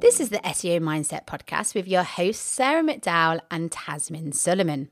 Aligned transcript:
This 0.00 0.18
is 0.18 0.30
the 0.30 0.38
SEO 0.38 0.80
Mindset 0.80 1.26
Podcast 1.26 1.74
with 1.74 1.86
your 1.86 2.04
hosts, 2.04 2.42
Sarah 2.42 2.82
McDowell 2.82 3.40
and 3.50 3.70
Tazmin 3.70 4.32
Suleman. 4.32 4.88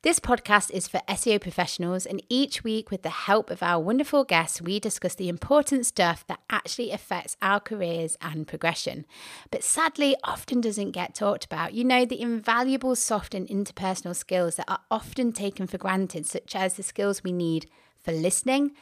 This 0.00 0.18
podcast 0.18 0.70
is 0.70 0.88
for 0.88 1.02
SEO 1.06 1.38
professionals, 1.38 2.06
and 2.06 2.22
each 2.30 2.64
week, 2.64 2.90
with 2.90 3.02
the 3.02 3.10
help 3.10 3.50
of 3.50 3.62
our 3.62 3.78
wonderful 3.78 4.24
guests, 4.24 4.62
we 4.62 4.80
discuss 4.80 5.14
the 5.14 5.28
important 5.28 5.84
stuff 5.84 6.26
that 6.28 6.40
actually 6.48 6.92
affects 6.92 7.36
our 7.42 7.60
careers 7.60 8.16
and 8.22 8.48
progression. 8.48 9.04
But 9.50 9.64
sadly, 9.64 10.16
often 10.24 10.62
doesn't 10.62 10.92
get 10.92 11.14
talked 11.14 11.44
about. 11.44 11.74
You 11.74 11.84
know, 11.84 12.06
the 12.06 12.22
invaluable 12.22 12.96
soft 12.96 13.34
and 13.34 13.46
interpersonal 13.48 14.16
skills 14.16 14.56
that 14.56 14.70
are 14.70 14.80
often 14.90 15.32
taken 15.32 15.66
for 15.66 15.76
granted, 15.76 16.24
such 16.24 16.56
as 16.56 16.76
the 16.76 16.82
skills 16.82 17.22
we 17.22 17.32
need 17.32 17.66
for 18.00 18.12
listening, 18.12 18.72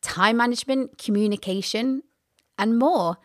time 0.00 0.38
management, 0.38 0.96
communication, 0.96 2.02
and 2.58 2.78
more. 2.78 3.18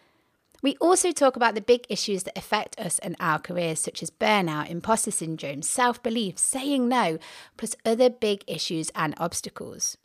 We 0.61 0.75
also 0.77 1.11
talk 1.11 1.35
about 1.35 1.55
the 1.55 1.61
big 1.61 1.85
issues 1.89 2.23
that 2.23 2.37
affect 2.37 2.79
us 2.79 2.99
and 2.99 3.15
our 3.19 3.39
careers, 3.39 3.79
such 3.79 4.03
as 4.03 4.11
burnout, 4.11 4.69
imposter 4.69 5.11
syndrome, 5.11 5.63
self 5.63 6.01
belief, 6.03 6.37
saying 6.37 6.87
no, 6.87 7.17
plus 7.57 7.75
other 7.83 8.09
big 8.09 8.43
issues 8.47 8.91
and 8.95 9.15
obstacles. 9.17 9.97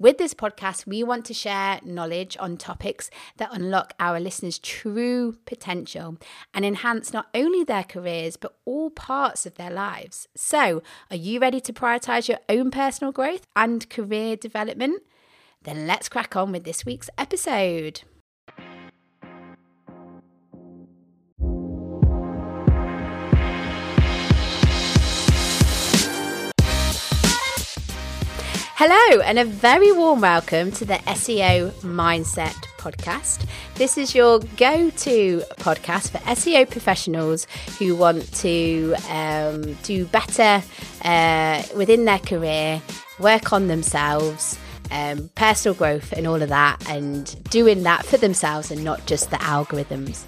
With 0.00 0.18
this 0.18 0.32
podcast, 0.32 0.86
we 0.86 1.02
want 1.02 1.24
to 1.24 1.34
share 1.34 1.80
knowledge 1.82 2.36
on 2.38 2.56
topics 2.56 3.10
that 3.38 3.52
unlock 3.52 3.94
our 3.98 4.20
listeners' 4.20 4.60
true 4.60 5.36
potential 5.44 6.18
and 6.54 6.64
enhance 6.64 7.12
not 7.12 7.26
only 7.34 7.64
their 7.64 7.82
careers, 7.82 8.36
but 8.36 8.56
all 8.64 8.90
parts 8.90 9.44
of 9.44 9.56
their 9.56 9.72
lives. 9.72 10.28
So, 10.36 10.84
are 11.10 11.16
you 11.16 11.40
ready 11.40 11.60
to 11.62 11.72
prioritize 11.72 12.28
your 12.28 12.38
own 12.48 12.70
personal 12.70 13.10
growth 13.10 13.44
and 13.56 13.90
career 13.90 14.36
development? 14.36 15.02
Then 15.62 15.88
let's 15.88 16.08
crack 16.08 16.36
on 16.36 16.52
with 16.52 16.62
this 16.62 16.86
week's 16.86 17.10
episode. 17.18 18.02
Hello, 28.80 29.20
and 29.22 29.40
a 29.40 29.44
very 29.44 29.90
warm 29.90 30.20
welcome 30.20 30.70
to 30.70 30.84
the 30.84 30.94
SEO 30.94 31.72
Mindset 31.80 32.54
Podcast. 32.78 33.44
This 33.74 33.98
is 33.98 34.14
your 34.14 34.38
go 34.56 34.90
to 34.90 35.42
podcast 35.56 36.10
for 36.10 36.18
SEO 36.18 36.70
professionals 36.70 37.48
who 37.80 37.96
want 37.96 38.32
to 38.34 38.94
um, 39.10 39.74
do 39.82 40.04
better 40.04 40.62
uh, 41.02 41.64
within 41.74 42.04
their 42.04 42.20
career, 42.20 42.80
work 43.18 43.52
on 43.52 43.66
themselves. 43.66 44.56
Um, 44.92 45.28
personal 45.34 45.74
growth 45.74 46.12
and 46.12 46.28
all 46.28 46.40
of 46.40 46.48
that, 46.48 46.88
and 46.88 47.42
doing 47.50 47.82
that 47.82 48.06
for 48.06 48.16
themselves 48.16 48.70
and 48.70 48.84
not 48.84 49.04
just 49.06 49.30
the 49.30 49.36
algorithms. 49.38 50.22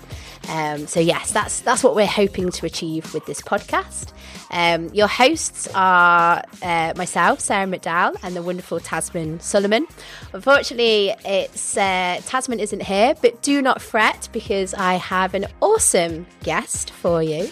Um, 0.48 0.86
so 0.86 1.00
yes, 1.00 1.32
that's 1.32 1.60
that's 1.60 1.84
what 1.84 1.94
we're 1.94 2.06
hoping 2.06 2.50
to 2.50 2.66
achieve 2.66 3.12
with 3.14 3.26
this 3.26 3.40
podcast. 3.40 4.12
Um, 4.50 4.88
your 4.92 5.06
hosts 5.06 5.68
are 5.74 6.42
uh, 6.62 6.92
myself, 6.96 7.40
Sarah 7.40 7.66
McDowell, 7.66 8.16
and 8.22 8.34
the 8.34 8.42
wonderful 8.42 8.80
Tazmin 8.80 9.38
Suleman. 9.38 9.86
Unfortunately, 10.32 11.14
it's 11.24 11.76
uh, 11.76 12.20
Tazmin 12.22 12.58
isn't 12.58 12.82
here, 12.82 13.14
but 13.22 13.42
do 13.42 13.62
not 13.62 13.80
fret 13.80 14.28
because 14.32 14.74
I 14.74 14.94
have 14.94 15.34
an 15.34 15.46
awesome 15.60 16.26
guest 16.42 16.90
for 16.90 17.22
you, 17.22 17.50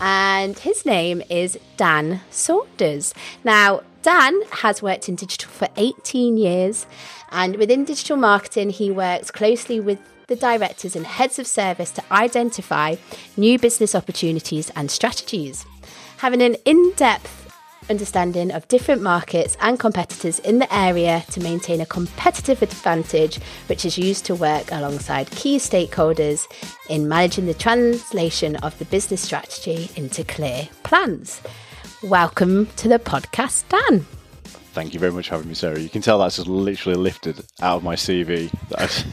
and 0.00 0.58
his 0.58 0.84
name 0.84 1.22
is 1.30 1.58
Dan 1.76 2.20
Saunders. 2.30 3.14
Now, 3.44 3.82
Dan 4.02 4.42
has 4.50 4.82
worked 4.82 5.08
in 5.08 5.14
digital 5.14 5.50
for 5.50 5.68
18 5.76 6.36
years, 6.36 6.86
and 7.30 7.56
within 7.56 7.84
digital 7.84 8.16
marketing, 8.16 8.70
he 8.70 8.90
works 8.90 9.30
closely 9.30 9.78
with 9.78 9.98
the 10.26 10.36
directors 10.36 10.96
and 10.96 11.06
heads 11.06 11.38
of 11.38 11.46
service 11.46 11.90
to 11.92 12.02
identify 12.12 12.96
new 13.36 13.58
business 13.58 13.94
opportunities 13.94 14.70
and 14.76 14.90
strategies. 14.90 15.66
Having 16.18 16.42
an 16.42 16.56
in 16.64 16.92
depth 16.96 17.44
understanding 17.90 18.50
of 18.50 18.66
different 18.68 19.02
markets 19.02 19.56
and 19.60 19.78
competitors 19.78 20.38
in 20.38 20.58
the 20.58 20.74
area 20.74 21.22
to 21.30 21.40
maintain 21.40 21.80
a 21.80 21.86
competitive 21.86 22.62
advantage, 22.62 23.36
which 23.66 23.84
is 23.84 23.98
used 23.98 24.24
to 24.24 24.34
work 24.34 24.70
alongside 24.72 25.30
key 25.32 25.58
stakeholders 25.58 26.46
in 26.88 27.08
managing 27.08 27.46
the 27.46 27.54
translation 27.54 28.56
of 28.56 28.78
the 28.78 28.84
business 28.86 29.20
strategy 29.20 29.90
into 29.96 30.24
clear 30.24 30.68
plans. 30.82 31.42
Welcome 32.02 32.66
to 32.76 32.88
the 32.88 32.98
podcast, 32.98 33.68
Dan. 33.68 34.06
Thank 34.74 34.92
you 34.92 34.98
very 34.98 35.12
much 35.12 35.28
for 35.28 35.36
having 35.36 35.48
me, 35.48 35.54
Sarah. 35.54 35.78
You 35.78 35.88
can 35.88 36.02
tell 36.02 36.18
that's 36.18 36.34
just 36.34 36.48
literally 36.48 36.98
lifted 36.98 37.38
out 37.62 37.76
of 37.76 37.84
my 37.84 37.94
CV. 37.94 38.52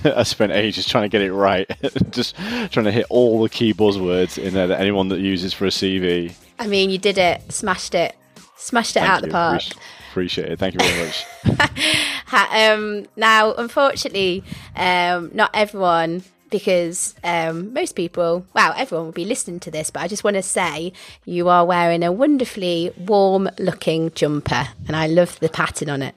I, 0.05 0.19
I 0.19 0.23
spent 0.23 0.51
ages 0.53 0.87
trying 0.87 1.03
to 1.03 1.09
get 1.09 1.21
it 1.21 1.31
right, 1.31 1.69
just 2.09 2.35
trying 2.35 2.85
to 2.85 2.91
hit 2.91 3.05
all 3.11 3.43
the 3.43 3.49
key 3.49 3.71
buzzwords 3.71 4.39
in 4.39 4.55
there 4.55 4.65
that 4.65 4.81
anyone 4.81 5.09
that 5.09 5.19
uses 5.19 5.53
for 5.53 5.65
a 5.65 5.69
CV. 5.69 6.33
I 6.57 6.65
mean, 6.65 6.89
you 6.89 6.97
did 6.97 7.19
it, 7.19 7.51
smashed 7.51 7.93
it, 7.93 8.15
smashed 8.57 8.95
it 8.95 9.01
Thank 9.01 9.11
out 9.11 9.21
you. 9.21 9.27
the 9.27 9.31
park. 9.33 9.61
Appreciate 10.09 10.51
it. 10.51 10.57
Thank 10.57 10.73
you 10.73 10.79
very 10.79 11.05
much. 11.05 11.69
um, 12.51 13.05
now, 13.15 13.53
unfortunately, 13.53 14.43
um, 14.75 15.29
not 15.31 15.51
everyone, 15.53 16.23
because 16.51 17.15
um, 17.23 17.73
most 17.73 17.95
people, 17.95 18.45
well, 18.53 18.73
everyone 18.77 19.07
will 19.07 19.13
be 19.13 19.25
listening 19.25 19.59
to 19.61 19.71
this, 19.71 19.89
but 19.89 20.03
I 20.03 20.07
just 20.07 20.23
want 20.23 20.35
to 20.35 20.43
say 20.43 20.93
you 21.25 21.49
are 21.49 21.65
wearing 21.65 22.03
a 22.03 22.11
wonderfully 22.11 22.93
warm 22.97 23.49
looking 23.57 24.11
jumper, 24.11 24.67
and 24.87 24.95
I 24.95 25.07
love 25.07 25.39
the 25.39 25.49
pattern 25.49 25.89
on 25.89 26.03
it. 26.03 26.13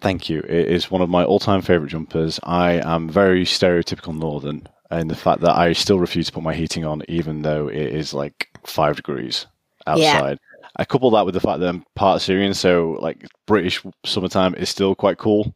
Thank 0.00 0.28
you. 0.28 0.40
It 0.40 0.68
is 0.68 0.90
one 0.90 1.00
of 1.00 1.08
my 1.08 1.24
all-time 1.24 1.62
favorite 1.62 1.88
jumpers. 1.88 2.38
I 2.44 2.72
am 2.72 3.08
very 3.08 3.44
stereotypical 3.44 4.16
northern 4.16 4.68
in 4.90 5.08
the 5.08 5.16
fact 5.16 5.40
that 5.40 5.56
I 5.56 5.72
still 5.72 5.98
refuse 5.98 6.26
to 6.26 6.32
put 6.32 6.42
my 6.42 6.54
heating 6.54 6.84
on, 6.84 7.02
even 7.08 7.42
though 7.42 7.68
it 7.68 7.76
is 7.76 8.14
like 8.14 8.50
five 8.64 8.96
degrees 8.96 9.46
outside. 9.86 10.38
I 10.76 10.84
couple 10.84 11.10
that 11.12 11.24
with 11.24 11.34
the 11.34 11.40
fact 11.40 11.60
that 11.60 11.68
I'm 11.68 11.84
part 11.94 12.20
Syrian, 12.20 12.52
so 12.52 12.98
like 13.00 13.26
British 13.46 13.82
summertime 14.04 14.54
is 14.56 14.68
still 14.68 14.94
quite 14.94 15.18
cool 15.18 15.54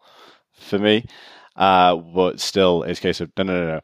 for 0.52 0.78
me. 0.78 1.04
Uh, 1.58 1.96
but 1.96 2.40
still, 2.40 2.84
it's 2.84 3.00
a 3.00 3.02
case 3.02 3.20
of 3.20 3.30
no, 3.36 3.42
no, 3.42 3.60
no, 3.60 3.66
no. 3.74 3.80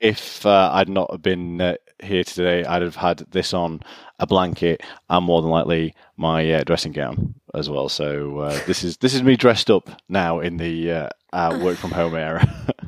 If 0.00 0.44
uh, 0.44 0.70
I'd 0.72 0.88
not 0.88 1.12
have 1.12 1.22
been 1.22 1.60
uh, 1.60 1.76
here 2.02 2.24
today, 2.24 2.64
I'd 2.64 2.82
have 2.82 2.96
had 2.96 3.18
this 3.30 3.54
on, 3.54 3.82
a 4.18 4.26
blanket, 4.26 4.82
and 5.10 5.24
more 5.24 5.42
than 5.42 5.50
likely 5.50 5.94
my 6.16 6.48
uh, 6.50 6.64
dressing 6.64 6.92
gown 6.92 7.34
as 7.54 7.68
well. 7.68 7.88
So 7.88 8.38
uh, 8.38 8.60
this 8.66 8.82
is 8.82 8.96
this 8.98 9.14
is 9.14 9.22
me 9.22 9.36
dressed 9.36 9.70
up 9.70 9.90
now 10.08 10.40
in 10.40 10.56
the 10.56 10.90
uh, 10.90 11.08
uh, 11.32 11.58
work 11.62 11.76
from 11.76 11.90
home 11.90 12.14
era. 12.14 12.48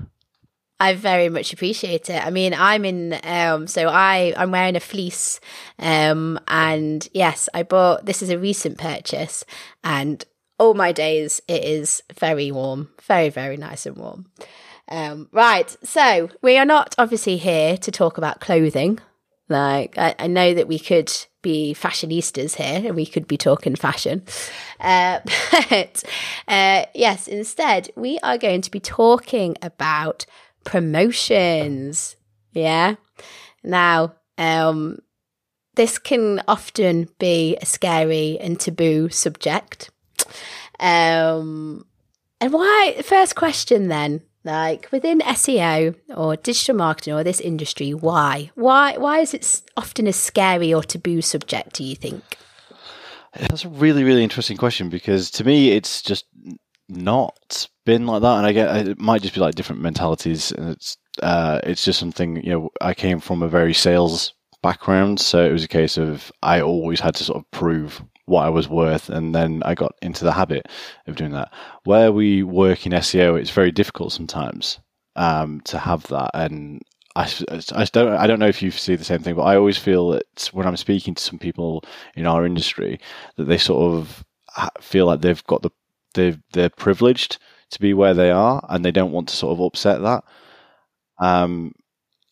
I 0.80 0.94
very 0.94 1.28
much 1.28 1.52
appreciate 1.52 2.10
it. 2.10 2.24
I 2.24 2.30
mean, 2.30 2.52
I'm 2.52 2.84
in, 2.84 3.18
um, 3.22 3.66
so 3.68 3.88
I, 3.88 4.34
I'm 4.36 4.50
wearing 4.50 4.76
a 4.76 4.80
fleece, 4.80 5.40
um, 5.78 6.38
and 6.48 7.08
yes, 7.14 7.48
I 7.54 7.62
bought, 7.62 8.04
this 8.04 8.22
is 8.22 8.28
a 8.28 8.38
recent 8.38 8.76
purchase, 8.76 9.44
and 9.84 10.24
all 10.58 10.74
my 10.74 10.92
days 10.92 11.40
it 11.48 11.64
is 11.64 12.02
very 12.18 12.50
warm, 12.50 12.90
very, 13.02 13.28
very 13.28 13.56
nice 13.56 13.86
and 13.86 13.96
warm. 13.96 14.26
Um, 14.88 15.28
right, 15.32 15.74
so 15.82 16.28
we 16.42 16.58
are 16.58 16.64
not 16.64 16.94
obviously 16.98 17.36
here 17.36 17.76
to 17.78 17.90
talk 17.90 18.18
about 18.18 18.40
clothing. 18.40 18.98
Like, 19.48 19.98
I, 19.98 20.14
I 20.18 20.26
know 20.26 20.54
that 20.54 20.68
we 20.68 20.78
could 20.78 21.12
be 21.42 21.74
fashionistas 21.78 22.56
here 22.56 22.86
and 22.86 22.96
we 22.96 23.06
could 23.06 23.28
be 23.28 23.36
talking 23.36 23.76
fashion. 23.76 24.22
Uh, 24.80 25.20
but 25.70 26.02
uh, 26.48 26.84
yes, 26.94 27.28
instead, 27.28 27.90
we 27.96 28.18
are 28.22 28.38
going 28.38 28.62
to 28.62 28.70
be 28.70 28.80
talking 28.80 29.56
about 29.62 30.26
promotions. 30.64 32.16
Yeah. 32.52 32.96
Now, 33.62 34.14
um, 34.38 34.98
this 35.74 35.98
can 35.98 36.42
often 36.48 37.08
be 37.18 37.56
a 37.60 37.66
scary 37.66 38.38
and 38.40 38.58
taboo 38.58 39.08
subject. 39.10 39.90
Um, 40.80 41.86
and 42.40 42.52
why? 42.52 43.00
First 43.04 43.36
question 43.36 43.88
then, 43.88 44.22
like 44.44 44.88
within 44.92 45.20
SEO 45.20 45.94
or 46.14 46.36
digital 46.36 46.76
marketing 46.76 47.14
or 47.14 47.24
this 47.24 47.40
industry, 47.40 47.94
why? 47.94 48.50
Why? 48.54 48.96
Why 48.96 49.20
is 49.20 49.34
it 49.34 49.62
often 49.76 50.06
a 50.06 50.12
scary 50.12 50.72
or 50.74 50.82
taboo 50.82 51.22
subject? 51.22 51.74
Do 51.74 51.84
you 51.84 51.96
think? 51.96 52.38
That's 53.38 53.64
a 53.64 53.68
really, 53.68 54.04
really 54.04 54.22
interesting 54.22 54.56
question 54.56 54.88
because 54.90 55.30
to 55.32 55.44
me, 55.44 55.72
it's 55.72 56.02
just 56.02 56.26
not 56.88 57.68
been 57.86 58.06
like 58.06 58.22
that, 58.22 58.36
and 58.38 58.46
I 58.46 58.52
get 58.52 58.86
it 58.88 59.00
might 59.00 59.22
just 59.22 59.34
be 59.34 59.40
like 59.40 59.54
different 59.54 59.82
mentalities, 59.82 60.52
and 60.52 60.70
it's 60.70 60.96
uh, 61.22 61.60
it's 61.64 61.84
just 61.84 61.98
something 61.98 62.36
you 62.44 62.50
know. 62.50 62.70
I 62.80 62.94
came 62.94 63.20
from 63.20 63.42
a 63.42 63.48
very 63.48 63.74
sales 63.74 64.34
background, 64.62 65.20
so 65.20 65.44
it 65.44 65.52
was 65.52 65.64
a 65.64 65.68
case 65.68 65.96
of 65.96 66.30
I 66.42 66.60
always 66.60 67.00
had 67.00 67.14
to 67.16 67.24
sort 67.24 67.38
of 67.38 67.50
prove 67.50 68.02
what 68.26 68.44
I 68.44 68.48
was 68.48 68.68
worth, 68.68 69.10
and 69.10 69.34
then 69.34 69.62
I 69.64 69.74
got 69.74 69.94
into 70.02 70.24
the 70.24 70.32
habit 70.32 70.66
of 71.06 71.16
doing 71.16 71.32
that. 71.32 71.52
Where 71.84 72.12
we 72.12 72.42
work 72.42 72.86
in 72.86 72.92
SEO, 72.92 73.38
it's 73.38 73.50
very 73.50 73.72
difficult 73.72 74.12
sometimes 74.12 74.80
um, 75.16 75.60
to 75.66 75.78
have 75.78 76.06
that, 76.08 76.30
and 76.34 76.82
I, 77.16 77.30
I 77.72 77.84
don't 77.92 78.12
I 78.14 78.26
don't 78.26 78.40
know 78.40 78.48
if 78.48 78.62
you 78.62 78.70
see 78.70 78.96
the 78.96 79.04
same 79.04 79.20
thing, 79.20 79.36
but 79.36 79.42
I 79.42 79.56
always 79.56 79.78
feel 79.78 80.10
that 80.10 80.50
when 80.52 80.66
I'm 80.66 80.76
speaking 80.76 81.14
to 81.14 81.22
some 81.22 81.38
people 81.38 81.84
in 82.16 82.26
our 82.26 82.44
industry, 82.44 82.98
that 83.36 83.44
they 83.44 83.58
sort 83.58 83.94
of 83.94 84.24
feel 84.80 85.06
like 85.06 85.20
they've 85.20 85.44
got 85.44 85.62
the 85.62 85.70
they 86.14 86.36
they're 86.52 86.70
privileged 86.70 87.38
to 87.70 87.80
be 87.80 87.94
where 87.94 88.14
they 88.14 88.30
are, 88.30 88.64
and 88.68 88.84
they 88.84 88.90
don't 88.90 89.12
want 89.12 89.28
to 89.28 89.36
sort 89.36 89.52
of 89.52 89.60
upset 89.60 90.02
that. 90.02 90.24
Um, 91.18 91.72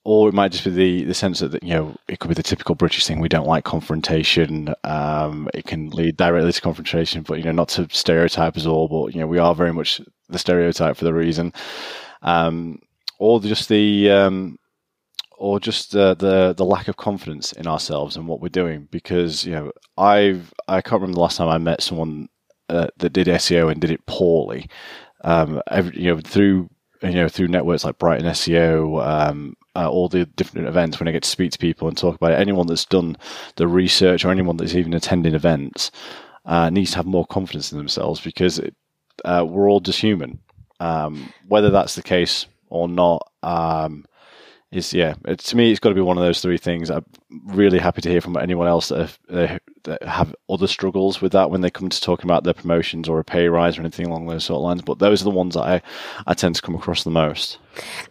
or 0.04 0.28
it 0.28 0.34
might 0.34 0.50
just 0.50 0.64
be 0.64 0.70
the, 0.70 1.04
the 1.04 1.14
sense 1.14 1.40
that 1.40 1.62
you 1.62 1.74
know 1.74 1.96
it 2.08 2.18
could 2.18 2.28
be 2.28 2.34
the 2.34 2.42
typical 2.42 2.74
British 2.74 3.06
thing. 3.06 3.20
We 3.20 3.28
don't 3.28 3.46
like 3.46 3.64
confrontation. 3.64 4.74
Um, 4.84 5.48
it 5.54 5.64
can 5.64 5.90
lead 5.90 6.16
directly 6.16 6.52
to 6.52 6.60
confrontation, 6.60 7.22
but 7.22 7.38
you 7.38 7.44
know 7.44 7.52
not 7.52 7.68
to 7.70 7.88
stereotype 7.90 8.56
us 8.56 8.66
all. 8.66 8.88
But 8.88 9.14
you 9.14 9.20
know 9.20 9.26
we 9.26 9.38
are 9.38 9.54
very 9.54 9.72
much 9.72 10.00
the 10.28 10.38
stereotype 10.38 10.96
for 10.96 11.04
the 11.04 11.14
reason, 11.14 11.52
um, 12.22 12.80
or 13.18 13.40
just 13.40 13.68
the 13.68 14.10
um, 14.10 14.58
or 15.38 15.60
just 15.60 15.94
uh, 15.94 16.14
the 16.14 16.52
the 16.52 16.64
lack 16.64 16.88
of 16.88 16.96
confidence 16.96 17.52
in 17.52 17.68
ourselves 17.68 18.16
and 18.16 18.26
what 18.26 18.40
we're 18.40 18.48
doing. 18.48 18.88
Because 18.90 19.44
you 19.44 19.52
know 19.52 19.72
I've 19.96 20.52
I 20.66 20.80
can't 20.80 21.00
remember 21.00 21.14
the 21.14 21.20
last 21.20 21.36
time 21.36 21.48
I 21.48 21.58
met 21.58 21.80
someone 21.80 22.28
uh, 22.68 22.88
that 22.96 23.12
did 23.12 23.28
SEO 23.28 23.70
and 23.70 23.80
did 23.80 23.90
it 23.92 24.04
poorly. 24.06 24.68
Um, 25.22 25.62
every, 25.70 26.00
you 26.00 26.12
know 26.12 26.20
through 26.20 26.70
you 27.02 27.12
know 27.12 27.28
through 27.28 27.48
networks 27.48 27.84
like 27.84 27.98
Brighton 27.98 28.26
SEO, 28.26 29.04
um, 29.06 29.54
uh, 29.76 29.88
all 29.88 30.08
the 30.08 30.26
different 30.26 30.68
events 30.68 30.98
when 30.98 31.08
I 31.08 31.12
get 31.12 31.22
to 31.22 31.28
speak 31.28 31.52
to 31.52 31.58
people 31.58 31.88
and 31.88 31.96
talk 31.96 32.16
about 32.16 32.32
it. 32.32 32.40
Anyone 32.40 32.66
that's 32.66 32.84
done 32.84 33.16
the 33.56 33.66
research 33.66 34.24
or 34.24 34.30
anyone 34.30 34.56
that's 34.56 34.74
even 34.74 34.94
attending 34.94 35.34
events 35.34 35.90
uh, 36.44 36.70
needs 36.70 36.90
to 36.92 36.96
have 36.96 37.06
more 37.06 37.26
confidence 37.26 37.72
in 37.72 37.78
themselves 37.78 38.20
because 38.20 38.58
it, 38.58 38.74
uh, 39.24 39.44
we're 39.48 39.70
all 39.70 39.80
just 39.80 40.00
human. 40.00 40.38
Um, 40.80 41.32
whether 41.48 41.70
that's 41.70 41.94
the 41.94 42.02
case 42.02 42.46
or 42.68 42.88
not, 42.88 43.30
um, 43.42 44.04
is 44.72 44.94
yeah. 44.94 45.14
It, 45.26 45.38
to 45.40 45.56
me, 45.56 45.70
it's 45.70 45.80
got 45.80 45.90
to 45.90 45.94
be 45.94 46.00
one 46.00 46.16
of 46.16 46.24
those 46.24 46.40
three 46.40 46.56
things. 46.56 46.90
I'm 46.90 47.04
really 47.44 47.78
happy 47.78 48.00
to 48.00 48.08
hear 48.08 48.22
from 48.22 48.36
anyone 48.36 48.66
else 48.66 48.88
that 48.88 48.98
have, 49.28 49.60
that 49.84 50.02
have 50.02 50.34
other 50.48 50.66
struggles 50.66 51.20
with 51.20 51.32
that 51.32 51.50
when 51.50 51.60
they 51.60 51.70
come 51.70 51.90
to 51.90 52.00
talking 52.00 52.24
about 52.24 52.44
their 52.44 52.54
promotions 52.54 53.08
or 53.08 53.18
a 53.18 53.24
pay 53.24 53.48
rise 53.48 53.76
or 53.76 53.82
anything 53.82 54.06
along 54.06 54.26
those 54.26 54.44
sort 54.44 54.56
of 54.56 54.62
lines. 54.62 54.82
But 54.82 54.98
those 54.98 55.20
are 55.20 55.24
the 55.24 55.30
ones 55.30 55.54
that 55.54 55.62
I 55.62 55.82
I 56.26 56.34
tend 56.34 56.56
to 56.56 56.62
come 56.62 56.74
across 56.74 57.04
the 57.04 57.10
most. 57.10 57.58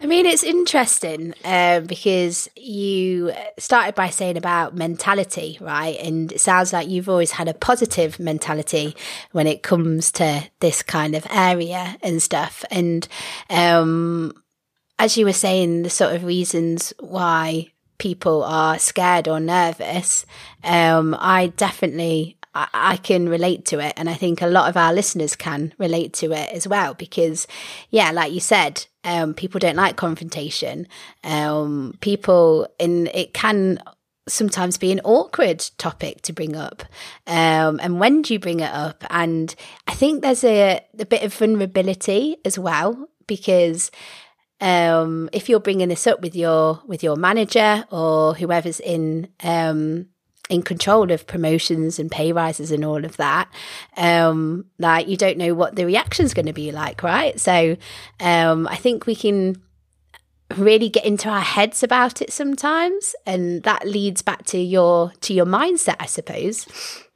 I 0.02 0.06
mean, 0.06 0.26
it's 0.26 0.44
interesting 0.44 1.34
uh, 1.44 1.82
because 1.82 2.50
you 2.56 3.32
started 3.60 3.96
by 3.96 4.10
saying 4.10 4.38
about 4.38 4.76
mentality, 4.76 5.58
right? 5.62 5.98
And 6.00 6.32
it 6.32 6.42
sounds 6.42 6.74
like 6.74 6.88
you've 6.88 7.10
always 7.10 7.32
had 7.32 7.48
a 7.48 7.54
positive 7.54 8.20
mentality 8.20 8.96
when 9.32 9.48
it 9.48 9.62
comes 9.62 10.12
to 10.14 10.44
this 10.60 10.82
kind 10.82 11.16
of 11.16 11.28
area 11.30 11.98
and 12.02 12.22
stuff. 12.22 12.66
And 12.72 13.08
um, 13.50 14.34
as 15.02 15.18
you 15.18 15.26
were 15.26 15.34
saying, 15.34 15.82
the 15.82 15.90
sort 15.90 16.14
of 16.14 16.24
reasons 16.24 16.94
why 17.00 17.66
people 17.98 18.44
are 18.44 18.78
scared 18.78 19.28
or 19.28 19.40
nervous, 19.40 20.28
um, 20.64 21.18
I 21.20 21.48
definitely 21.58 22.38
I, 22.54 22.68
I 22.72 22.98
can 22.98 23.28
relate 23.28 23.66
to 23.66 23.80
it, 23.80 23.94
and 23.98 24.08
I 24.08 24.14
think 24.14 24.44
a 24.44 24.48
lot 24.48 24.70
of 24.70 24.78
our 24.78 24.94
listeners 24.94 25.36
can 25.36 25.74
relate 25.80 26.14
to 26.22 26.34
it 26.34 26.52
as 26.52 26.68
well. 26.68 26.94
Because, 26.94 27.48
yeah, 27.90 28.12
like 28.12 28.32
you 28.32 28.40
said, 28.40 28.86
um, 29.04 29.34
people 29.34 29.58
don't 29.58 29.76
like 29.76 29.96
confrontation. 29.96 30.88
Um, 31.24 31.96
people, 32.02 32.68
in 32.78 33.08
it 33.08 33.34
can 33.34 33.82
sometimes 34.28 34.78
be 34.78 34.92
an 34.92 35.02
awkward 35.04 35.68
topic 35.80 36.22
to 36.22 36.32
bring 36.32 36.56
up. 36.56 36.84
Um, 37.26 37.80
and 37.82 38.00
when 38.00 38.22
do 38.22 38.34
you 38.34 38.40
bring 38.40 38.60
it 38.60 38.72
up? 38.72 39.04
And 39.10 39.56
I 39.88 39.96
think 39.96 40.22
there's 40.22 40.44
a, 40.44 40.80
a 41.00 41.06
bit 41.06 41.24
of 41.24 41.34
vulnerability 41.34 42.38
as 42.46 42.60
well 42.60 43.10
because 43.26 43.90
um, 44.62 45.30
if 45.34 45.50
you're 45.50 45.60
bringing 45.60 45.90
this 45.90 46.08
up 46.08 46.22
with 46.22 46.36
your 46.36 46.82
with 46.86 47.04
your 47.04 47.16
manager 47.16 47.84
or 47.92 48.36
whoever's 48.36 48.80
in 48.80 49.28
um, 49.44 50.08
in 50.50 50.62
control 50.62 51.12
of 51.12 51.26
promotions 51.28 51.98
and 51.98 52.12
pay 52.12 52.32
rises 52.32 52.72
and 52.72 52.86
all 52.86 53.04
of 53.04 53.18
that, 53.18 53.52
um, 53.98 54.66
like 54.78 55.08
you 55.08 55.18
don't 55.18 55.38
know 55.38 55.54
what 55.54 55.76
the 55.76 55.86
reaction's 55.86 56.34
going 56.34 56.46
to 56.46 56.54
be 56.54 56.72
like, 56.72 57.04
right? 57.04 57.40
So 57.40 57.76
um, 58.20 58.68
I 58.68 58.76
think 58.76 59.06
we 59.06 59.16
can 59.16 59.62
really 60.58 60.90
get 60.90 61.06
into 61.06 61.30
our 61.30 61.42
heads 61.42 61.84
about 61.84 62.22
it 62.22 62.32
sometimes, 62.32 63.16
and 63.26 63.64
that 63.64 63.88
leads 63.88 64.22
back 64.22 64.46
to 64.46 64.60
your 64.60 65.14
to 65.22 65.34
your 65.34 65.46
mindset, 65.46 65.96
I 66.00 66.06
suppose. 66.06 66.66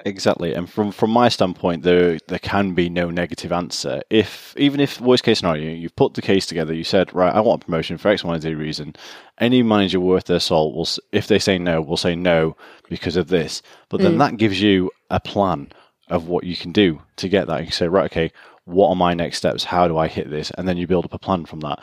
Exactly, 0.06 0.54
and 0.54 0.70
from 0.70 0.92
from 0.92 1.12
my 1.12 1.30
standpoint, 1.30 1.84
there 1.84 2.20
there 2.28 2.40
can 2.40 2.74
be 2.74 2.90
no 2.90 3.10
negative 3.10 3.52
answer. 3.52 4.02
If 4.10 4.54
even 4.58 4.80
if 4.80 5.02
worst 5.02 5.24
case 5.24 5.40
scenario, 5.40 5.74
you've 5.74 5.96
put 5.96 6.14
the 6.14 6.22
case 6.22 6.46
together, 6.46 6.74
you 6.74 6.84
said, 6.84 7.14
right, 7.14 7.34
I 7.34 7.40
want 7.40 7.64
a 7.64 7.66
promotion 7.66 7.98
for 7.98 8.10
X, 8.10 8.24
Y, 8.24 8.34
and 8.34 8.44
Z 8.44 8.54
reason. 8.54 8.96
Any 9.40 9.64
manager 9.64 10.00
worth 10.00 10.26
their 10.26 10.40
salt 10.40 10.76
will, 10.76 10.88
if 11.12 11.28
they 11.28 11.40
say 11.40 11.58
no, 11.58 11.82
will 11.82 11.98
say 11.98 12.16
no 12.16 12.56
because 12.90 13.16
of 13.16 13.28
this. 13.28 13.62
But 13.90 14.02
then 14.02 14.16
mm. 14.16 14.20
that 14.20 14.38
gives 14.38 14.62
you 14.62 14.92
a 15.10 15.20
plan 15.20 15.72
of 16.10 16.28
what 16.28 16.44
you 16.44 16.56
can 16.56 16.72
do 16.72 17.02
to 17.18 17.30
get 17.30 17.48
that. 17.48 17.60
You 17.60 17.66
can 17.66 17.74
say, 17.74 17.88
right, 17.88 18.06
okay, 18.06 18.32
what 18.66 18.90
are 18.90 18.96
my 18.96 19.14
next 19.14 19.38
steps? 19.38 19.64
How 19.64 19.88
do 19.88 19.98
I 19.98 20.08
hit 20.08 20.30
this? 20.30 20.52
And 20.52 20.68
then 20.68 20.78
you 20.78 20.88
build 20.88 21.06
up 21.06 21.14
a 21.14 21.20
plan 21.20 21.46
from 21.46 21.62
that. 21.62 21.80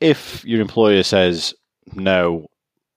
If 0.00 0.44
your 0.44 0.60
employer 0.60 1.02
says 1.02 1.54
no, 1.92 2.46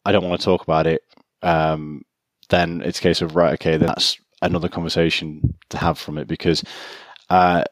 I 0.05 0.11
don't 0.11 0.27
want 0.27 0.39
to 0.39 0.45
talk 0.45 0.63
about 0.63 0.87
it, 0.87 1.03
um, 1.41 2.03
then 2.49 2.81
it's 2.81 2.99
a 2.99 3.01
case 3.01 3.21
of 3.21 3.35
right, 3.35 3.53
okay, 3.53 3.77
then 3.77 3.87
that's 3.87 4.17
another 4.41 4.69
conversation 4.69 5.57
to 5.69 5.77
have 5.77 5.97
from 5.97 6.17
it 6.17 6.27
because 6.27 6.63
uh, 7.29 7.63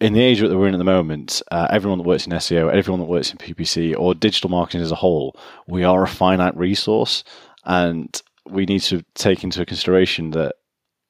in 0.00 0.12
the 0.12 0.22
age 0.22 0.40
that 0.40 0.56
we're 0.56 0.68
in 0.68 0.74
at 0.74 0.78
the 0.78 0.84
moment, 0.84 1.42
uh, 1.50 1.66
everyone 1.70 1.98
that 1.98 2.06
works 2.06 2.26
in 2.26 2.32
SEO, 2.32 2.72
everyone 2.72 3.00
that 3.00 3.06
works 3.06 3.32
in 3.32 3.38
PPC 3.38 3.98
or 3.98 4.14
digital 4.14 4.50
marketing 4.50 4.80
as 4.80 4.92
a 4.92 4.96
whole, 4.96 5.36
we 5.66 5.82
are 5.82 6.02
a 6.02 6.08
finite 6.08 6.56
resource, 6.56 7.24
and 7.64 8.22
we 8.46 8.64
need 8.64 8.80
to 8.82 9.04
take 9.14 9.42
into 9.42 9.64
consideration 9.66 10.30
that 10.30 10.54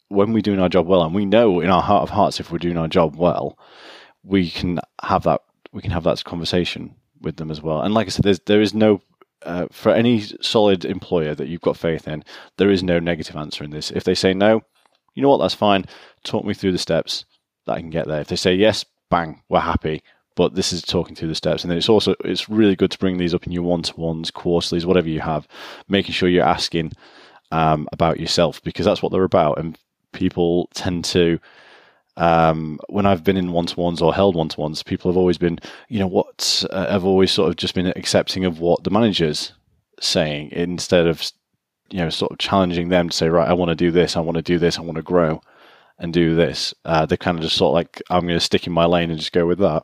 when 0.09 0.33
we're 0.33 0.41
doing 0.41 0.59
our 0.59 0.71
job 0.71 0.87
well, 0.87 1.03
and 1.03 1.15
we 1.15 1.27
know 1.27 1.61
in 1.61 1.69
our 1.69 1.83
heart 1.83 2.03
of 2.03 2.11
hearts 2.11 2.41
if 2.41 2.51
we're 2.51 2.59
doing 2.59 2.79
our 2.79 2.89
job 2.89 3.15
well, 3.17 3.59
we 4.23 4.51
can 4.51 4.81
have 5.03 5.25
that 5.25 5.43
we 5.73 5.83
can 5.83 5.91
have 5.91 6.05
that 6.05 6.25
conversation 6.25 6.95
with 7.21 7.37
them 7.37 7.51
as 7.51 7.63
well. 7.63 7.81
And 7.81 7.95
like 7.95 8.07
I 8.07 8.11
said, 8.11 8.25
there's 8.25 8.41
there 8.41 8.63
is 8.63 8.75
no 8.75 9.01
uh, 9.43 9.67
for 9.71 9.93
any 9.93 10.21
solid 10.41 10.85
employer 10.85 11.35
that 11.35 11.49
you've 11.49 11.61
got 11.61 11.77
faith 11.77 12.09
in, 12.09 12.25
there 12.57 12.71
is 12.71 12.83
no 12.83 12.99
negative 12.99 13.37
answer 13.37 13.65
in 13.65 13.71
this. 13.71 13.91
If 13.91 14.05
they 14.05 14.15
say 14.15 14.35
no, 14.35 14.63
you 15.15 15.23
know 15.23 15.29
what, 15.29 15.39
that's 15.39 15.55
fine. 15.55 15.85
Talk 16.25 16.45
me 16.45 16.55
through 16.55 16.73
the 16.73 16.79
steps 16.79 17.25
that 17.67 17.75
I 17.75 17.81
can 17.81 17.91
get 17.91 18.09
there. 18.09 18.21
If 18.21 18.29
they 18.29 18.37
say 18.37 18.55
yes, 18.55 18.85
bang, 19.11 19.43
we're 19.49 19.61
happy. 19.61 20.03
But 20.35 20.55
this 20.55 20.73
is 20.73 20.83
talking 20.83 21.17
through 21.17 21.29
the 21.29 21.35
steps, 21.35 21.65
and 21.65 21.71
then 21.71 21.79
it's 21.79 21.89
also 21.89 22.15
it's 22.25 22.49
really 22.49 22.77
good 22.77 22.93
to 22.93 22.99
bring 22.99 23.19
these 23.19 23.35
up 23.35 23.47
in 23.47 23.53
your 23.53 23.65
one 23.65 23.83
to 23.83 24.01
ones, 24.01 24.31
quarterlies, 24.31 24.87
whatever 24.87 25.09
you 25.09 25.21
have, 25.21 25.49
making 25.89 26.13
sure 26.13 26.29
you're 26.29 26.45
asking 26.45 26.93
um, 27.51 27.89
about 27.93 28.21
yourself 28.21 28.63
because 28.63 28.87
that's 28.87 29.03
what 29.03 29.11
they're 29.11 29.25
about. 29.25 29.59
And 29.59 29.77
people 30.13 30.69
tend 30.75 31.05
to, 31.07 31.41
um, 32.19 32.79
when 32.89 33.07
I've 33.07 33.25
been 33.25 33.37
in 33.37 33.53
one 33.53 33.67
to 33.67 33.81
ones 33.81 34.03
or 34.03 34.15
held 34.15 34.37
one 34.37 34.49
to 34.51 34.61
ones, 34.61 34.83
people 34.83 35.11
have 35.11 35.17
always 35.17 35.39
been, 35.39 35.59
you 35.89 35.99
know, 35.99 36.07
what 36.07 36.65
uh, 36.71 36.87
I've 36.91 37.05
always 37.05 37.33
sort 37.33 37.49
of 37.49 37.57
just 37.57 37.75
been 37.75 37.87
accepting 37.87 38.45
of 38.45 38.61
what 38.61 38.85
the 38.85 38.91
manager's 38.91 39.53
saying 40.01 40.51
instead 40.53 41.07
of 41.07 41.33
you 41.91 41.99
know, 41.99 42.11
sort 42.11 42.33
of 42.33 42.39
challenging 42.39 42.89
them 42.89 43.09
to 43.09 43.17
say, 43.17 43.29
right, 43.29 43.49
I 43.49 43.55
want 43.55 43.71
to 43.71 43.75
do 43.75 43.91
this, 43.91 44.17
I 44.17 44.21
want 44.21 44.37
to 44.37 44.43
do 44.43 44.59
this, 44.59 44.79
I 44.79 44.83
want 44.83 44.97
to 44.97 45.03
grow 45.03 45.41
and 45.99 46.13
do 46.13 46.35
this. 46.35 46.75
Uh, 46.85 47.07
they're 47.07 47.17
kind 47.17 47.39
of 47.39 47.43
just 47.43 47.57
sort 47.57 47.71
of 47.71 47.75
like, 47.75 48.03
I'm 48.11 48.23
going 48.23 48.35
to 48.35 48.41
stick 48.41 48.67
in 48.67 48.73
my 48.73 48.85
lane 48.85 49.11
and 49.11 49.19
just 49.19 49.33
go 49.33 49.47
with 49.47 49.59
that. 49.59 49.83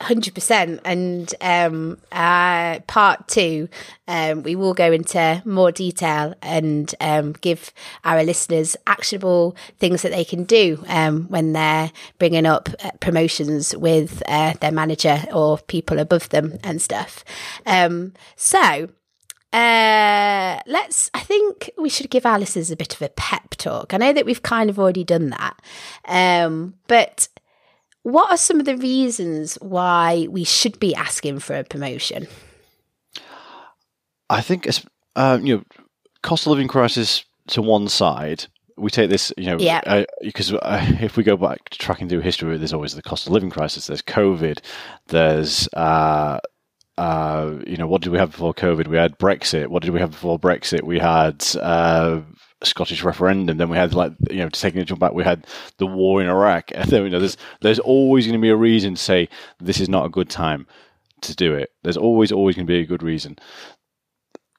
Hundred 0.00 0.34
percent, 0.34 0.80
and 0.84 1.32
um, 1.40 1.96
uh, 2.10 2.80
part 2.88 3.28
two, 3.28 3.68
um, 4.08 4.42
we 4.42 4.56
will 4.56 4.74
go 4.74 4.90
into 4.90 5.40
more 5.44 5.70
detail 5.70 6.34
and 6.42 6.92
um, 7.00 7.34
give 7.34 7.72
our 8.04 8.24
listeners 8.24 8.76
actionable 8.88 9.56
things 9.78 10.02
that 10.02 10.10
they 10.10 10.24
can 10.24 10.42
do 10.42 10.82
um, 10.88 11.28
when 11.28 11.52
they're 11.52 11.92
bringing 12.18 12.46
up 12.46 12.68
uh, 12.82 12.90
promotions 12.98 13.76
with 13.76 14.24
uh, 14.26 14.54
their 14.60 14.72
manager 14.72 15.24
or 15.32 15.58
people 15.58 16.00
above 16.00 16.28
them 16.30 16.58
and 16.64 16.82
stuff. 16.82 17.24
Um, 17.64 18.12
so, 18.34 18.88
uh, 19.52 20.60
let's. 20.66 21.10
I 21.14 21.20
think 21.20 21.70
we 21.78 21.88
should 21.88 22.10
give 22.10 22.26
our 22.26 22.38
listeners 22.38 22.70
a 22.72 22.76
bit 22.76 22.94
of 22.94 23.02
a 23.02 23.10
pep 23.10 23.50
talk. 23.50 23.94
I 23.94 23.98
know 23.98 24.12
that 24.12 24.26
we've 24.26 24.42
kind 24.42 24.68
of 24.68 24.78
already 24.78 25.04
done 25.04 25.30
that, 25.30 25.62
um, 26.06 26.74
but 26.88 27.28
what 28.02 28.30
are 28.30 28.36
some 28.36 28.58
of 28.58 28.66
the 28.66 28.76
reasons 28.76 29.56
why 29.56 30.26
we 30.30 30.44
should 30.44 30.78
be 30.80 30.94
asking 30.94 31.38
for 31.38 31.56
a 31.56 31.64
promotion? 31.64 32.26
I 34.28 34.40
think 34.40 34.66
it's 34.66 34.84
uh, 35.16 35.38
you 35.42 35.56
know 35.56 35.64
cost 36.22 36.46
of 36.46 36.50
living 36.50 36.68
crisis 36.68 37.24
to 37.48 37.62
one 37.62 37.88
side. 37.88 38.46
We 38.78 38.90
take 38.90 39.10
this, 39.10 39.32
you 39.36 39.46
know, 39.46 39.58
yeah. 39.58 39.82
uh, 39.86 40.04
because 40.22 40.52
uh, 40.52 40.86
if 41.00 41.16
we 41.16 41.22
go 41.22 41.36
back 41.36 41.68
to 41.68 41.78
tracking 41.78 42.08
through 42.08 42.20
history, 42.20 42.56
there's 42.56 42.72
always 42.72 42.94
the 42.94 43.02
cost 43.02 43.26
of 43.26 43.32
living 43.32 43.50
crisis. 43.50 43.86
There's 43.86 44.02
COVID. 44.02 44.60
There's 45.08 45.68
uh, 45.74 46.40
uh, 46.98 47.58
you 47.66 47.76
know, 47.76 47.86
what 47.86 48.02
did 48.02 48.10
we 48.10 48.18
have 48.18 48.30
before 48.30 48.54
COVID? 48.54 48.88
We 48.88 48.96
had 48.96 49.18
Brexit. 49.18 49.68
What 49.68 49.82
did 49.82 49.92
we 49.92 50.00
have 50.00 50.10
before 50.10 50.38
Brexit? 50.38 50.82
We 50.82 50.98
had 50.98 51.44
uh, 51.60 52.20
Scottish 52.64 53.02
referendum. 53.02 53.58
Then 53.58 53.68
we 53.68 53.76
had 53.76 53.94
like 53.94 54.12
you 54.30 54.38
know, 54.38 54.48
taking 54.48 54.84
jump 54.84 55.00
back, 55.00 55.12
we 55.12 55.24
had 55.24 55.46
the 55.78 55.86
war 55.86 56.20
in 56.20 56.28
Iraq. 56.28 56.70
And 56.74 56.88
then, 56.90 57.04
you 57.04 57.10
know, 57.10 57.18
there's 57.18 57.36
there's 57.60 57.78
always 57.78 58.26
going 58.26 58.38
to 58.38 58.42
be 58.42 58.50
a 58.50 58.56
reason 58.56 58.94
to 58.94 59.00
say 59.00 59.28
this 59.60 59.80
is 59.80 59.88
not 59.88 60.06
a 60.06 60.10
good 60.10 60.28
time 60.28 60.66
to 61.22 61.34
do 61.34 61.54
it. 61.54 61.70
There's 61.82 61.96
always 61.96 62.32
always 62.32 62.56
going 62.56 62.66
to 62.66 62.72
be 62.72 62.80
a 62.80 62.86
good 62.86 63.02
reason. 63.02 63.38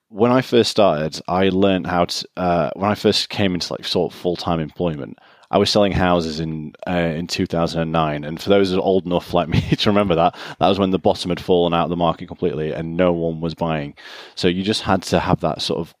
When 0.08 0.30
I 0.30 0.42
first 0.42 0.70
started, 0.70 1.20
I 1.26 1.48
learned 1.48 1.86
how 1.86 2.04
to. 2.06 2.28
Uh, 2.36 2.70
when 2.74 2.90
I 2.90 2.94
first 2.94 3.28
came 3.28 3.54
into 3.54 3.72
like 3.72 3.84
sort 3.84 4.12
of 4.12 4.18
full 4.18 4.36
time 4.36 4.60
employment, 4.60 5.18
I 5.50 5.58
was 5.58 5.70
selling 5.70 5.92
houses 5.92 6.40
in 6.40 6.72
uh, 6.86 6.92
in 6.92 7.26
2009, 7.26 8.24
and 8.24 8.40
for 8.40 8.48
those 8.48 8.72
are 8.72 8.80
old 8.80 9.06
enough 9.06 9.34
like 9.34 9.48
me 9.54 9.60
to 9.60 9.90
remember 9.90 10.14
that, 10.16 10.36
that 10.58 10.68
was 10.68 10.78
when 10.78 10.90
the 10.90 10.98
bottom 10.98 11.30
had 11.30 11.40
fallen 11.40 11.74
out 11.74 11.84
of 11.84 11.90
the 11.90 11.96
market 11.96 12.28
completely, 12.28 12.72
and 12.72 12.96
no 12.96 13.12
one 13.12 13.40
was 13.40 13.54
buying. 13.54 13.94
So 14.34 14.48
you 14.48 14.62
just 14.62 14.82
had 14.82 15.02
to 15.04 15.20
have 15.20 15.40
that 15.40 15.62
sort 15.62 15.80
of 15.80 15.94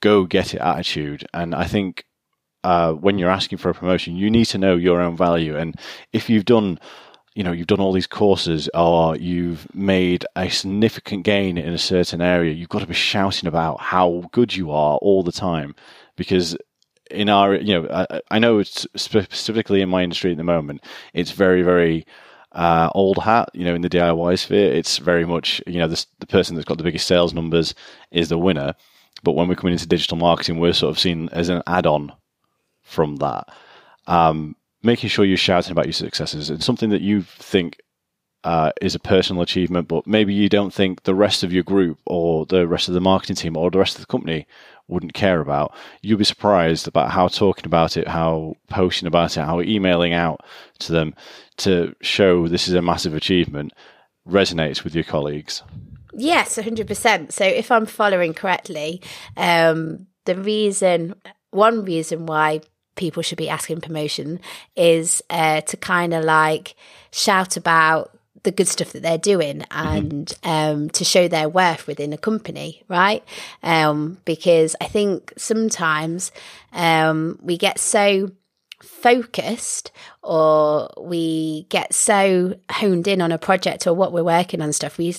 go 0.00 0.24
get 0.24 0.54
it 0.54 0.60
attitude, 0.60 1.26
and 1.32 1.54
I 1.54 1.64
think. 1.64 2.04
Uh, 2.62 2.92
when 2.92 3.18
you're 3.18 3.30
asking 3.30 3.56
for 3.56 3.70
a 3.70 3.74
promotion, 3.74 4.16
you 4.16 4.30
need 4.30 4.44
to 4.44 4.58
know 4.58 4.76
your 4.76 5.00
own 5.00 5.16
value, 5.16 5.56
and 5.56 5.74
if 6.12 6.28
you've 6.28 6.44
done 6.44 6.78
you 7.34 7.44
know 7.44 7.52
you've 7.52 7.66
done 7.66 7.80
all 7.80 7.92
these 7.92 8.06
courses 8.06 8.68
or 8.74 9.16
you've 9.16 9.72
made 9.74 10.26
a 10.36 10.48
significant 10.50 11.24
gain 11.24 11.56
in 11.56 11.72
a 11.72 11.78
certain 11.78 12.20
area 12.20 12.52
you've 12.52 12.68
got 12.68 12.80
to 12.80 12.86
be 12.86 12.94
shouting 12.94 13.46
about 13.46 13.80
how 13.80 14.28
good 14.32 14.54
you 14.54 14.70
are 14.70 14.98
all 14.98 15.22
the 15.22 15.32
time. 15.32 15.74
Because 16.16 16.56
in 17.10 17.28
our 17.28 17.54
you 17.54 17.80
know 17.80 17.88
I, 17.90 18.20
I 18.30 18.38
know 18.38 18.58
it's 18.58 18.86
specifically 18.96 19.80
in 19.80 19.88
my 19.88 20.02
industry 20.02 20.30
at 20.30 20.36
the 20.36 20.44
moment 20.44 20.84
it's 21.12 21.32
very 21.32 21.62
very 21.62 22.06
uh, 22.52 22.90
old 22.94 23.18
hat 23.18 23.48
you 23.52 23.64
know 23.64 23.74
in 23.74 23.82
the 23.82 23.90
DIY 23.90 24.38
sphere 24.38 24.72
it's 24.72 24.98
very 24.98 25.24
much 25.24 25.62
you 25.66 25.78
know 25.78 25.88
the, 25.88 26.04
the 26.18 26.26
person 26.26 26.54
that's 26.54 26.64
got 26.64 26.78
the 26.78 26.84
biggest 26.84 27.06
sales 27.06 27.34
numbers 27.34 27.74
is 28.10 28.28
the 28.28 28.38
winner 28.38 28.74
but 29.22 29.32
when 29.32 29.48
we're 29.48 29.54
coming 29.54 29.72
into 29.72 29.86
digital 29.86 30.16
marketing 30.16 30.58
we're 30.58 30.72
sort 30.72 30.90
of 30.90 30.98
seen 30.98 31.28
as 31.30 31.48
an 31.48 31.62
add-on 31.66 32.12
from 32.82 33.16
that 33.16 33.48
um, 34.06 34.56
making 34.82 35.08
sure 35.08 35.24
you're 35.24 35.36
shouting 35.36 35.72
about 35.72 35.86
your 35.86 35.92
successes 35.92 36.50
and 36.50 36.62
something 36.62 36.90
that 36.90 37.02
you 37.02 37.22
think 37.22 37.78
uh, 38.44 38.72
is 38.80 38.94
a 38.94 38.98
personal 38.98 39.42
achievement, 39.42 39.86
but 39.88 40.06
maybe 40.06 40.32
you 40.32 40.48
don't 40.48 40.72
think 40.72 41.02
the 41.02 41.14
rest 41.14 41.42
of 41.42 41.52
your 41.52 41.62
group 41.62 41.98
or 42.06 42.46
the 42.46 42.66
rest 42.66 42.88
of 42.88 42.94
the 42.94 43.00
marketing 43.00 43.36
team 43.36 43.56
or 43.56 43.70
the 43.70 43.78
rest 43.78 43.96
of 43.96 44.00
the 44.00 44.06
company 44.06 44.46
wouldn't 44.88 45.12
care 45.12 45.40
about. 45.40 45.74
You'll 46.00 46.18
be 46.18 46.24
surprised 46.24 46.88
about 46.88 47.10
how 47.10 47.28
talking 47.28 47.66
about 47.66 47.96
it, 47.96 48.08
how 48.08 48.54
posting 48.70 49.06
about 49.06 49.36
it, 49.36 49.40
how 49.40 49.60
emailing 49.60 50.14
out 50.14 50.40
to 50.80 50.92
them 50.92 51.14
to 51.58 51.94
show 52.00 52.48
this 52.48 52.66
is 52.66 52.74
a 52.74 52.82
massive 52.82 53.14
achievement 53.14 53.72
resonates 54.26 54.84
with 54.84 54.94
your 54.94 55.04
colleagues. 55.04 55.62
Yes, 56.14 56.56
100%. 56.56 57.32
So 57.32 57.44
if 57.44 57.70
I'm 57.70 57.86
following 57.86 58.34
correctly, 58.34 59.02
um, 59.36 60.06
the 60.24 60.34
reason, 60.34 61.14
one 61.50 61.84
reason 61.84 62.26
why 62.26 62.60
people 62.96 63.22
should 63.22 63.38
be 63.38 63.48
asking 63.48 63.80
promotion 63.80 64.40
is 64.76 65.22
uh, 65.30 65.60
to 65.62 65.76
kind 65.76 66.12
of 66.12 66.24
like 66.24 66.74
shout 67.12 67.56
about 67.56 68.16
the 68.42 68.50
good 68.50 68.68
stuff 68.68 68.92
that 68.92 69.02
they're 69.02 69.18
doing 69.18 69.60
mm-hmm. 69.60 69.86
and 69.86 70.26
mm-hmm. 70.26 70.48
um, 70.48 70.90
to 70.90 71.04
show 71.04 71.28
their 71.28 71.48
worth 71.48 71.86
within 71.86 72.12
a 72.12 72.18
company, 72.18 72.82
right? 72.88 73.24
Um, 73.62 74.18
because 74.24 74.76
I 74.80 74.86
think 74.86 75.32
sometimes 75.36 76.32
um, 76.72 77.38
we 77.42 77.58
get 77.58 77.78
so 77.78 78.30
focused 78.82 79.92
or 80.22 80.90
we 80.98 81.66
get 81.68 81.92
so 81.92 82.58
honed 82.70 83.06
in 83.06 83.20
on 83.20 83.30
a 83.30 83.38
project 83.38 83.86
or 83.86 83.92
what 83.92 84.12
we're 84.12 84.24
working 84.24 84.62
on 84.62 84.72
stuff 84.72 84.96
we 84.96 85.14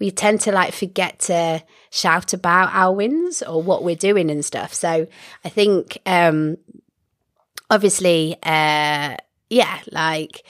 we 0.00 0.10
tend 0.10 0.40
to 0.40 0.52
like 0.52 0.72
forget 0.72 1.18
to 1.18 1.62
shout 1.90 2.32
about 2.32 2.70
our 2.72 2.92
wins 2.92 3.42
or 3.42 3.62
what 3.62 3.82
we're 3.84 3.96
doing 3.96 4.30
and 4.30 4.44
stuff 4.44 4.74
so 4.74 5.06
i 5.44 5.48
think 5.48 5.98
um 6.06 6.56
obviously, 7.70 8.36
uh, 8.42 9.16
yeah, 9.50 9.80
like 9.90 10.44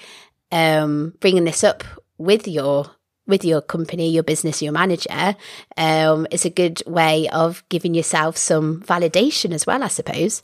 um, 0.53 1.15
bringing 1.21 1.45
this 1.45 1.65
up 1.65 1.85
with 2.19 2.47
your 2.47 2.91
with 3.27 3.43
your 3.45 3.63
company, 3.63 4.11
your 4.11 4.23
business, 4.23 4.61
your 4.61 4.73
manager, 4.73 5.35
um, 5.79 6.27
is 6.31 6.45
a 6.45 6.51
good 6.51 6.83
way 6.87 7.27
of 7.31 7.65
giving 7.71 7.95
yourself 7.95 8.37
some 8.37 8.83
validation 8.83 9.55
as 9.55 9.67
well, 9.67 9.83
I 9.83 9.89
suppose. 9.89 10.43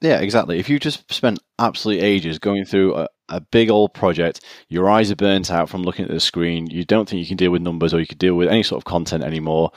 Yeah, 0.00 0.20
exactly. 0.20 0.58
If 0.58 0.70
you 0.70 0.78
just 0.78 1.12
spent 1.12 1.40
absolute 1.58 2.02
ages 2.02 2.38
going 2.38 2.64
through 2.64 2.94
a, 2.96 3.08
a, 3.28 3.40
big 3.40 3.70
old 3.70 3.94
project, 3.94 4.40
your 4.68 4.90
eyes 4.90 5.10
are 5.10 5.16
burnt 5.16 5.50
out 5.50 5.68
from 5.68 5.82
looking 5.82 6.04
at 6.04 6.10
the 6.10 6.20
screen, 6.20 6.68
you 6.68 6.84
don't 6.84 7.08
think 7.08 7.20
you 7.20 7.26
can 7.26 7.36
deal 7.36 7.50
with 7.50 7.62
numbers 7.62 7.94
or 7.94 8.00
you 8.00 8.06
can 8.06 8.18
deal 8.18 8.34
with 8.34 8.48
any 8.48 8.62
sort 8.62 8.80
of 8.80 8.84
content 8.84 9.24
anymore, 9.24 9.72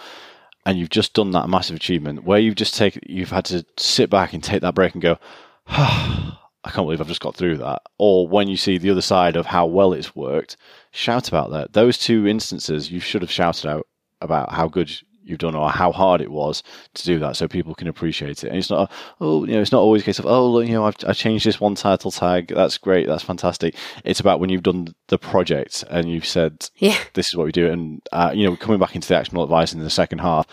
and 0.65 0.79
you've 0.79 0.89
just 0.89 1.13
done 1.13 1.31
that 1.31 1.49
massive 1.49 1.75
achievement 1.75 2.23
where 2.23 2.39
you've 2.39 2.55
just 2.55 2.75
taken, 2.75 3.01
you've 3.05 3.31
had 3.31 3.45
to 3.45 3.65
sit 3.77 4.09
back 4.09 4.33
and 4.33 4.43
take 4.43 4.61
that 4.61 4.75
break 4.75 4.93
and 4.93 5.01
go, 5.01 5.17
I 5.67 6.71
can't 6.71 6.87
believe 6.87 6.99
I've 6.99 7.07
just 7.07 7.21
got 7.21 7.35
through 7.35 7.57
that. 7.57 7.83
Or 7.99 8.27
when 8.27 8.47
you 8.47 8.57
see 8.57 8.77
the 8.77 8.89
other 8.89 9.01
side 9.01 9.35
of 9.35 9.45
how 9.45 9.67
well 9.67 9.93
it's 9.93 10.15
worked, 10.15 10.57
shout 10.91 11.27
about 11.27 11.51
that. 11.51 11.73
Those 11.73 11.97
two 11.97 12.27
instances, 12.27 12.91
you 12.91 12.99
should 12.99 13.21
have 13.21 13.31
shouted 13.31 13.69
out 13.69 13.87
about 14.19 14.51
how 14.51 14.67
good 14.67 14.91
you've 15.25 15.39
done 15.39 15.55
or 15.55 15.69
how 15.69 15.91
hard 15.91 16.21
it 16.21 16.31
was 16.31 16.63
to 16.93 17.03
do 17.03 17.19
that 17.19 17.35
so 17.35 17.47
people 17.47 17.75
can 17.75 17.87
appreciate 17.87 18.43
it. 18.43 18.49
And 18.49 18.57
it's 18.57 18.69
not, 18.69 18.91
oh, 19.19 19.45
you 19.45 19.53
know, 19.53 19.61
it's 19.61 19.71
not 19.71 19.81
always 19.81 20.01
a 20.01 20.05
case 20.05 20.19
of, 20.19 20.25
oh, 20.25 20.59
you 20.59 20.73
know, 20.73 20.85
I've, 20.85 20.95
I 21.07 21.13
changed 21.13 21.45
this 21.45 21.59
one 21.59 21.75
title 21.75 22.11
tag. 22.11 22.47
That's 22.47 22.77
great. 22.77 23.07
That's 23.07 23.23
fantastic. 23.23 23.75
It's 24.03 24.19
about 24.19 24.39
when 24.39 24.49
you've 24.49 24.63
done 24.63 24.93
the 25.07 25.17
project 25.17 25.83
and 25.89 26.09
you've 26.09 26.25
said, 26.25 26.69
yeah, 26.77 26.97
this 27.13 27.27
is 27.27 27.35
what 27.35 27.45
we 27.45 27.51
do. 27.51 27.69
And, 27.71 28.01
uh, 28.11 28.31
you 28.33 28.45
know, 28.45 28.55
coming 28.55 28.79
back 28.79 28.95
into 28.95 29.07
the 29.07 29.17
actionable 29.17 29.43
advice 29.43 29.73
in 29.73 29.79
the 29.79 29.89
second 29.89 30.19
half, 30.19 30.47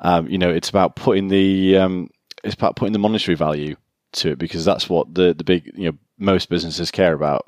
um, 0.00 0.28
you 0.28 0.38
know, 0.38 0.50
it's 0.50 0.68
about 0.68 0.96
putting 0.96 1.28
the, 1.28 1.76
um, 1.76 2.10
it's 2.44 2.54
about 2.54 2.76
putting 2.76 2.92
the 2.92 2.98
monetary 2.98 3.36
value 3.36 3.76
to 4.12 4.30
it 4.30 4.38
because 4.38 4.64
that's 4.64 4.88
what 4.88 5.14
the 5.14 5.34
the 5.34 5.44
big 5.44 5.70
you 5.74 5.90
know 5.90 5.98
most 6.18 6.48
businesses 6.48 6.90
care 6.90 7.12
about. 7.12 7.46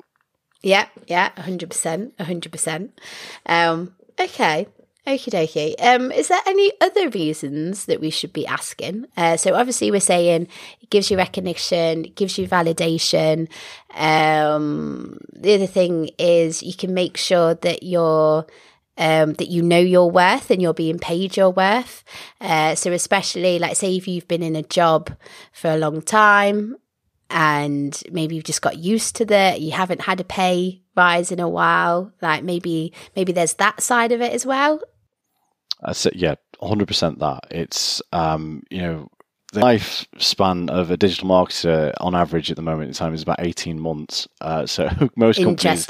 Yeah, 0.61 0.87
yeah, 1.07 1.29
hundred 1.41 1.69
percent, 1.69 2.19
hundred 2.19 2.51
percent. 2.51 2.99
Um, 3.45 3.95
okay, 4.19 4.67
Okie 5.09 5.31
dokie. 5.31 5.73
Um, 5.83 6.11
is 6.11 6.27
there 6.27 6.41
any 6.45 6.71
other 6.81 7.09
reasons 7.09 7.85
that 7.85 7.99
we 7.99 8.11
should 8.11 8.31
be 8.31 8.45
asking? 8.45 9.07
Uh, 9.17 9.37
so 9.37 9.55
obviously 9.55 9.89
we're 9.89 9.99
saying 9.99 10.47
it 10.81 10.89
gives 10.91 11.09
you 11.09 11.17
recognition, 11.17 12.05
it 12.05 12.15
gives 12.15 12.37
you 12.37 12.47
validation. 12.47 13.49
Um, 13.95 15.17
the 15.33 15.55
other 15.55 15.65
thing 15.65 16.11
is 16.19 16.61
you 16.61 16.75
can 16.75 16.93
make 16.93 17.17
sure 17.17 17.55
that 17.55 17.81
you're 17.81 18.45
um, 18.99 19.33
that 19.33 19.47
you 19.47 19.63
know 19.63 19.79
your 19.79 20.11
worth 20.11 20.51
and 20.51 20.61
you're 20.61 20.75
being 20.75 20.99
paid 20.99 21.35
your 21.35 21.49
worth. 21.49 22.03
Uh, 22.39 22.75
so, 22.75 22.91
especially, 22.91 23.57
like, 23.57 23.77
say, 23.77 23.95
if 23.95 24.07
you've 24.07 24.27
been 24.27 24.43
in 24.43 24.55
a 24.55 24.61
job 24.61 25.09
for 25.53 25.71
a 25.71 25.77
long 25.77 26.01
time 26.03 26.75
and 27.31 28.03
maybe 28.11 28.35
you've 28.35 28.43
just 28.43 28.61
got 28.61 28.77
used 28.77 29.15
to 29.15 29.25
that, 29.25 29.61
you 29.61 29.71
haven't 29.71 30.01
had 30.01 30.19
a 30.19 30.23
pay 30.25 30.83
rise 30.95 31.31
in 31.31 31.39
a 31.39 31.49
while, 31.49 32.11
like 32.21 32.43
maybe 32.43 32.93
maybe 33.15 33.31
there's 33.31 33.53
that 33.55 33.81
side 33.81 34.11
of 34.11 34.21
it 34.21 34.33
as 34.33 34.45
well. 34.45 34.81
I 35.83 35.93
said, 35.93 36.13
yeah, 36.15 36.35
hundred 36.61 36.87
percent. 36.87 37.19
That 37.19 37.45
it's 37.51 38.01
um, 38.11 38.63
you 38.69 38.81
know 38.81 39.09
the 39.51 39.61
lifespan 39.61 40.69
of 40.69 40.91
a 40.91 40.97
digital 40.97 41.27
marketer 41.27 41.93
on 41.99 42.13
average 42.13 42.51
at 42.51 42.55
the 42.55 42.61
moment 42.61 42.89
in 42.89 42.93
time 42.93 43.13
is 43.13 43.23
about 43.23 43.39
18 43.39 43.79
months. 43.79 44.27
Uh, 44.41 44.65
so 44.65 44.89
most 45.15 45.41
companies 45.41 45.89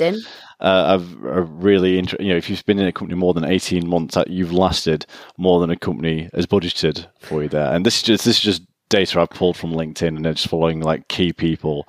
uh, 0.62 0.92
have, 0.92 1.26
are 1.26 1.44
really, 1.44 2.00
interesting. 2.00 2.28
you 2.28 2.34
know, 2.34 2.38
if 2.38 2.50
you've 2.50 2.66
been 2.66 2.80
in 2.80 2.88
a 2.88 2.94
company 2.94 3.18
more 3.18 3.34
than 3.34 3.44
18 3.44 3.88
months, 3.88 4.18
you've 4.28 4.54
lasted 4.54 5.06
more 5.38 5.60
than 5.60 5.70
a 5.70 5.76
company 5.76 6.30
has 6.34 6.46
budgeted 6.46 7.06
for 7.20 7.44
you 7.44 7.50
there. 7.50 7.74
And 7.74 7.86
this 7.86 7.98
is 7.98 8.04
just, 8.04 8.26
this 8.26 8.38
is 8.38 8.42
just 8.44 8.62
data 8.90 9.20
I've 9.20 9.30
pulled 9.30 9.58
from 9.58 9.72
LinkedIn 9.72 10.16
and 10.16 10.26
then 10.26 10.34
just 10.34 10.50
following 10.50 10.82
like 10.82 11.08
key 11.08 11.32
people, 11.32 11.88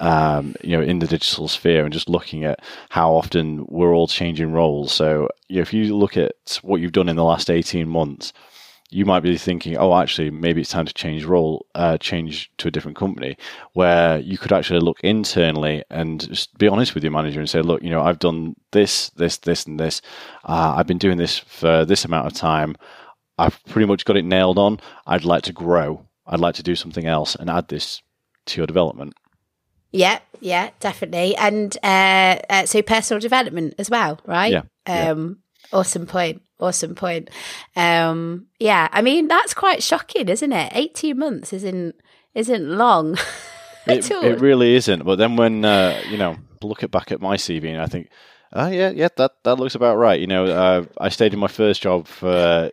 um, 0.00 0.54
you 0.62 0.76
know, 0.76 0.82
in 0.82 0.98
the 0.98 1.06
digital 1.06 1.48
sphere 1.48 1.84
and 1.84 1.92
just 1.92 2.08
looking 2.08 2.44
at 2.44 2.60
how 2.90 3.12
often 3.12 3.64
we're 3.68 3.94
all 3.94 4.08
changing 4.08 4.52
roles. 4.52 4.92
So, 4.92 5.28
you 5.48 5.56
know, 5.56 5.62
if 5.62 5.72
you 5.72 5.96
look 5.96 6.16
at 6.16 6.58
what 6.62 6.80
you've 6.80 6.92
done 6.92 7.08
in 7.08 7.16
the 7.16 7.24
last 7.24 7.50
18 7.50 7.88
months, 7.88 8.32
you 8.92 9.04
might 9.04 9.20
be 9.20 9.38
thinking, 9.38 9.76
oh, 9.76 9.96
actually, 9.96 10.30
maybe 10.30 10.60
it's 10.60 10.70
time 10.70 10.84
to 10.84 10.92
change 10.92 11.24
role, 11.24 11.64
uh, 11.76 11.96
change 11.98 12.50
to 12.58 12.66
a 12.66 12.70
different 12.72 12.96
company, 12.96 13.36
where 13.74 14.18
you 14.18 14.36
could 14.36 14.52
actually 14.52 14.80
look 14.80 14.98
internally 15.02 15.84
and 15.90 16.28
just 16.28 16.56
be 16.58 16.66
honest 16.66 16.94
with 16.94 17.04
your 17.04 17.12
manager 17.12 17.38
and 17.38 17.48
say, 17.48 17.62
look, 17.62 17.82
you 17.82 17.90
know, 17.90 18.02
I've 18.02 18.18
done 18.18 18.56
this, 18.72 19.10
this, 19.10 19.38
this, 19.38 19.64
and 19.64 19.78
this. 19.78 20.02
Uh, 20.44 20.74
I've 20.76 20.88
been 20.88 20.98
doing 20.98 21.18
this 21.18 21.38
for 21.38 21.84
this 21.84 22.04
amount 22.04 22.26
of 22.26 22.32
time. 22.32 22.74
I've 23.38 23.62
pretty 23.64 23.86
much 23.86 24.04
got 24.04 24.16
it 24.16 24.24
nailed 24.24 24.58
on. 24.58 24.80
I'd 25.06 25.24
like 25.24 25.44
to 25.44 25.52
grow. 25.52 26.04
I'd 26.26 26.40
like 26.40 26.54
to 26.56 26.62
do 26.62 26.74
something 26.74 27.06
else 27.06 27.34
and 27.34 27.50
add 27.50 27.68
this 27.68 28.02
to 28.46 28.60
your 28.60 28.66
development. 28.66 29.14
Yeah, 29.92 30.20
yeah, 30.40 30.70
definitely. 30.78 31.34
And 31.36 31.76
uh, 31.82 32.38
uh, 32.48 32.66
so 32.66 32.82
personal 32.82 33.20
development 33.20 33.74
as 33.78 33.90
well, 33.90 34.20
right? 34.26 34.52
Yeah. 34.52 34.62
Um, 34.86 35.42
yeah. 35.72 35.78
Awesome 35.78 36.06
point. 36.06 36.42
Awesome 36.58 36.94
point. 36.94 37.30
Um, 37.74 38.46
yeah, 38.58 38.88
I 38.92 39.02
mean 39.02 39.28
that's 39.28 39.54
quite 39.54 39.82
shocking, 39.82 40.28
isn't 40.28 40.52
it? 40.52 40.72
Eighteen 40.74 41.18
months 41.18 41.52
isn't 41.52 41.94
isn't 42.34 42.68
long. 42.68 43.16
it, 43.86 44.10
it, 44.10 44.40
really 44.40 44.74
isn't. 44.74 45.04
But 45.04 45.16
then 45.16 45.36
when 45.36 45.64
uh, 45.64 46.00
you 46.10 46.18
know 46.18 46.36
look 46.62 46.82
at 46.82 46.90
back 46.90 47.12
at 47.12 47.20
my 47.20 47.36
CV 47.36 47.70
and 47.70 47.80
I 47.80 47.86
think, 47.86 48.10
oh 48.52 48.68
yeah, 48.68 48.90
yeah, 48.90 49.08
that 49.16 49.32
that 49.44 49.56
looks 49.56 49.74
about 49.74 49.96
right. 49.96 50.20
You 50.20 50.26
know, 50.26 50.44
uh, 50.46 50.84
I 50.98 51.08
stayed 51.08 51.32
in 51.32 51.40
my 51.40 51.48
first 51.48 51.82
job 51.82 52.06
for 52.06 52.70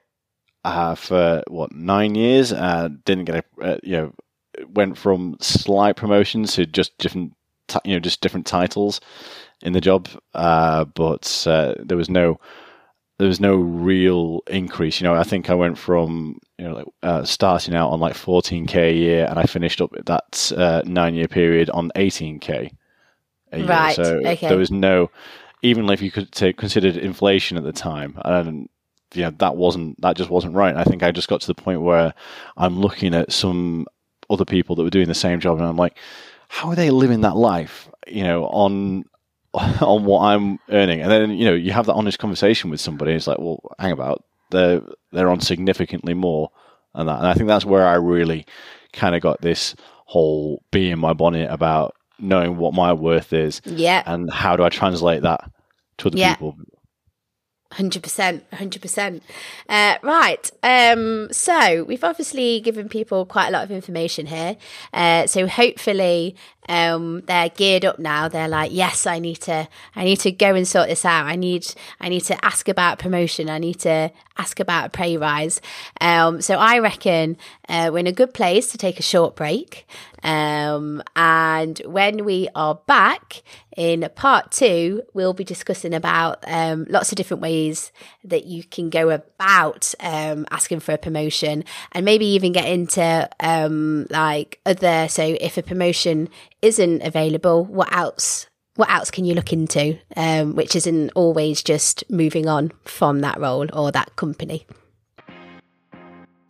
uh, 0.67 0.95
for 0.95 1.43
what 1.47 1.71
nine 1.73 2.15
years. 2.15 2.51
Uh, 2.53 2.89
didn't 3.05 3.25
get 3.25 3.45
a 3.59 3.63
uh, 3.63 3.77
you 3.83 3.97
know 3.97 4.13
went 4.69 4.97
from 4.97 5.37
slight 5.39 5.95
promotions 5.95 6.53
to 6.53 6.65
just 6.65 6.97
different 6.97 7.33
t- 7.67 7.79
you 7.85 7.93
know 7.93 7.99
just 7.99 8.21
different 8.21 8.45
titles 8.45 8.99
in 9.61 9.73
the 9.73 9.81
job, 9.81 10.07
uh, 10.33 10.85
but 10.85 11.45
uh, 11.47 11.73
there 11.79 11.97
was 11.97 12.09
no 12.09 12.39
there 13.17 13.27
was 13.27 13.39
no 13.39 13.55
real 13.55 14.41
increase. 14.47 15.01
You 15.01 15.07
know, 15.07 15.15
I 15.15 15.23
think 15.23 15.49
I 15.49 15.55
went 15.55 15.77
from 15.77 16.39
you 16.57 16.67
know 16.67 16.75
like, 16.75 16.85
uh, 17.03 17.23
starting 17.23 17.75
out 17.75 17.89
on 17.89 17.99
like 17.99 18.13
14k 18.13 18.75
a 18.75 18.93
year, 18.93 19.25
and 19.29 19.39
I 19.39 19.43
finished 19.43 19.81
up 19.81 19.91
that 20.05 20.51
uh, 20.55 20.81
nine 20.85 21.15
year 21.15 21.27
period 21.27 21.69
on 21.69 21.91
18k. 21.95 22.71
A 23.53 23.57
year. 23.57 23.67
Right, 23.67 23.95
So 23.95 24.21
okay. 24.25 24.49
there 24.49 24.57
was 24.57 24.71
no, 24.71 25.09
even 25.61 25.89
if 25.89 26.01
you 26.01 26.11
could 26.11 26.31
take 26.33 26.57
considered 26.57 26.97
inflation 26.97 27.57
at 27.57 27.63
the 27.63 27.71
time, 27.71 28.19
and 28.25 28.67
you 29.13 29.23
know 29.23 29.31
that 29.39 29.55
wasn't 29.55 29.99
that 30.01 30.17
just 30.17 30.29
wasn't 30.29 30.55
right. 30.55 30.75
I 30.75 30.83
think 30.83 31.03
I 31.03 31.11
just 31.11 31.27
got 31.27 31.41
to 31.41 31.47
the 31.47 31.55
point 31.55 31.81
where 31.81 32.13
I'm 32.57 32.79
looking 32.79 33.13
at 33.15 33.31
some 33.31 33.85
other 34.29 34.45
people 34.45 34.75
that 34.75 34.83
were 34.83 34.89
doing 34.89 35.07
the 35.07 35.15
same 35.15 35.39
job, 35.39 35.57
and 35.57 35.65
I'm 35.67 35.77
like, 35.77 35.97
how 36.49 36.69
are 36.69 36.75
they 36.75 36.89
living 36.89 37.21
that 37.21 37.37
life? 37.37 37.89
You 38.07 38.23
know, 38.23 38.45
on 38.47 39.05
on 39.53 40.05
what 40.05 40.21
I'm 40.21 40.59
earning, 40.69 41.01
and 41.01 41.11
then 41.11 41.31
you 41.31 41.45
know 41.45 41.53
you 41.53 41.71
have 41.71 41.85
that 41.85 41.93
honest 41.93 42.19
conversation 42.19 42.69
with 42.69 42.79
somebody. 42.81 43.13
It's 43.13 43.27
like, 43.27 43.39
well, 43.39 43.61
hang 43.79 43.91
about, 43.91 44.23
they're 44.51 44.81
they're 45.11 45.29
on 45.29 45.39
significantly 45.41 46.13
more 46.13 46.51
than 46.93 47.07
that, 47.07 47.19
and 47.19 47.27
I 47.27 47.33
think 47.33 47.47
that's 47.47 47.65
where 47.65 47.85
I 47.87 47.95
really 47.95 48.45
kind 48.93 49.15
of 49.15 49.21
got 49.21 49.41
this 49.41 49.75
whole 50.05 50.63
bee 50.71 50.89
in 50.89 50.99
my 50.99 51.13
bonnet 51.13 51.49
about 51.51 51.93
knowing 52.19 52.57
what 52.57 52.73
my 52.73 52.93
worth 52.93 53.33
is 53.33 53.61
Yeah. 53.65 54.01
and 54.05 54.31
how 54.31 54.55
do 54.55 54.63
I 54.63 54.69
translate 54.69 55.21
that 55.23 55.41
to 55.99 56.07
other 56.07 56.17
Yeah. 56.17 56.33
people. 56.33 56.55
Hundred 57.73 58.01
percent, 58.01 58.45
hundred 58.53 58.81
percent. 58.81 59.21
Uh, 59.67 59.97
Right. 60.01 60.49
Um, 60.63 61.27
so 61.33 61.83
we've 61.83 62.03
obviously 62.03 62.61
given 62.61 62.87
people 62.87 63.25
quite 63.25 63.49
a 63.49 63.51
lot 63.51 63.63
of 63.65 63.71
information 63.71 64.25
here. 64.27 64.55
Uh, 64.93 65.27
so 65.27 65.47
hopefully, 65.47 66.35
um, 66.67 67.21
they're 67.21 67.49
geared 67.49 67.85
up 67.85 67.99
now. 67.99 68.27
They're 68.27 68.47
like, 68.47 68.71
yes, 68.73 69.05
I 69.05 69.19
need 69.19 69.41
to, 69.41 69.67
I 69.95 70.03
need 70.03 70.19
to 70.21 70.31
go 70.31 70.55
and 70.55 70.67
sort 70.67 70.89
this 70.89 71.05
out. 71.05 71.25
I 71.25 71.35
need, 71.35 71.73
I 71.99 72.09
need 72.09 72.21
to 72.21 72.45
ask 72.45 72.67
about 72.67 72.99
promotion. 72.99 73.49
I 73.49 73.57
need 73.57 73.79
to 73.81 74.11
ask 74.37 74.59
about 74.59 74.87
a 74.87 74.89
pay 74.89 75.17
rise. 75.17 75.61
Um, 76.01 76.41
so 76.41 76.55
I 76.55 76.79
reckon 76.79 77.37
uh, 77.69 77.89
we're 77.91 77.99
in 77.99 78.07
a 78.07 78.11
good 78.11 78.33
place 78.33 78.71
to 78.71 78.77
take 78.77 78.99
a 78.99 79.03
short 79.03 79.35
break. 79.35 79.87
Um, 80.23 81.03
and 81.15 81.79
when 81.85 82.25
we 82.25 82.49
are 82.55 82.75
back 82.75 83.43
in 83.75 84.09
part 84.15 84.51
two, 84.51 85.03
we'll 85.13 85.33
be 85.33 85.43
discussing 85.43 85.93
about 85.93 86.43
um, 86.47 86.85
lots 86.89 87.11
of 87.11 87.15
different 87.15 87.41
ways 87.41 87.91
that 88.29 88.45
you 88.45 88.63
can 88.63 88.89
go 88.89 89.09
about 89.09 89.93
um, 89.99 90.45
asking 90.51 90.79
for 90.79 90.93
a 90.93 90.97
promotion 90.97 91.63
and 91.91 92.05
maybe 92.05 92.25
even 92.25 92.51
get 92.51 92.65
into 92.65 93.29
um, 93.39 94.07
like 94.09 94.59
other. 94.65 95.07
So 95.07 95.23
if 95.39 95.57
a 95.57 95.63
promotion 95.63 96.29
isn't 96.61 97.01
available, 97.01 97.65
what 97.65 97.91
else? 97.91 98.47
What 98.75 98.91
else 98.91 99.09
can 99.09 99.25
you 99.25 99.33
look 99.33 99.51
into, 99.51 99.97
um, 100.15 100.55
which 100.55 100.75
isn't 100.75 101.11
always 101.15 101.63
just 101.63 102.03
moving 102.11 102.47
on 102.47 102.71
from 102.85 103.21
that 103.21 103.39
role 103.39 103.65
or 103.73 103.91
that 103.91 104.15
company? 104.15 104.67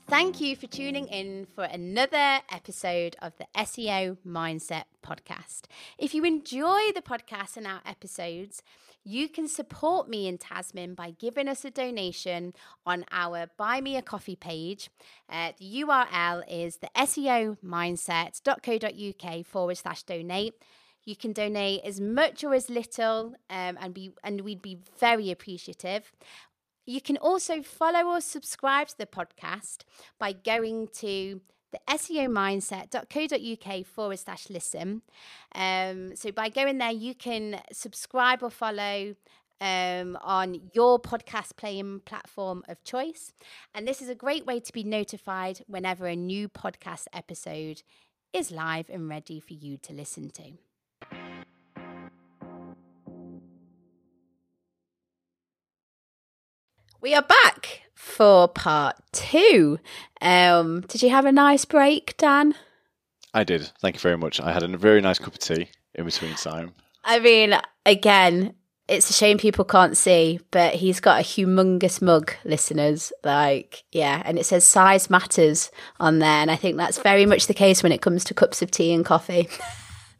Thank 0.10 0.40
you 0.40 0.56
for 0.56 0.68
tuning 0.68 1.08
in 1.08 1.48
for 1.54 1.66
another 1.66 2.40
episode 2.50 3.18
of 3.22 3.34
the 3.38 3.46
SEO 3.58 4.16
Mindset 4.26 4.86
Podcast. 5.06 5.64
If 5.98 6.14
you 6.14 6.24
enjoy 6.24 6.94
the 6.96 7.02
podcast 7.02 7.58
and 7.58 7.68
our 7.68 7.82
episodes, 7.86 8.64
you 9.04 9.28
can 9.28 9.50
support 9.50 10.08
me 10.08 10.30
in 10.30 10.38
Tazmin 10.38 10.96
by 10.96 11.12
giving 11.12 11.50
us 11.50 11.66
a 11.66 11.72
donation 11.72 12.54
on 12.86 13.04
our 13.12 13.48
Buy 13.58 13.82
Me 13.82 13.98
a 13.98 14.02
Coffee 14.02 14.38
page. 14.38 14.90
Uh, 15.30 15.52
the 15.60 15.84
URL 15.84 16.42
is 16.50 16.78
the 16.78 16.90
SEOmindset.co.uk 16.96 19.46
forward 19.46 19.78
slash 19.78 20.04
donate. 20.04 20.54
You 21.08 21.16
can 21.16 21.32
donate 21.32 21.86
as 21.86 22.02
much 22.02 22.44
or 22.44 22.54
as 22.54 22.70
little, 22.70 23.34
um, 23.50 23.78
and 23.80 23.94
be 23.94 24.12
and 24.26 24.42
we'd 24.42 24.62
be 24.62 24.80
very 25.00 25.32
appreciative. 25.32 26.12
You 26.88 27.02
can 27.02 27.18
also 27.18 27.62
follow 27.62 28.06
or 28.14 28.22
subscribe 28.22 28.88
to 28.88 28.98
the 28.98 29.06
podcast 29.06 29.80
by 30.18 30.32
going 30.32 30.88
to 31.00 31.42
the 31.74 31.80
SEOmindset.co.uk 31.90 33.86
forward 33.86 34.20
slash 34.20 34.50
listen. 34.50 35.02
Um, 35.54 36.16
so 36.16 36.32
by 36.32 36.48
going 36.48 36.78
there, 36.78 36.92
you 36.92 37.14
can 37.14 37.60
subscribe 37.74 38.42
or 38.42 38.50
follow 38.50 39.16
um, 39.60 40.18
on 40.22 40.70
your 40.74 40.98
podcast 40.98 41.58
playing 41.58 42.00
platform 42.06 42.64
of 42.70 42.82
choice. 42.86 43.34
And 43.76 43.86
this 43.86 44.02
is 44.02 44.08
a 44.08 44.16
great 44.16 44.46
way 44.46 44.62
to 44.62 44.72
be 44.72 44.86
notified 44.86 45.60
whenever 45.68 46.08
a 46.08 46.16
new 46.16 46.48
podcast 46.48 47.08
episode 47.12 47.84
is 48.32 48.50
live 48.50 48.90
and 48.90 49.10
ready 49.10 49.42
for 49.42 49.54
you 49.54 49.78
to 49.78 49.92
listen 49.92 50.30
to. 50.30 50.54
We 57.02 57.14
are 57.14 57.22
back 57.22 57.84
for 57.94 58.48
part 58.48 58.96
two. 59.12 59.80
Um, 60.22 60.82
did 60.82 61.04
you 61.04 61.10
have 61.10 61.26
a 61.26 61.32
nice 61.32 61.66
break, 61.66 62.18
Dan? 62.18 62.56
I 63.34 63.44
did. 63.44 63.70
Thank 63.82 63.96
you 63.96 64.00
very 64.00 64.18
much. 64.18 64.42
I 64.42 64.52
had 64.52 64.64
a 64.64 64.78
very 64.78 65.02
nice 65.02 65.20
cup 65.20 65.34
of 65.34 65.40
tea 65.40 65.70
in 65.94 66.06
between 66.06 66.34
time. 66.36 66.74
I 67.04 67.20
mean, 67.20 67.56
again, 67.86 68.56
it's 68.88 69.10
a 69.10 69.14
shame 69.14 69.38
people 69.38 69.64
can't 69.64 69.96
see, 69.96 70.40
but 70.50 70.74
he's 70.74 71.00
got 71.00 71.20
a 71.20 71.24
humongous 71.24 72.02
mug, 72.02 72.34
listeners. 72.46 73.14
Like, 73.24 73.84
yeah, 73.92 74.24
and 74.26 74.40
it 74.40 74.46
says 74.46 74.64
size 74.64 75.10
matters 75.10 75.70
on 76.00 76.20
there. 76.20 76.30
And 76.30 76.50
I 76.50 76.56
think 76.56 76.78
that's 76.78 76.98
very 77.00 77.26
much 77.26 77.48
the 77.48 77.54
case 77.54 77.84
when 77.84 77.92
it 77.92 78.02
comes 78.02 78.24
to 78.26 78.34
cups 78.34 78.62
of 78.62 78.72
tea 78.72 78.94
and 78.94 79.06
coffee. 79.06 79.50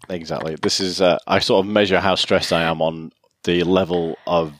Exactly. 0.10 0.56
This 0.62 0.80
is 0.80 1.02
uh, 1.02 1.18
I 1.28 1.40
sort 1.40 1.66
of 1.66 1.72
measure 1.72 2.00
how 2.00 2.16
stressed 2.16 2.54
I 2.54 2.62
am 2.64 2.82
on 2.82 3.12
the 3.44 3.64
level 3.64 4.18
of 4.26 4.54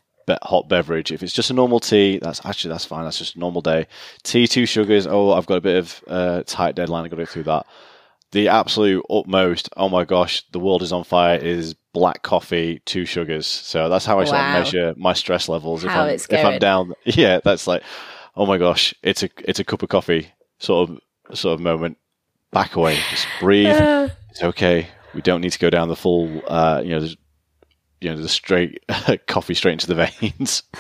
hot 0.44 0.68
beverage. 0.68 1.12
If 1.12 1.24
it's 1.24 1.34
just 1.34 1.50
a 1.50 1.54
normal 1.54 1.80
tea, 1.80 2.20
that's 2.20 2.46
actually 2.46 2.72
that's 2.72 2.86
fine. 2.86 3.04
That's 3.04 3.18
just 3.18 3.36
a 3.36 3.40
normal 3.40 3.62
day. 3.62 3.88
Tea, 4.24 4.48
two 4.48 4.66
sugars. 4.66 5.08
Oh, 5.08 5.32
I've 5.32 5.46
got 5.46 5.58
a 5.58 5.62
bit 5.62 5.78
of 5.78 6.04
uh, 6.08 6.44
tight 6.46 6.76
deadline. 6.76 7.06
I've 7.06 7.12
got 7.12 7.18
to 7.18 7.24
go 7.24 7.32
through 7.32 7.44
that. 7.44 7.66
The 8.32 8.50
absolute 8.50 9.06
utmost. 9.10 9.70
Oh 9.78 9.88
my 9.90 10.04
gosh, 10.04 10.44
the 10.52 10.60
world 10.60 10.82
is 10.84 10.92
on 10.92 11.04
fire. 11.06 11.38
Is 11.38 11.76
black 11.94 12.24
coffee, 12.24 12.82
two 12.86 13.06
sugars. 13.06 13.48
So 13.48 13.90
that's 13.90 14.06
how 14.06 14.20
I 14.20 14.26
sort 14.26 14.40
of 14.40 14.54
measure 14.54 14.94
my 14.98 15.14
stress 15.14 15.48
levels. 15.48 15.84
If 15.84 15.92
How 15.92 16.04
I'm 16.04 16.10
it's 16.10 16.28
if 16.30 16.46
I'm 16.46 16.60
down, 16.60 16.94
yeah, 17.06 17.40
that's 17.44 17.68
like, 17.68 17.84
oh 18.36 18.46
my 18.46 18.58
gosh, 18.58 18.94
it's 19.02 19.24
a 19.24 19.30
it's 19.40 19.60
a 19.60 19.64
cup 19.64 19.82
of 19.82 19.90
coffee 19.90 20.32
sort 20.60 20.90
of 20.90 21.38
sort 21.38 21.54
of 21.54 21.62
moment. 21.62 21.98
Back 22.52 22.76
away, 22.76 22.96
just 23.10 23.28
breathe 23.42 23.76
it's 24.30 24.44
okay. 24.44 24.88
We 25.14 25.22
don't 25.22 25.42
need 25.42 25.52
to 25.52 25.60
go 25.60 25.70
down 25.70 25.88
the 25.88 25.96
full, 25.96 26.42
uh, 26.48 26.82
you 26.84 26.92
know, 26.92 27.08
you 28.02 28.10
know, 28.10 28.18
the 28.22 28.30
straight 28.30 28.84
coffee 29.28 29.54
straight 29.54 29.74
into 29.74 29.88
the 29.88 29.96
veins. 30.20 30.64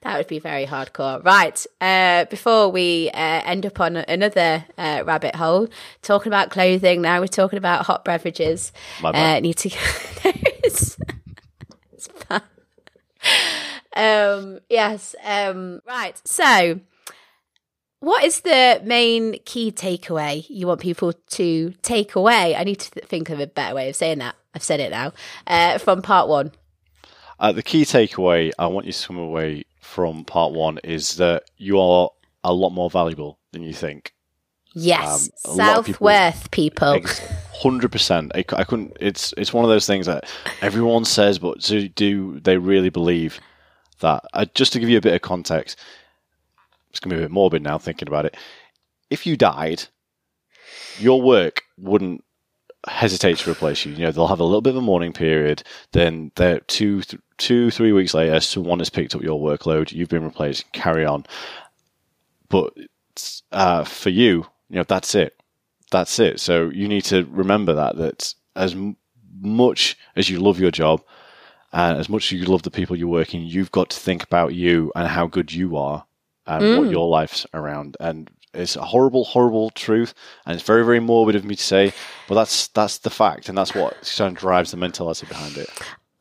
That 0.00 0.18
would 0.18 0.26
be 0.26 0.40
very 0.40 0.66
hardcore. 0.66 1.24
Right. 1.24 1.64
Uh, 1.80 2.24
before 2.24 2.68
we 2.70 3.10
uh, 3.10 3.42
end 3.44 3.64
up 3.64 3.78
on 3.78 3.94
another 3.96 4.64
uh, 4.76 5.04
rabbit 5.06 5.36
hole, 5.36 5.68
talking 6.02 6.30
about 6.30 6.50
clothing, 6.50 7.00
now 7.00 7.20
we're 7.20 7.28
talking 7.28 7.58
about 7.58 7.86
hot 7.86 8.04
beverages. 8.04 8.72
My 9.00 9.10
Uh, 9.10 9.12
bad. 9.12 9.42
need 9.44 9.58
to. 9.58 9.68
it's. 10.24 10.96
Um, 13.94 14.58
yes. 14.68 15.14
Um, 15.22 15.80
right. 15.86 16.20
So, 16.26 16.80
what 18.00 18.24
is 18.24 18.40
the 18.40 18.80
main 18.84 19.38
key 19.44 19.70
takeaway 19.70 20.44
you 20.48 20.66
want 20.66 20.80
people 20.80 21.12
to 21.12 21.72
take 21.82 22.16
away? 22.16 22.56
I 22.56 22.64
need 22.64 22.80
to 22.80 23.00
think 23.02 23.30
of 23.30 23.38
a 23.38 23.46
better 23.46 23.74
way 23.74 23.88
of 23.90 23.96
saying 23.96 24.18
that. 24.18 24.34
I've 24.54 24.62
said 24.62 24.80
it 24.80 24.90
now. 24.90 25.12
Uh, 25.46 25.78
from 25.78 26.02
part 26.02 26.28
one. 26.28 26.52
Uh, 27.38 27.52
the 27.52 27.62
key 27.62 27.82
takeaway 27.82 28.52
I 28.58 28.66
want 28.66 28.86
you 28.86 28.92
to 28.92 29.06
come 29.06 29.18
away 29.18 29.64
from 29.80 30.24
part 30.24 30.52
one 30.52 30.78
is 30.84 31.16
that 31.16 31.44
you 31.56 31.80
are 31.80 32.10
a 32.44 32.52
lot 32.52 32.70
more 32.70 32.90
valuable 32.90 33.38
than 33.52 33.62
you 33.62 33.72
think. 33.72 34.14
Yes. 34.74 35.30
Um, 35.44 35.52
a 35.52 35.54
Self 35.54 35.86
people- 35.86 36.04
worth, 36.06 36.50
people. 36.50 37.00
Hundred 37.54 37.92
percent. 37.92 38.32
I, 38.34 38.44
I 38.56 38.64
couldn't. 38.64 38.96
It's 39.00 39.34
it's 39.36 39.52
one 39.52 39.64
of 39.64 39.70
those 39.70 39.86
things 39.86 40.06
that 40.06 40.24
everyone 40.60 41.04
says, 41.04 41.38
but 41.38 41.60
do, 41.60 41.88
do 41.88 42.40
they 42.40 42.56
really 42.56 42.88
believe 42.88 43.38
that? 44.00 44.24
Uh, 44.32 44.46
just 44.54 44.72
to 44.72 44.80
give 44.80 44.88
you 44.88 44.98
a 44.98 45.02
bit 45.02 45.14
of 45.14 45.20
context, 45.22 45.78
it's 46.90 47.00
gonna 47.00 47.14
be 47.16 47.20
a 47.20 47.24
bit 47.24 47.30
morbid 47.30 47.62
now 47.62 47.78
thinking 47.78 48.08
about 48.08 48.24
it. 48.24 48.36
If 49.10 49.26
you 49.26 49.36
died, 49.36 49.84
your 50.98 51.20
work 51.20 51.62
wouldn't 51.76 52.24
hesitate 52.88 53.38
to 53.38 53.50
replace 53.50 53.84
you. 53.84 53.92
You 53.92 54.04
know, 54.04 54.12
they'll 54.12 54.26
have 54.26 54.40
a 54.40 54.44
little 54.44 54.60
bit 54.60 54.70
of 54.70 54.78
a 54.78 54.82
mourning 54.82 55.12
period. 55.12 55.62
Then 55.92 56.32
they're 56.34 56.60
two, 56.60 57.02
th- 57.02 57.22
two, 57.38 57.70
three 57.70 57.92
weeks 57.92 58.14
later, 58.14 58.40
someone 58.40 58.80
has 58.80 58.90
picked 58.90 59.14
up 59.14 59.22
your 59.22 59.40
workload. 59.40 59.92
You've 59.92 60.08
been 60.08 60.24
replaced. 60.24 60.70
Carry 60.72 61.04
on. 61.04 61.24
But 62.48 62.74
uh, 63.52 63.84
for 63.84 64.10
you, 64.10 64.46
you 64.68 64.76
know, 64.76 64.84
that's 64.86 65.14
it. 65.14 65.40
That's 65.90 66.18
it. 66.18 66.40
So 66.40 66.70
you 66.70 66.88
need 66.88 67.04
to 67.06 67.24
remember 67.30 67.74
that 67.74 67.96
that 67.96 68.34
as 68.56 68.72
m- 68.72 68.96
much 69.40 69.96
as 70.16 70.28
you 70.28 70.40
love 70.40 70.58
your 70.58 70.70
job 70.70 71.02
and 71.72 71.98
as 71.98 72.08
much 72.08 72.32
as 72.32 72.38
you 72.38 72.44
love 72.46 72.62
the 72.62 72.70
people 72.70 72.96
you're 72.96 73.08
working, 73.08 73.42
you've 73.42 73.70
got 73.70 73.90
to 73.90 73.98
think 73.98 74.22
about 74.22 74.54
you 74.54 74.92
and 74.94 75.08
how 75.08 75.26
good 75.26 75.52
you 75.52 75.76
are 75.76 76.04
and 76.46 76.78
what 76.78 76.90
your 76.90 77.08
life's 77.08 77.46
around. 77.54 77.96
And 78.00 78.30
it's 78.54 78.76
a 78.76 78.82
horrible, 78.82 79.24
horrible 79.24 79.70
truth, 79.70 80.14
and 80.46 80.54
it's 80.54 80.64
very, 80.64 80.84
very 80.84 81.00
morbid 81.00 81.36
of 81.36 81.44
me 81.44 81.56
to 81.56 81.62
say, 81.62 81.92
but 82.28 82.34
that's 82.34 82.68
that's 82.68 82.98
the 82.98 83.10
fact, 83.10 83.48
and 83.48 83.56
that's 83.56 83.74
what 83.74 84.12
kind 84.16 84.34
of 84.36 84.40
drives 84.40 84.70
the 84.70 84.76
mentality 84.76 85.26
behind 85.26 85.56
it. 85.56 85.68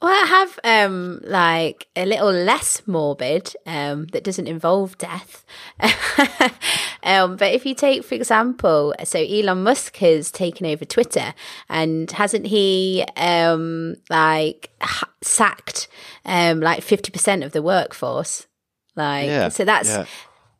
Well, 0.01 0.11
I 0.11 0.27
have 0.27 0.59
um, 0.63 1.19
like 1.23 1.87
a 1.95 2.07
little 2.07 2.31
less 2.31 2.81
morbid 2.87 3.55
um, 3.67 4.07
that 4.07 4.23
doesn't 4.23 4.47
involve 4.47 4.97
death. 4.97 5.45
um, 7.03 7.35
but 7.35 7.53
if 7.53 7.67
you 7.67 7.75
take, 7.75 8.03
for 8.03 8.15
example, 8.15 8.95
so 9.03 9.19
Elon 9.19 9.61
Musk 9.61 9.97
has 9.97 10.31
taken 10.31 10.65
over 10.65 10.85
Twitter, 10.85 11.35
and 11.69 12.09
hasn't 12.09 12.47
he 12.47 13.05
um, 13.15 13.95
like 14.09 14.71
ha- 14.81 15.11
sacked 15.21 15.87
um, 16.25 16.61
like 16.61 16.81
fifty 16.81 17.11
percent 17.11 17.43
of 17.43 17.51
the 17.51 17.61
workforce? 17.61 18.47
Like, 18.95 19.27
Yeah, 19.27 19.49
so 19.49 19.65
that's 19.65 19.89
yeah. 19.89 20.05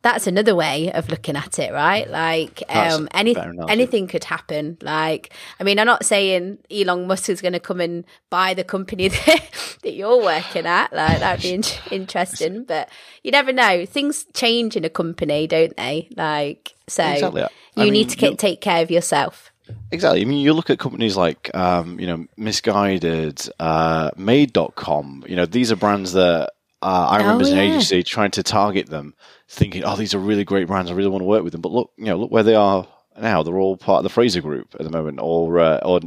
That's 0.02 0.26
another 0.26 0.54
way 0.54 0.90
of 0.92 1.08
looking 1.10 1.36
at 1.36 1.58
it, 1.60 1.72
right? 1.72 2.10
Like, 2.10 2.62
um, 2.68 3.08
any, 3.14 3.32
enough. 3.32 3.70
anything 3.70 4.08
could 4.08 4.24
happen. 4.24 4.76
Like, 4.82 5.32
I 5.60 5.64
mean, 5.64 5.78
I'm 5.78 5.86
not 5.86 6.04
saying 6.04 6.58
Elon 6.70 7.06
Musk 7.06 7.28
is 7.28 7.40
going 7.40 7.52
to 7.52 7.60
come 7.60 7.80
and 7.80 8.04
buy 8.28 8.52
the 8.54 8.64
company 8.64 9.08
that, 9.26 9.78
that 9.82 9.92
you're 9.92 10.20
working 10.20 10.66
at. 10.66 10.92
Like, 10.92 11.20
that'd 11.20 11.42
be 11.42 11.54
in- 11.54 11.62
interesting, 11.92 12.64
but 12.64 12.88
you 13.22 13.30
never 13.30 13.52
know. 13.52 13.86
Things 13.86 14.26
change 14.34 14.76
in 14.76 14.84
a 14.84 14.90
company, 14.90 15.46
don't 15.46 15.76
they? 15.76 16.08
Like, 16.16 16.74
so 16.88 17.04
Exactly. 17.04 17.46
you 17.76 17.84
mean, 17.84 17.92
need 17.92 18.10
to 18.10 18.34
take 18.34 18.60
care 18.60 18.82
of 18.82 18.90
yourself. 18.90 19.52
Exactly. 19.92 20.22
I 20.22 20.24
mean, 20.24 20.38
you 20.38 20.52
look 20.52 20.70
at 20.70 20.78
companies 20.78 21.16
like, 21.16 21.54
um, 21.54 22.00
you 22.00 22.06
know, 22.06 22.26
Missguided, 22.36 23.48
uh, 23.60 24.10
Made.com. 24.16 25.24
You 25.28 25.36
know, 25.36 25.46
these 25.46 25.70
are 25.70 25.76
brands 25.76 26.12
that 26.12 26.50
uh, 26.82 27.06
I 27.10 27.18
remember 27.18 27.44
Oh, 27.44 27.46
as 27.46 27.52
an 27.52 27.58
yeah. 27.58 27.62
agency 27.64 28.02
trying 28.02 28.32
to 28.32 28.42
target 28.42 28.88
them, 28.88 29.14
thinking, 29.52 29.84
oh, 29.84 29.96
these 29.96 30.14
are 30.14 30.18
really 30.18 30.44
great 30.44 30.66
brands. 30.66 30.90
I 30.90 30.94
really 30.94 31.10
want 31.10 31.20
to 31.20 31.26
work 31.26 31.44
with 31.44 31.52
them. 31.52 31.60
But 31.60 31.72
look, 31.72 31.92
you 31.98 32.06
know, 32.06 32.16
look 32.16 32.30
where 32.30 32.42
they 32.42 32.54
are 32.54 32.86
now. 33.20 33.42
They're 33.42 33.58
all 33.58 33.76
part 33.76 33.98
of 33.98 34.04
the 34.04 34.08
Fraser 34.08 34.40
Group 34.40 34.74
at 34.78 34.84
the 34.84 34.90
moment, 34.90 35.20
or 35.20 35.60
uh, 35.60 35.78
or 35.84 36.00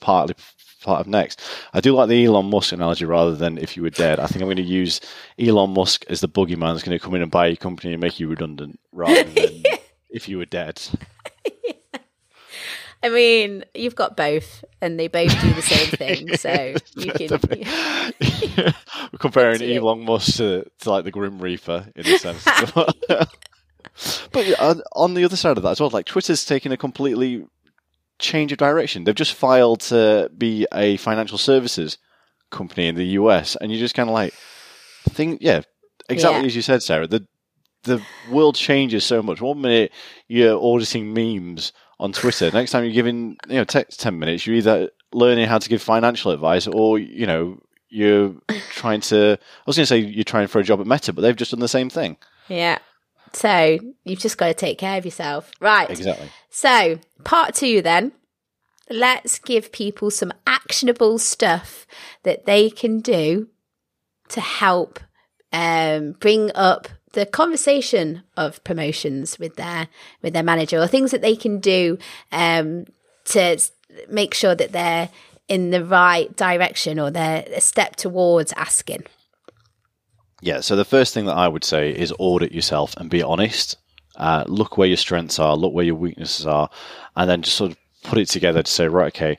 partly 0.00 0.34
part 0.82 1.00
of 1.00 1.06
Next. 1.06 1.40
I 1.72 1.80
do 1.80 1.94
like 1.94 2.08
the 2.08 2.24
Elon 2.24 2.50
Musk 2.50 2.72
analogy 2.72 3.04
rather 3.04 3.34
than 3.34 3.56
if 3.56 3.76
you 3.76 3.82
were 3.82 3.90
dead. 3.90 4.20
I 4.20 4.26
think 4.26 4.42
I'm 4.42 4.48
going 4.48 4.56
to 4.56 4.62
use 4.62 5.00
Elon 5.38 5.70
Musk 5.70 6.04
as 6.08 6.20
the 6.20 6.28
boogeyman 6.28 6.74
that's 6.74 6.82
going 6.82 6.98
to 6.98 7.02
come 7.02 7.14
in 7.14 7.22
and 7.22 7.30
buy 7.30 7.46
your 7.46 7.56
company 7.56 7.92
and 7.92 8.02
make 8.02 8.20
you 8.20 8.28
redundant 8.28 8.78
rather 8.92 9.24
than 9.24 9.62
if 10.10 10.28
you 10.28 10.38
were 10.38 10.44
dead. 10.44 10.82
I 13.02 13.08
mean, 13.08 13.64
you've 13.74 13.96
got 13.96 14.16
both, 14.16 14.64
and 14.80 14.98
they 14.98 15.08
both 15.08 15.32
do 15.40 15.52
the 15.54 15.62
same 15.62 15.88
thing. 15.88 16.28
So 16.36 16.74
you 16.96 17.12
can. 17.12 17.38
We're 18.60 18.72
comparing. 19.18 19.62
Elon 19.62 20.04
Musk 20.04 20.36
to, 20.36 20.64
to 20.80 20.90
like 20.90 21.04
the 21.04 21.10
Grim 21.10 21.38
Reaper 21.40 21.88
in 21.96 22.06
a 22.06 22.18
sense. 22.18 22.44
but 24.32 24.60
on, 24.94 25.14
the 25.14 25.24
other 25.24 25.36
side 25.36 25.56
of 25.56 25.62
that 25.64 25.70
as 25.70 25.80
well, 25.80 25.90
like 25.90 26.06
Twitter's 26.06 26.44
taken 26.44 26.72
a 26.72 26.76
completely 26.76 27.44
change 28.18 28.52
of 28.52 28.58
direction. 28.58 29.04
They've 29.04 29.14
just 29.14 29.34
filed 29.34 29.80
to 29.82 30.30
be 30.36 30.66
a 30.72 30.96
financial 30.98 31.38
services 31.38 31.98
company 32.50 32.86
in 32.88 32.94
the 32.94 33.06
US, 33.18 33.56
and 33.56 33.72
you 33.72 33.78
just 33.78 33.94
kind 33.94 34.08
of 34.08 34.14
like 34.14 34.34
think, 35.10 35.38
yeah, 35.42 35.62
exactly 36.08 36.40
Yeah. 36.42 36.46
as 36.46 36.56
you 36.56 36.62
said, 36.62 36.82
Sarah. 36.82 37.06
The 37.06 37.26
the 37.84 38.00
world 38.30 38.54
changes 38.54 39.04
so 39.04 39.22
much. 39.22 39.40
One 39.40 39.60
minute 39.60 39.90
you're 40.28 40.56
auditing 40.56 41.12
memes 41.12 41.72
on 41.98 42.12
Twitter. 42.12 42.50
Next 42.50 42.70
time 42.70 42.84
you're 42.84 42.92
giving, 42.92 43.36
you 43.48 43.56
know, 43.56 43.64
text 43.64 44.00
ten 44.00 44.18
minutes. 44.18 44.46
You're 44.46 44.56
either 44.56 44.90
learning 45.12 45.48
how 45.48 45.58
to 45.58 45.68
give 45.68 45.82
financial 45.82 46.30
advice, 46.30 46.66
or 46.66 46.98
you 46.98 47.26
know, 47.26 47.60
you're 47.88 48.34
trying 48.70 49.00
to. 49.02 49.38
I 49.40 49.62
was 49.66 49.76
going 49.76 49.84
to 49.84 49.86
say 49.86 49.98
you're 49.98 50.24
trying 50.24 50.46
for 50.48 50.58
a 50.58 50.64
job 50.64 50.80
at 50.80 50.86
Meta, 50.86 51.12
but 51.12 51.22
they've 51.22 51.36
just 51.36 51.50
done 51.50 51.60
the 51.60 51.68
same 51.68 51.90
thing. 51.90 52.16
Yeah. 52.48 52.78
So 53.34 53.78
you've 54.04 54.18
just 54.18 54.36
got 54.38 54.48
to 54.48 54.54
take 54.54 54.78
care 54.78 54.98
of 54.98 55.04
yourself. 55.04 55.50
Right. 55.60 55.88
Exactly. 55.90 56.28
So, 56.50 56.98
part 57.24 57.54
two 57.54 57.82
then. 57.82 58.12
Let's 58.90 59.38
give 59.38 59.72
people 59.72 60.10
some 60.10 60.32
actionable 60.46 61.18
stuff 61.18 61.86
that 62.24 62.44
they 62.44 62.68
can 62.68 63.00
do 63.00 63.48
to 64.28 64.40
help 64.40 65.00
um, 65.52 66.12
bring 66.12 66.50
up 66.54 66.88
the 67.12 67.26
conversation 67.26 68.22
of 68.36 68.62
promotions 68.64 69.38
with 69.38 69.56
their 69.56 69.88
with 70.22 70.32
their 70.32 70.42
manager, 70.42 70.80
or 70.80 70.86
things 70.86 71.10
that 71.10 71.22
they 71.22 71.36
can 71.36 71.60
do 71.60 71.98
um, 72.30 72.86
to 73.26 73.58
make 74.08 74.34
sure 74.34 74.54
that 74.54 74.72
they're 74.72 75.10
in 75.48 75.70
the 75.70 75.84
right 75.84 76.34
direction 76.36 76.98
or 76.98 77.10
they're 77.10 77.44
a 77.54 77.60
step 77.60 77.96
towards 77.96 78.52
asking. 78.54 79.02
Yeah. 80.40 80.60
So 80.60 80.76
the 80.76 80.84
first 80.84 81.14
thing 81.14 81.26
that 81.26 81.36
I 81.36 81.46
would 81.46 81.64
say 81.64 81.90
is 81.90 82.12
audit 82.18 82.52
yourself 82.52 82.96
and 82.96 83.10
be 83.10 83.22
honest. 83.22 83.76
Uh, 84.16 84.44
look 84.46 84.76
where 84.76 84.88
your 84.88 84.96
strengths 84.96 85.38
are, 85.38 85.56
look 85.56 85.72
where 85.72 85.86
your 85.86 85.94
weaknesses 85.94 86.46
are, 86.46 86.68
and 87.16 87.30
then 87.30 87.40
just 87.40 87.56
sort 87.56 87.70
of 87.70 87.78
put 88.02 88.18
it 88.18 88.28
together 88.28 88.62
to 88.62 88.70
say, 88.70 88.86
right, 88.86 89.06
okay, 89.06 89.38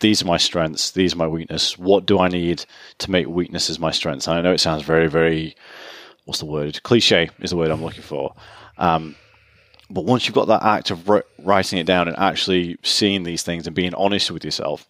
these 0.00 0.22
are 0.22 0.26
my 0.26 0.36
strengths, 0.36 0.90
these 0.90 1.14
are 1.14 1.18
my 1.18 1.26
weaknesses. 1.28 1.78
What 1.78 2.04
do 2.04 2.18
I 2.18 2.28
need 2.28 2.64
to 2.98 3.10
make 3.10 3.28
weaknesses 3.28 3.78
my 3.78 3.92
strengths? 3.92 4.26
And 4.26 4.36
I 4.36 4.40
know 4.40 4.52
it 4.52 4.58
sounds 4.58 4.82
very, 4.82 5.08
very, 5.08 5.54
what's 6.28 6.40
the 6.40 6.46
word? 6.46 6.82
Cliche 6.82 7.30
is 7.40 7.50
the 7.50 7.56
word 7.56 7.70
I'm 7.70 7.82
looking 7.82 8.02
for. 8.02 8.34
Um, 8.76 9.16
but 9.88 10.04
once 10.04 10.26
you've 10.26 10.34
got 10.34 10.48
that 10.48 10.62
act 10.62 10.90
of 10.90 11.08
writing 11.38 11.78
it 11.78 11.86
down 11.86 12.06
and 12.06 12.18
actually 12.18 12.76
seeing 12.82 13.22
these 13.22 13.42
things 13.42 13.66
and 13.66 13.74
being 13.74 13.94
honest 13.94 14.30
with 14.30 14.44
yourself, 14.44 14.86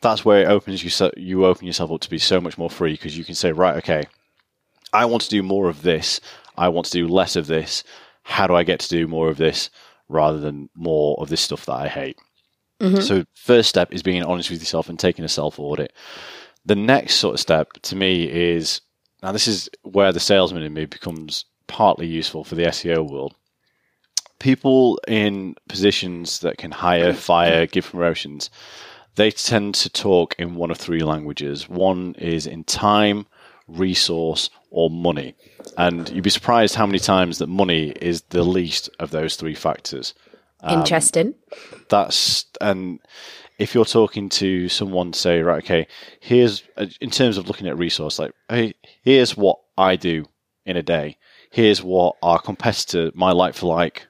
that's 0.00 0.24
where 0.24 0.42
it 0.42 0.48
opens 0.48 0.84
you. 0.84 1.10
You 1.16 1.44
open 1.44 1.66
yourself 1.66 1.90
up 1.90 2.00
to 2.02 2.08
be 2.08 2.18
so 2.18 2.40
much 2.40 2.56
more 2.56 2.70
free 2.70 2.92
because 2.92 3.18
you 3.18 3.24
can 3.24 3.34
say, 3.34 3.50
right, 3.50 3.78
okay, 3.78 4.04
I 4.92 5.06
want 5.06 5.24
to 5.24 5.28
do 5.28 5.42
more 5.42 5.68
of 5.68 5.82
this. 5.82 6.20
I 6.56 6.68
want 6.68 6.86
to 6.86 6.92
do 6.92 7.08
less 7.08 7.34
of 7.34 7.48
this. 7.48 7.82
How 8.22 8.46
do 8.46 8.54
I 8.54 8.62
get 8.62 8.78
to 8.78 8.88
do 8.88 9.08
more 9.08 9.28
of 9.28 9.38
this 9.38 9.70
rather 10.08 10.38
than 10.38 10.70
more 10.76 11.16
of 11.18 11.30
this 11.30 11.40
stuff 11.40 11.66
that 11.66 11.74
I 11.74 11.88
hate? 11.88 12.16
So, 13.00 13.24
first 13.34 13.68
step 13.68 13.92
is 13.92 14.04
being 14.04 14.22
honest 14.22 14.50
with 14.50 14.60
yourself 14.60 14.88
and 14.88 14.98
taking 15.00 15.24
a 15.24 15.28
self 15.28 15.58
audit. 15.58 15.92
The 16.64 16.76
next 16.76 17.16
sort 17.16 17.34
of 17.34 17.40
step 17.40 17.72
to 17.82 17.96
me 17.96 18.22
is 18.30 18.80
now, 19.22 19.32
this 19.32 19.46
is 19.46 19.68
where 19.82 20.12
the 20.12 20.20
salesman 20.20 20.62
in 20.62 20.72
me 20.72 20.86
becomes 20.86 21.44
partly 21.66 22.06
useful 22.06 22.44
for 22.44 22.54
the 22.54 22.64
SEO 22.64 23.08
world. 23.08 23.34
People 24.38 24.98
in 25.06 25.54
positions 25.68 26.40
that 26.40 26.56
can 26.56 26.70
hire, 26.70 27.12
fire, 27.12 27.66
give 27.66 27.90
promotions, 27.90 28.50
they 29.16 29.30
tend 29.30 29.74
to 29.74 29.90
talk 29.90 30.34
in 30.38 30.54
one 30.54 30.70
of 30.70 30.78
three 30.78 31.02
languages. 31.02 31.68
One 31.68 32.14
is 32.16 32.46
in 32.46 32.64
time, 32.64 33.26
resource, 33.68 34.48
or 34.70 34.88
money. 34.88 35.34
And 35.76 36.08
you'd 36.08 36.24
be 36.24 36.30
surprised 36.30 36.74
how 36.74 36.86
many 36.86 36.98
times 36.98 37.38
that 37.38 37.48
money 37.48 37.90
is 38.00 38.22
the 38.30 38.42
least 38.42 38.88
of 38.98 39.10
those 39.10 39.36
three 39.36 39.54
factors. 39.54 40.14
Um, 40.62 40.80
Interesting. 40.80 41.34
That's 41.88 42.46
and 42.60 43.00
if 43.60 43.74
you're 43.74 43.84
talking 43.84 44.30
to 44.30 44.70
someone, 44.70 45.12
say, 45.12 45.42
right, 45.42 45.62
okay, 45.62 45.86
here's 46.20 46.62
uh, 46.78 46.86
in 47.00 47.10
terms 47.10 47.36
of 47.36 47.46
looking 47.46 47.68
at 47.68 47.76
resource, 47.78 48.18
like, 48.18 48.32
hey, 48.48 48.74
here's 49.02 49.36
what 49.36 49.58
I 49.76 49.96
do 49.96 50.24
in 50.64 50.78
a 50.78 50.82
day. 50.82 51.18
Here's 51.50 51.82
what 51.82 52.16
our 52.22 52.40
competitor, 52.40 53.10
my 53.14 53.32
like 53.32 53.54
for 53.54 53.66
like, 53.66 54.06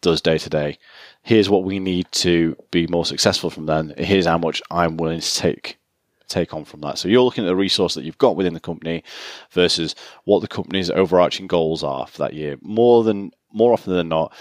does 0.00 0.22
day 0.22 0.38
to 0.38 0.48
day. 0.48 0.78
Here's 1.22 1.50
what 1.50 1.64
we 1.64 1.78
need 1.78 2.10
to 2.12 2.56
be 2.70 2.86
more 2.86 3.04
successful 3.04 3.50
from 3.50 3.66
then. 3.66 3.92
Here's 3.98 4.26
how 4.26 4.38
much 4.38 4.62
I'm 4.70 4.96
willing 4.96 5.20
to 5.20 5.34
take 5.34 5.78
take 6.26 6.54
on 6.54 6.64
from 6.64 6.80
that. 6.80 6.96
So 6.96 7.06
you're 7.06 7.22
looking 7.22 7.44
at 7.44 7.48
the 7.48 7.56
resource 7.56 7.94
that 7.94 8.04
you've 8.04 8.16
got 8.16 8.36
within 8.36 8.54
the 8.54 8.60
company 8.60 9.04
versus 9.50 9.94
what 10.24 10.40
the 10.40 10.48
company's 10.48 10.88
overarching 10.90 11.46
goals 11.46 11.84
are 11.84 12.06
for 12.06 12.18
that 12.18 12.32
year. 12.32 12.56
More 12.62 13.04
than 13.04 13.32
more 13.52 13.74
often 13.74 13.92
than 13.92 14.08
not, 14.08 14.32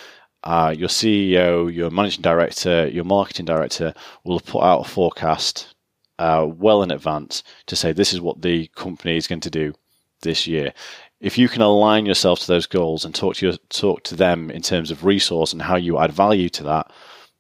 uh, 0.44 0.74
your 0.78 0.90
CEO, 0.90 1.74
your 1.74 1.90
managing 1.90 2.22
director, 2.22 2.88
your 2.88 3.06
marketing 3.06 3.46
director 3.46 3.94
will 4.24 4.40
put 4.40 4.64
out 4.64 4.86
a 4.86 4.90
forecast 4.90 5.74
uh, 6.20 6.46
well 6.48 6.84
in 6.84 6.92
advance 6.92 7.44
to 7.66 7.76
say 7.76 7.92
this 7.92 8.14
is 8.14 8.22
what 8.22 8.42
the 8.42 8.68
company 8.76 9.18
is 9.18 9.28
going 9.28 9.40
to 9.42 9.50
do 9.50 9.74
this 10.22 10.46
year. 10.48 10.74
If 11.22 11.38
you 11.38 11.48
can 11.48 11.62
align 11.62 12.06
yourself 12.06 12.42
to 12.42 12.48
those 12.48 12.66
goals 12.66 13.06
and 13.06 13.16
talk 13.16 13.36
to 13.38 13.46
your, 13.46 13.56
talk 13.70 14.04
to 14.04 14.16
them 14.16 14.52
in 14.52 14.62
terms 14.62 14.92
of 14.92 15.06
resource 15.06 15.54
and 15.54 15.62
how 15.62 15.78
you 15.78 15.98
add 15.98 16.12
value 16.12 16.50
to 16.50 16.64
that, 16.64 16.92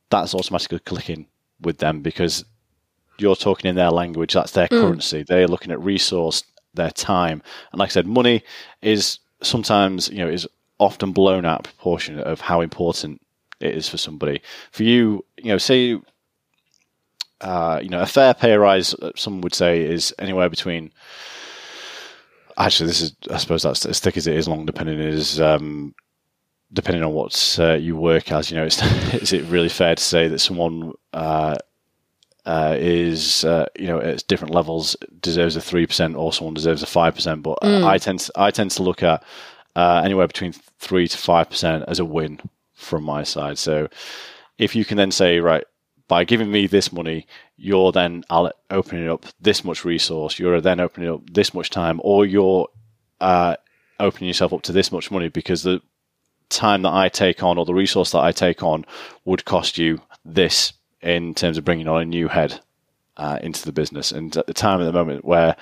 that's 0.09 0.33
automatically 0.33 0.79
clicking 0.79 1.27
with 1.59 1.79
them 1.79 2.01
because 2.01 2.45
you're 3.17 3.35
talking 3.35 3.69
in 3.69 3.75
their 3.75 3.91
language. 3.91 4.33
That's 4.33 4.51
their 4.51 4.67
currency. 4.67 5.23
They're 5.23 5.47
looking 5.47 5.71
at 5.71 5.81
resource, 5.81 6.43
their 6.73 6.91
time, 6.91 7.41
and 7.71 7.79
like 7.79 7.89
I 7.89 7.91
said, 7.91 8.07
money 8.07 8.43
is 8.81 9.19
sometimes 9.41 10.09
you 10.09 10.19
know 10.19 10.29
is 10.29 10.47
often 10.83 11.11
blown 11.11 11.45
out 11.45 11.63
proportion 11.63 12.19
of 12.19 12.41
how 12.41 12.61
important 12.61 13.21
it 13.59 13.75
is 13.75 13.89
for 13.89 13.97
somebody. 13.97 14.41
For 14.71 14.83
you, 14.83 15.25
you 15.37 15.49
know, 15.49 15.57
say. 15.57 15.99
Uh, 17.41 17.77
you 17.83 17.89
know, 17.89 17.99
a 17.99 18.05
fair 18.05 18.33
pay 18.33 18.55
rise, 18.55 18.93
uh, 18.93 19.11
some 19.17 19.41
would 19.41 19.53
say, 19.53 19.81
is 19.81 20.13
anywhere 20.17 20.49
between. 20.49 20.93
Actually, 22.57 22.87
this 22.87 23.01
is, 23.01 23.13
I 23.29 23.35
suppose, 23.35 23.63
that's 23.63 23.85
as 23.85 23.99
thick 23.99 24.15
as 24.15 24.27
it 24.27 24.37
is 24.37 24.47
long, 24.47 24.65
depending 24.65 24.97
is 24.99 25.41
um, 25.41 25.93
depending 26.73 27.03
on 27.03 27.13
what 27.13 27.57
uh, 27.59 27.73
you 27.73 27.95
work 27.95 28.31
as. 28.31 28.49
You 28.49 28.57
know, 28.57 28.65
is 28.65 29.33
it 29.33 29.43
really 29.45 29.69
fair 29.69 29.95
to 29.95 30.03
say 30.03 30.27
that 30.27 30.39
someone 30.39 30.93
uh, 31.13 31.55
uh, 32.45 32.75
is 32.77 33.45
uh, 33.45 33.65
you 33.77 33.87
know 33.87 33.99
at 33.99 34.27
different 34.27 34.53
levels 34.53 34.95
deserves 35.21 35.55
a 35.55 35.61
three 35.61 35.87
percent 35.87 36.15
or 36.15 36.33
someone 36.33 36.53
deserves 36.53 36.83
a 36.83 36.87
five 36.87 37.15
percent. 37.15 37.43
But 37.43 37.63
I 37.63 37.97
tend 37.97 38.19
to, 38.19 38.31
I 38.35 38.51
tend 38.51 38.71
to 38.71 38.83
look 38.83 39.03
at 39.03 39.23
uh, 39.75 40.01
anywhere 40.03 40.27
between 40.27 40.53
three 40.79 41.07
to 41.07 41.17
five 41.17 41.49
percent 41.49 41.83
as 41.87 41.99
a 41.99 42.05
win 42.05 42.39
from 42.73 43.03
my 43.03 43.23
side. 43.23 43.57
So 43.57 43.87
if 44.57 44.75
you 44.75 44.85
can 44.85 44.97
then 44.97 45.11
say 45.11 45.39
right, 45.39 45.63
by 46.07 46.23
giving 46.23 46.51
me 46.51 46.67
this 46.67 46.91
money, 46.91 47.25
you're 47.57 47.91
then 47.91 48.23
opening 48.69 49.09
up 49.09 49.25
this 49.39 49.63
much 49.63 49.85
resource, 49.85 50.37
you're 50.37 50.61
then 50.61 50.79
opening 50.79 51.09
up 51.09 51.21
this 51.31 51.53
much 51.53 51.69
time, 51.69 51.99
or 52.03 52.25
you're 52.25 52.67
uh, 53.21 53.55
opening 53.99 54.27
yourself 54.27 54.53
up 54.53 54.61
to 54.63 54.71
this 54.71 54.91
much 54.91 55.09
money 55.09 55.29
because 55.29 55.63
the 55.63 55.81
time 56.49 56.83
that 56.83 56.93
I 56.93 57.09
take 57.09 57.41
on 57.41 57.57
or 57.57 57.65
the 57.65 57.73
resource 57.73 58.11
that 58.11 58.19
I 58.19 58.31
take 58.31 58.61
on 58.61 58.85
would 59.25 59.45
cost 59.45 59.77
you 59.77 60.01
this 60.25 60.73
in 61.01 61.33
terms 61.33 61.57
of 61.57 61.65
bringing 61.65 61.87
on 61.87 62.01
a 62.01 62.05
new 62.05 62.27
head 62.27 62.59
uh, 63.17 63.39
into 63.41 63.65
the 63.65 63.71
business. 63.71 64.11
And 64.11 64.35
at 64.37 64.47
the 64.47 64.53
time 64.53 64.81
at 64.81 64.85
the 64.85 64.93
moment 64.93 65.25
where 65.25 65.55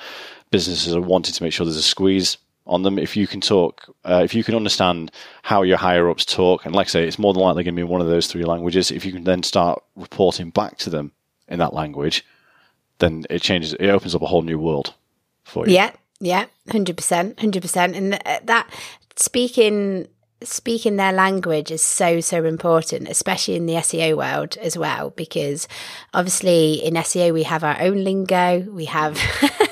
businesses 0.50 0.94
are 0.94 1.02
wanting 1.02 1.34
to 1.34 1.44
make 1.44 1.54
sure 1.54 1.66
there's 1.66 1.78
a 1.78 1.84
squeeze 1.84 2.38
on 2.72 2.84
them, 2.84 2.98
if 2.98 3.18
you 3.18 3.28
can 3.28 3.42
talk, 3.42 3.94
uh, 4.06 4.22
if 4.24 4.34
you 4.34 4.46
can 4.46 4.56
understand 4.56 5.12
how 5.44 5.62
your 5.62 5.78
higher 5.78 6.10
ups 6.10 6.24
talk, 6.24 6.66
and 6.66 6.74
like 6.74 6.88
I 6.88 6.90
say, 6.90 7.08
it's 7.08 7.20
more 7.20 7.34
than 7.34 7.44
likely 7.44 7.64
going 7.64 7.76
to 7.76 7.80
be 7.80 7.84
one 7.84 8.00
of 8.00 8.08
those 8.08 8.28
three 8.28 8.46
languages. 8.46 8.92
If 8.92 9.06
you 9.06 9.12
can 9.12 9.26
then 9.26 9.44
start 9.44 9.84
reporting 9.98 10.52
back 10.52 10.78
to 10.80 10.90
them 10.90 11.12
in 11.50 11.60
that 11.60 11.74
language, 11.74 12.26
then 13.00 13.26
it 13.30 13.42
changes. 13.42 13.74
It 13.74 13.90
opens 13.90 14.16
up 14.16 14.22
a 14.22 14.26
whole 14.28 14.42
new 14.42 14.58
world 14.58 14.94
for 15.44 15.68
you. 15.68 15.76
Yeah, 15.76 15.92
yeah, 16.22 16.46
hundred 16.72 16.96
percent, 16.96 17.40
hundred 17.42 17.62
percent, 17.62 17.96
and 17.96 18.14
uh, 18.14 18.40
that 18.46 18.70
speaking 19.18 20.08
speaking 20.44 20.96
their 20.96 21.12
language 21.12 21.70
is 21.70 21.84
so 21.84 22.20
so 22.20 22.44
important 22.46 23.08
especially 23.08 23.56
in 23.56 23.68
the 23.68 23.74
SEO 23.74 24.18
world 24.18 24.58
as 24.58 24.76
well 24.76 25.12
because 25.12 25.68
obviously 26.16 26.84
in 26.84 26.96
SEO 26.96 27.32
we 27.32 27.44
have 27.44 27.64
our 27.64 27.80
own 27.80 28.04
lingo 28.04 28.62
we 28.62 28.86
have 28.86 29.20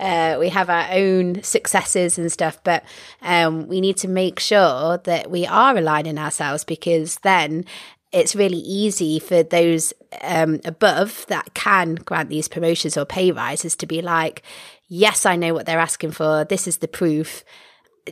uh, 0.00 0.36
we 0.38 0.48
have 0.48 0.70
our 0.70 0.86
own 0.90 1.42
successes 1.42 2.18
and 2.18 2.30
stuff 2.30 2.58
but 2.64 2.84
um, 3.22 3.66
we 3.68 3.80
need 3.80 3.96
to 3.96 4.08
make 4.08 4.40
sure 4.40 4.98
that 4.98 5.30
we 5.30 5.46
are 5.46 5.76
aligning 5.76 6.18
ourselves 6.18 6.64
because 6.64 7.16
then 7.18 7.64
it's 8.10 8.34
really 8.34 8.58
easy 8.58 9.18
for 9.18 9.42
those 9.42 9.92
um, 10.22 10.60
above 10.64 11.26
that 11.28 11.52
can 11.54 11.94
grant 11.94 12.30
these 12.30 12.48
promotions 12.48 12.96
or 12.96 13.04
pay 13.04 13.30
rises 13.30 13.76
to 13.76 13.86
be 13.86 14.00
like 14.02 14.42
yes 14.88 15.26
I 15.26 15.36
know 15.36 15.54
what 15.54 15.66
they're 15.66 15.78
asking 15.78 16.12
for 16.12 16.44
this 16.44 16.66
is 16.66 16.78
the 16.78 16.88
proof 16.88 17.44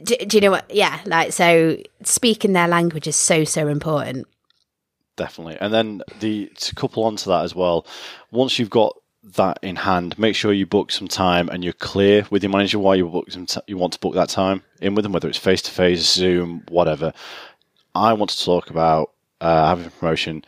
do, 0.03 0.17
do 0.17 0.37
you 0.37 0.41
know 0.41 0.51
what? 0.51 0.73
Yeah, 0.75 1.01
like 1.07 1.33
so, 1.33 1.77
speaking 2.03 2.53
their 2.53 2.69
language 2.69 3.07
is 3.07 3.17
so 3.17 3.45
so 3.45 3.69
important. 3.69 4.27
Definitely, 5.17 5.57
and 5.61 5.73
then 5.73 6.03
the 6.21 6.51
to 6.57 6.75
couple 6.75 7.05
onto 7.05 7.31
that 7.31 7.45
as 7.45 7.55
well. 7.55 7.87
Once 8.31 8.59
you've 8.59 8.71
got 8.71 8.97
that 9.35 9.59
in 9.63 9.77
hand, 9.77 10.19
make 10.19 10.37
sure 10.37 10.53
you 10.53 10.67
book 10.67 10.93
some 10.93 11.09
time 11.09 11.49
and 11.49 11.65
you're 11.65 11.73
clear 11.73 12.27
with 12.31 12.43
your 12.43 12.51
manager 12.51 12.79
why 12.79 12.95
you 12.95 13.07
book 13.07 13.31
some 13.31 13.47
t- 13.47 13.61
you 13.67 13.77
want 13.77 13.93
to 13.93 13.99
book 13.99 14.15
that 14.15 14.29
time 14.29 14.63
in 14.81 14.95
with 14.95 15.03
them, 15.03 15.13
whether 15.13 15.29
it's 15.29 15.39
face 15.39 15.63
to 15.63 15.71
face, 15.71 16.01
Zoom, 16.01 16.63
whatever. 16.69 17.13
I 17.95 18.13
want 18.13 18.31
to 18.31 18.45
talk 18.45 18.71
about 18.71 19.13
uh, 19.41 19.69
having 19.69 19.87
a 19.87 19.91
promotion. 19.91 20.45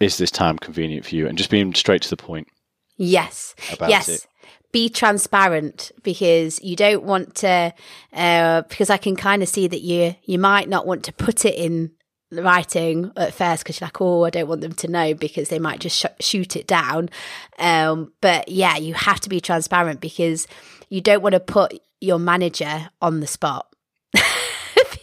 Is 0.00 0.18
this 0.18 0.30
time 0.30 0.58
convenient 0.58 1.06
for 1.06 1.14
you? 1.14 1.26
And 1.26 1.38
just 1.38 1.50
being 1.50 1.74
straight 1.74 2.02
to 2.02 2.10
the 2.10 2.16
point. 2.16 2.48
Yes. 2.96 3.54
yes. 3.80 4.08
It 4.08 4.26
be 4.72 4.88
transparent 4.88 5.92
because 6.02 6.62
you 6.62 6.74
don't 6.74 7.04
want 7.04 7.34
to 7.36 7.72
uh, 8.12 8.62
because 8.62 8.90
I 8.90 8.96
can 8.96 9.14
kind 9.16 9.42
of 9.42 9.48
see 9.48 9.68
that 9.68 9.82
you 9.82 10.16
you 10.24 10.38
might 10.38 10.68
not 10.68 10.86
want 10.86 11.04
to 11.04 11.12
put 11.12 11.44
it 11.44 11.54
in 11.54 11.92
writing 12.32 13.12
at 13.16 13.34
first 13.34 13.62
because 13.62 13.80
you're 13.80 13.86
like 13.86 14.00
oh 14.00 14.24
I 14.24 14.30
don't 14.30 14.48
want 14.48 14.60
them 14.60 14.72
to 14.72 14.88
know 14.88 15.14
because 15.14 15.48
they 15.48 15.58
might 15.58 15.80
just 15.80 15.98
sh- 15.98 16.24
shoot 16.24 16.56
it 16.56 16.66
down. 16.66 17.10
Um, 17.58 18.12
but 18.20 18.48
yeah 18.48 18.76
you 18.76 18.94
have 18.94 19.20
to 19.20 19.28
be 19.28 19.40
transparent 19.40 20.00
because 20.00 20.46
you 20.88 21.00
don't 21.00 21.22
want 21.22 21.34
to 21.34 21.40
put 21.40 21.80
your 22.00 22.18
manager 22.18 22.90
on 23.00 23.20
the 23.20 23.26
spot. 23.26 23.66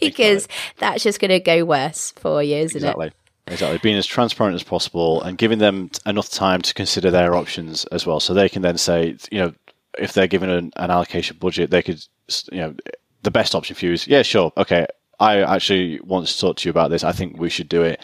Because 0.00 0.48
that's 0.78 1.02
just 1.02 1.20
going 1.20 1.30
to 1.30 1.40
go 1.40 1.62
worse 1.62 2.12
for 2.12 2.42
you 2.42 2.56
isn't 2.56 2.78
exactly. 2.78 3.08
it? 3.08 3.14
Exactly, 3.46 3.78
being 3.78 3.96
as 3.96 4.06
transparent 4.06 4.54
as 4.54 4.62
possible 4.62 5.22
and 5.22 5.36
giving 5.36 5.58
them 5.58 5.90
enough 6.06 6.30
time 6.30 6.62
to 6.62 6.72
consider 6.72 7.10
their 7.10 7.34
options 7.34 7.84
as 7.86 8.06
well, 8.06 8.20
so 8.20 8.32
they 8.32 8.48
can 8.48 8.62
then 8.62 8.78
say, 8.78 9.16
you 9.30 9.40
know, 9.40 9.52
if 9.98 10.12
they're 10.12 10.28
given 10.28 10.48
an, 10.48 10.72
an 10.76 10.90
allocation 10.90 11.36
budget, 11.38 11.70
they 11.70 11.82
could, 11.82 12.02
you 12.52 12.60
know, 12.60 12.74
the 13.22 13.30
best 13.30 13.54
option 13.54 13.74
for 13.74 13.86
you 13.86 13.92
is, 13.92 14.06
yeah, 14.06 14.22
sure, 14.22 14.52
okay, 14.56 14.86
I 15.20 15.42
actually 15.42 16.00
want 16.00 16.26
to 16.26 16.38
talk 16.38 16.56
to 16.56 16.68
you 16.68 16.70
about 16.70 16.90
this. 16.90 17.04
I 17.04 17.12
think 17.12 17.38
we 17.38 17.50
should 17.50 17.68
do 17.68 17.82
it. 17.82 18.00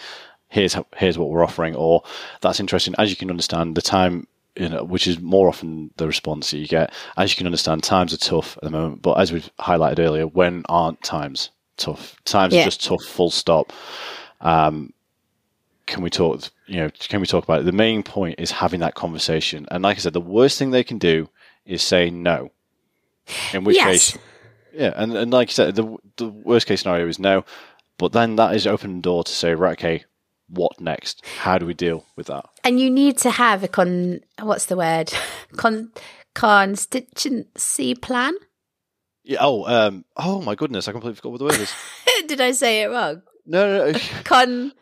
Here's 0.49 0.77
here's 0.97 1.19
what 1.19 1.31
we're 1.31 1.45
offering, 1.45 1.75
or 1.75 2.03
that's 2.41 2.61
interesting. 2.61 2.95
As 2.99 3.11
you 3.11 3.17
can 3.17 3.31
understand, 3.31 3.75
the 3.75 3.83
time 3.83 4.29
you 4.57 4.69
know, 4.69 4.85
which 4.85 5.07
is 5.07 5.21
more 5.21 5.49
often 5.49 5.91
the 5.97 6.07
response 6.07 6.51
that 6.51 6.59
you 6.59 6.67
get. 6.67 6.93
As 7.17 7.31
you 7.31 7.37
can 7.37 7.47
understand, 7.47 7.83
times 7.83 8.15
are 8.15 8.19
tough 8.19 8.57
at 8.57 8.63
the 8.63 8.71
moment, 8.71 9.03
but 9.03 9.15
as 9.15 9.33
we've 9.33 9.51
highlighted 9.59 9.99
earlier, 9.99 10.27
when 10.27 10.63
aren't 10.69 11.03
times 11.03 11.51
tough? 11.77 12.17
Times 12.25 12.55
yeah. 12.55 12.63
are 12.63 12.65
just 12.65 12.85
tough, 12.85 13.03
full 13.05 13.31
stop. 13.31 13.73
Um, 14.41 14.93
can 15.87 16.03
we 16.03 16.11
talk? 16.11 16.43
You 16.67 16.77
know, 16.77 16.91
can 16.91 17.21
we 17.21 17.27
talk 17.27 17.45
about 17.45 17.61
it? 17.61 17.65
The 17.65 17.73
main 17.73 18.03
point 18.03 18.41
is 18.41 18.51
having 18.51 18.81
that 18.81 18.95
conversation. 18.95 19.67
And 19.71 19.83
like 19.83 19.99
I 19.99 20.01
said, 20.01 20.15
the 20.15 20.21
worst 20.21 20.59
thing 20.59 20.71
they 20.71 20.85
can 20.85 20.99
do 20.99 21.29
is 21.65 21.83
say 21.83 22.11
no. 22.11 22.51
In 23.53 23.65
which 23.65 23.77
yes. 23.77 24.13
case, 24.13 24.19
yeah, 24.77 24.93
and, 24.97 25.17
and 25.17 25.33
like 25.33 25.49
you 25.49 25.55
said, 25.55 25.75
the 25.75 25.97
the 26.17 26.29
worst 26.29 26.67
case 26.67 26.83
scenario 26.83 27.09
is 27.09 27.19
no, 27.19 27.45
but 27.99 28.13
then 28.13 28.37
that 28.37 28.55
is 28.55 28.67
open 28.67 29.01
door 29.01 29.25
to 29.25 29.33
say, 29.33 29.55
right, 29.55 29.73
okay, 29.73 30.05
what 30.49 30.81
next? 30.81 31.25
How 31.39 31.59
do 31.59 31.67
we 31.67 31.75
deal 31.75 32.05
with 32.17 32.27
that? 32.27 32.47
And 32.65 32.79
you 32.79 32.91
need 32.91 33.19
to 33.19 33.31
have 33.31 33.63
a 33.63 33.69
con. 33.69 34.21
What's 34.41 34.67
the 34.67 34.77
word? 34.77 35.13
Con 35.57 35.93
constituency 36.35 37.95
plan. 37.95 38.35
Yeah. 39.25 39.39
Oh. 39.41 39.65
Um. 39.65 40.05
Oh 40.17 40.43
my 40.43 40.55
goodness! 40.55 40.89
I 40.89 40.93
completely 40.93 41.17
forgot 41.17 41.33
what 41.33 41.39
the 41.39 41.45
word 41.45 41.61
is. 41.61 41.73
Did 42.27 42.41
I 42.41 42.53
say 42.53 42.83
it 42.83 42.87
wrong? 42.89 43.23
No. 43.47 43.67
no, 43.67 43.93
no. 43.93 43.99
Con 44.25 44.73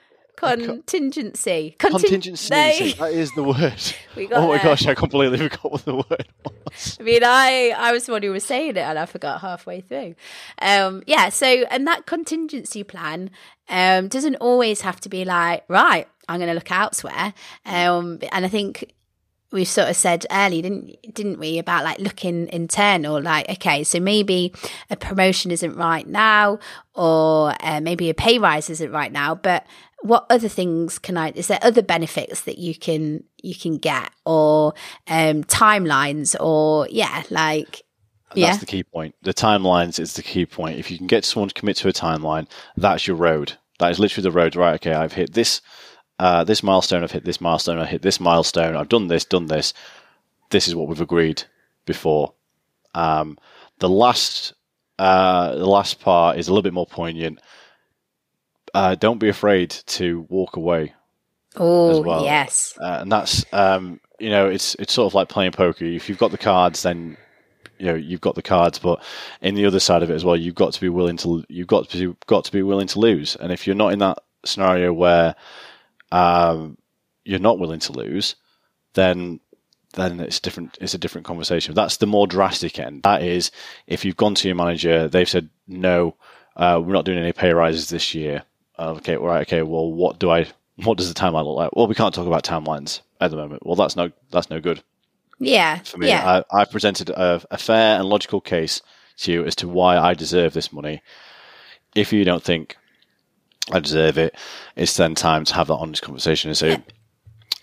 Contingency. 0.45 1.77
Contingency. 1.79 2.93
That 2.93 3.13
is 3.13 3.33
the 3.33 3.43
word. 3.43 3.83
we 4.17 4.27
got 4.27 4.43
oh 4.43 4.49
my 4.49 4.57
there. 4.57 4.65
gosh, 4.65 4.87
I 4.87 4.95
completely 4.95 5.39
forgot 5.49 5.73
what 5.73 5.85
the 5.85 5.97
word 5.97 6.29
was. 6.45 6.97
I 7.01 7.03
mean, 7.03 7.23
I, 7.25 7.75
I 7.77 7.93
was 7.93 8.07
the 8.07 8.13
one 8.13 8.23
who 8.23 8.31
was 8.31 8.45
saying 8.45 8.71
it 8.71 8.79
and 8.79 8.99
I 8.99 9.07
forgot 9.07 9.41
halfway 9.41 9.81
through. 9.81 10.15
Um, 10.61 11.03
yeah, 11.07 11.29
so, 11.29 11.47
and 11.47 11.87
that 11.87 12.07
contingency 12.07 12.83
plan 12.85 13.31
um, 13.69 14.09
doesn't 14.09 14.37
always 14.37 14.83
have 14.83 15.01
to 15.01 15.09
be 15.09 15.25
like, 15.25 15.65
right, 15.69 16.09
I'm 16.29 16.39
going 16.39 16.49
to 16.49 16.55
look 16.55 16.71
elsewhere. 16.71 17.35
Um, 17.65 18.19
and 18.33 18.45
I 18.45 18.49
think 18.49 18.95
we 19.55 19.65
sort 19.65 19.89
of 19.89 19.97
said 19.97 20.27
early, 20.33 20.61
didn't 20.61 21.15
didn't 21.15 21.39
we, 21.39 21.59
about 21.59 21.85
like 21.85 22.01
looking 22.01 22.49
internal, 22.49 23.23
like 23.23 23.49
okay, 23.49 23.85
so 23.85 24.01
maybe 24.01 24.53
a 24.91 24.97
promotion 24.97 25.53
isn't 25.53 25.77
right 25.77 26.07
now, 26.07 26.59
or 26.95 27.55
uh, 27.61 27.81
maybe 27.81 28.11
a 28.11 28.15
pay 28.15 28.39
rise 28.39 28.69
isn't 28.69 28.91
right 28.91 29.13
now, 29.13 29.35
but 29.37 29.65
what 30.05 30.27
other 30.29 30.49
things 30.49 30.99
can 30.99 31.17
I? 31.17 31.31
Is 31.31 31.47
there 31.47 31.59
other 31.63 31.81
benefits 31.81 32.43
that 32.43 32.59
you 32.59 32.75
can 32.75 33.25
you 33.43 33.55
can 33.55 33.79
get, 33.79 34.11
or 34.27 34.75
um, 35.09 35.45
timelines, 35.45 36.37
or 36.39 36.87
yeah, 36.91 37.23
like 37.31 37.83
that's 38.29 38.39
yeah. 38.39 38.57
the 38.59 38.67
key 38.67 38.85
point. 38.85 39.15
The 39.23 39.33
timelines 39.33 39.99
is 39.99 40.13
the 40.13 40.23
key 40.23 40.45
point. 40.45 40.79
If 40.79 40.91
you 40.91 40.99
can 40.99 41.07
get 41.07 41.25
someone 41.25 41.49
to 41.49 41.55
commit 41.55 41.77
to 41.79 41.89
a 41.89 41.93
timeline, 41.93 42.49
that's 42.77 43.07
your 43.07 43.17
road. 43.17 43.55
That 43.79 43.93
is 43.93 43.99
literally 43.99 44.25
the 44.25 44.37
road. 44.37 44.57
Right? 44.57 44.75
Okay, 44.75 44.93
I've 44.93 45.15
hit 45.15 45.33
this 45.33 45.63
uh, 46.19 46.45
this 46.45 46.63
milestone. 46.63 47.03
I've 47.03 47.13
hit 47.13 47.25
this 47.25 47.41
milestone. 47.41 47.79
I 47.79 47.87
hit 47.87 48.03
this 48.03 48.21
milestone. 48.21 48.77
I've 48.77 48.91
done 48.91 49.09
this. 49.09 49.25
Done 49.25 49.47
this. 49.47 49.73
This 50.51 50.69
is 50.69 50.75
what 50.75 50.87
we've 50.87 51.01
agreed 51.01 51.45
before. 51.87 52.35
Um, 52.95 53.39
the 53.79 53.89
last 53.89 54.53
uh, 54.99 55.55
the 55.55 55.67
last 55.67 55.99
part 56.01 56.37
is 56.37 56.47
a 56.47 56.51
little 56.51 56.63
bit 56.63 56.75
more 56.75 56.87
poignant 56.87 57.41
uh, 58.75 58.97
don't 58.97 59.19
be 59.19 59.29
afraid 59.29 59.71
to 59.71 60.27
walk 60.29 60.57
away. 60.57 60.93
Oh 61.57 62.03
well. 62.03 62.25
yes, 62.25 62.77
uh, 62.81 62.99
and 63.01 63.13
that's 63.13 63.45
um, 63.53 64.01
you 64.19 64.29
know 64.29 64.49
it's 64.49 64.75
it's 64.77 64.93
sort 64.93 65.07
of 65.07 65.15
like 65.15 65.29
playing 65.29 65.53
poker. 65.53 65.85
If 65.85 66.09
you've 66.09 66.19
got 66.19 66.33
the 66.33 66.39
cards, 66.39 66.83
then 66.83 67.17
you 67.79 67.87
know 67.87 67.95
you've 67.95 68.21
got 68.21 68.35
the 68.35 68.43
cards. 68.43 68.81
But 68.81 69.03
in 69.41 69.55
the 69.55 69.67
other 69.67 69.79
side 69.79 70.03
of 70.03 70.11
it 70.11 70.15
as 70.15 70.25
well, 70.25 70.37
you've 70.37 70.57
got 70.57 70.73
to 70.73 70.81
be 70.81 70.89
willing 70.89 71.17
to 71.19 71.45
you've 71.49 71.69
got 71.69 71.89
to 71.91 72.09
be, 72.09 72.17
got 72.27 72.45
to 72.47 72.53
be 72.53 72.63
willing 72.63 72.89
to 72.89 72.99
lose. 72.99 73.37
And 73.37 73.53
if 73.53 73.67
you're 73.67 73.77
not 73.77 73.93
in 73.93 74.01
that 74.01 74.19
scenario 74.45 74.93
where 74.93 75.37
um, 76.11 76.77
you're 77.25 77.39
not 77.39 77.61
willing 77.61 77.81
to 77.81 77.93
lose, 77.93 78.35
then 78.95 79.39
then 79.93 80.19
it's 80.19 80.41
different. 80.41 80.77
It's 80.81 80.95
a 80.95 80.99
different 80.99 81.25
conversation. 81.25 81.77
That's 81.77 81.99
the 81.99 82.07
more 82.07 82.27
drastic 82.27 82.81
end. 82.81 83.05
That 83.05 83.23
is, 83.23 83.53
if 83.87 84.05
you've 84.05 84.17
gone 84.17 84.35
to 84.35 84.49
your 84.49 84.57
manager, 84.57 85.07
they've 85.07 85.29
said 85.29 85.51
no, 85.69 86.17
uh, 86.57 86.83
we're 86.85 86.95
not 86.95 87.05
doing 87.05 87.19
any 87.19 87.33
pay 87.33 87.53
rises 87.53 87.91
this 87.91 88.13
year 88.13 88.43
okay, 88.79 89.17
right, 89.17 89.43
okay, 89.43 89.63
well, 89.63 89.91
what 89.93 90.19
do 90.19 90.31
I, 90.31 90.47
what 90.77 90.99
does 90.99 91.13
the 91.13 91.19
timeline 91.19 91.45
look 91.45 91.57
like? 91.57 91.75
Well, 91.75 91.87
we 91.87 91.95
can't 91.95 92.15
talk 92.15 92.27
about 92.27 92.45
timelines 92.45 93.01
at 93.21 93.31
the 93.31 93.37
moment. 93.37 93.65
Well, 93.67 93.77
that's 93.77 93.97
no, 93.97 94.11
that's 94.31 94.51
no 94.51 94.61
good. 94.61 94.83
Yeah. 95.39 95.79
For 95.79 95.99
me, 95.99 96.09
yeah. 96.09 96.43
I, 96.51 96.61
have 96.61 96.71
presented 96.71 97.11
a, 97.11 97.43
a, 97.51 97.59
fair 97.59 97.99
and 97.99 98.09
logical 98.09 98.41
case 98.41 98.81
to 99.19 99.33
you 99.33 99.45
as 99.45 99.57
to 99.57 99.69
why 99.69 99.99
I 99.99 100.15
deserve 100.15 100.53
this 100.53 100.73
money. 100.73 101.03
If 101.95 102.13
you 102.13 102.25
don't 102.25 102.43
think 102.43 102.77
I 103.71 103.81
deserve 103.81 104.19
it, 104.19 104.35
it's 104.77 104.97
then 104.97 105.15
time 105.15 105.45
to 105.45 105.55
have 105.55 105.69
that 105.69 105.75
honest 105.75 106.03
conversation 106.03 106.51
and 106.51 106.57
say, 106.57 106.71
yeah. 106.71 106.81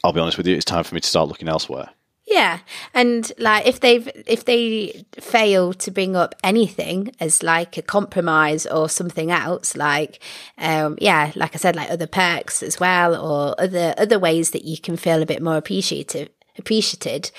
I'll 0.03 0.13
be 0.13 0.19
honest 0.19 0.37
with 0.37 0.47
you, 0.47 0.55
it's 0.55 0.65
time 0.65 0.83
for 0.83 0.95
me 0.95 1.01
to 1.01 1.07
start 1.07 1.27
looking 1.27 1.47
elsewhere. 1.47 1.89
Yeah, 2.31 2.59
and 2.93 3.29
like 3.37 3.67
if 3.67 3.81
they've 3.81 4.09
if 4.25 4.45
they 4.45 5.05
fail 5.19 5.73
to 5.73 5.91
bring 5.91 6.15
up 6.15 6.33
anything 6.45 7.13
as 7.19 7.43
like 7.43 7.77
a 7.77 7.81
compromise 7.81 8.65
or 8.65 8.87
something 8.87 9.31
else, 9.31 9.75
like 9.75 10.23
um, 10.57 10.97
yeah, 11.01 11.33
like 11.35 11.55
I 11.55 11.57
said, 11.57 11.75
like 11.75 11.91
other 11.91 12.07
perks 12.07 12.63
as 12.63 12.79
well, 12.79 13.15
or 13.15 13.53
other 13.59 13.93
other 13.97 14.17
ways 14.17 14.51
that 14.51 14.63
you 14.63 14.77
can 14.77 14.95
feel 14.95 15.21
a 15.21 15.25
bit 15.25 15.41
more 15.41 15.57
appreciative 15.57 16.29
appreciated. 16.57 17.31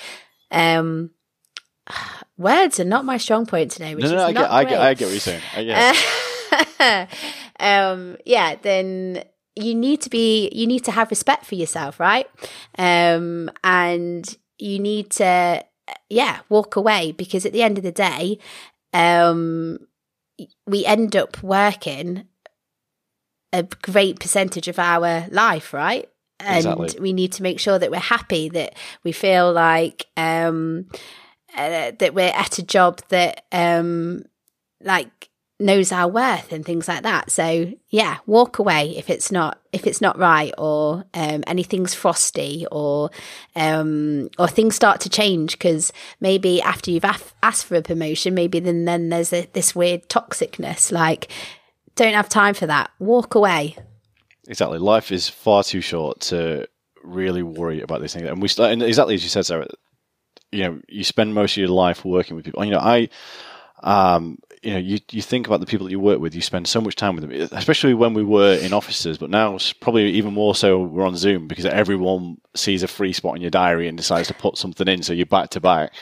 Um, 0.51 1.09
words 2.37 2.79
are 2.79 2.85
not 2.85 3.03
my 3.03 3.17
strong 3.17 3.47
point 3.47 3.71
today. 3.71 3.95
Which 3.95 4.05
no, 4.05 4.11
no, 4.11 4.17
is 4.17 4.21
I 4.21 4.31
not 4.31 4.41
get, 4.41 4.51
I 4.51 4.63
get, 4.63 4.81
I 4.81 4.93
get 4.93 5.05
what 5.05 5.11
you're 5.11 5.19
saying. 5.19 5.41
I 5.55 5.63
get. 6.79 7.09
um, 7.59 8.17
yeah, 8.25 8.57
then 8.61 9.23
you 9.55 9.73
need 9.73 10.01
to 10.01 10.09
be 10.11 10.49
you 10.53 10.67
need 10.67 10.85
to 10.85 10.91
have 10.91 11.09
respect 11.09 11.45
for 11.45 11.55
yourself, 11.55 11.99
right? 11.99 12.27
Um, 12.77 13.49
and 13.63 14.37
you 14.63 14.79
need 14.79 15.09
to 15.11 15.63
yeah 16.09 16.39
walk 16.49 16.75
away 16.75 17.11
because 17.11 17.45
at 17.45 17.53
the 17.53 17.63
end 17.63 17.77
of 17.77 17.83
the 17.83 17.91
day, 17.91 18.39
um, 18.93 19.79
we 20.65 20.85
end 20.85 21.15
up 21.15 21.43
working 21.43 22.25
a 23.51 23.63
great 23.63 24.19
percentage 24.19 24.67
of 24.67 24.79
our 24.79 25.27
life, 25.29 25.73
right? 25.73 26.09
And 26.39 26.57
Exactly. 26.57 26.99
we 26.99 27.13
need 27.13 27.31
to 27.33 27.43
make 27.43 27.59
sure 27.59 27.77
that 27.77 27.91
we're 27.91 27.99
happy, 27.99 28.49
that 28.49 28.75
we 29.03 29.11
feel 29.11 29.53
like 29.53 30.07
um, 30.17 30.87
uh, 31.55 31.91
that 31.99 32.13
we're 32.13 32.33
at 32.33 32.57
a 32.57 32.63
job 32.63 33.01
that 33.09 33.45
um, 33.51 34.23
like 34.81 35.29
knows 35.59 35.91
our 35.91 36.07
worth 36.07 36.51
and 36.51 36.65
things 36.65 36.87
like 36.87 37.03
that. 37.03 37.29
So 37.29 37.73
yeah, 37.89 38.17
walk 38.25 38.59
away 38.59 38.97
if 38.97 39.09
it's 39.09 39.31
not 39.31 39.59
if 39.71 39.87
it's 39.87 40.01
not 40.01 40.17
right 40.17 40.53
or 40.57 41.05
um, 41.13 41.43
anything's 41.47 41.93
frosty 41.93 42.65
or 42.71 43.09
um, 43.55 44.29
or 44.37 44.47
things 44.47 44.75
start 44.75 45.01
to 45.01 45.09
change 45.09 45.53
because 45.53 45.91
maybe 46.19 46.61
after 46.61 46.91
you've 46.91 47.03
af- 47.03 47.35
asked 47.43 47.65
for 47.65 47.75
a 47.75 47.81
promotion, 47.81 48.33
maybe 48.33 48.59
then 48.59 48.85
then 48.85 49.09
there's 49.09 49.33
a, 49.33 49.47
this 49.53 49.75
weird 49.75 50.09
toxicness. 50.09 50.91
Like, 50.91 51.31
don't 51.95 52.13
have 52.13 52.29
time 52.29 52.53
for 52.53 52.67
that. 52.67 52.91
Walk 52.99 53.35
away. 53.35 53.77
Exactly. 54.47 54.79
Life 54.79 55.11
is 55.11 55.29
far 55.29 55.63
too 55.63 55.81
short 55.81 56.19
to 56.21 56.67
really 57.03 57.43
worry 57.43 57.81
about 57.81 58.01
these 58.01 58.13
things. 58.13 58.27
And 58.27 58.41
we 58.41 58.49
and 58.57 58.81
exactly 58.81 59.15
as 59.15 59.23
you 59.23 59.29
said, 59.29 59.45
Sarah. 59.45 59.67
You 60.51 60.63
know, 60.65 60.81
you 60.87 61.03
spend 61.03 61.33
most 61.33 61.53
of 61.53 61.57
your 61.57 61.69
life 61.69 62.05
working 62.05 62.35
with 62.35 62.45
people. 62.45 62.63
You 62.63 62.71
know, 62.71 62.79
I, 62.79 63.09
um, 63.81 64.37
you 64.63 64.71
know, 64.73 64.79
you 64.79 64.99
you 65.11 65.21
think 65.21 65.45
about 65.47 65.59
the 65.59 65.65
people 65.65 65.85
that 65.85 65.91
you 65.91 65.99
work 65.99 66.19
with. 66.19 66.33
You 66.33 66.41
spend 66.41 66.67
so 66.67 66.79
much 66.81 66.95
time 66.95 67.15
with 67.15 67.27
them, 67.29 67.49
especially 67.51 67.93
when 67.93 68.13
we 68.13 68.23
were 68.23 68.55
in 68.55 68.73
offices. 68.73 69.17
But 69.17 69.29
now, 69.29 69.55
it's 69.55 69.73
probably 69.73 70.11
even 70.11 70.33
more 70.33 70.55
so, 70.55 70.79
we're 70.79 71.05
on 71.05 71.17
Zoom 71.17 71.47
because 71.47 71.65
everyone 71.65 72.37
sees 72.55 72.83
a 72.83 72.87
free 72.87 73.13
spot 73.13 73.35
in 73.35 73.41
your 73.41 73.51
diary 73.51 73.87
and 73.87 73.97
decides 73.97 74.29
to 74.29 74.33
put 74.33 74.57
something 74.57 74.87
in. 74.87 75.03
So 75.03 75.13
you're 75.13 75.25
back 75.25 75.49
to 75.51 75.59
back. 75.59 75.93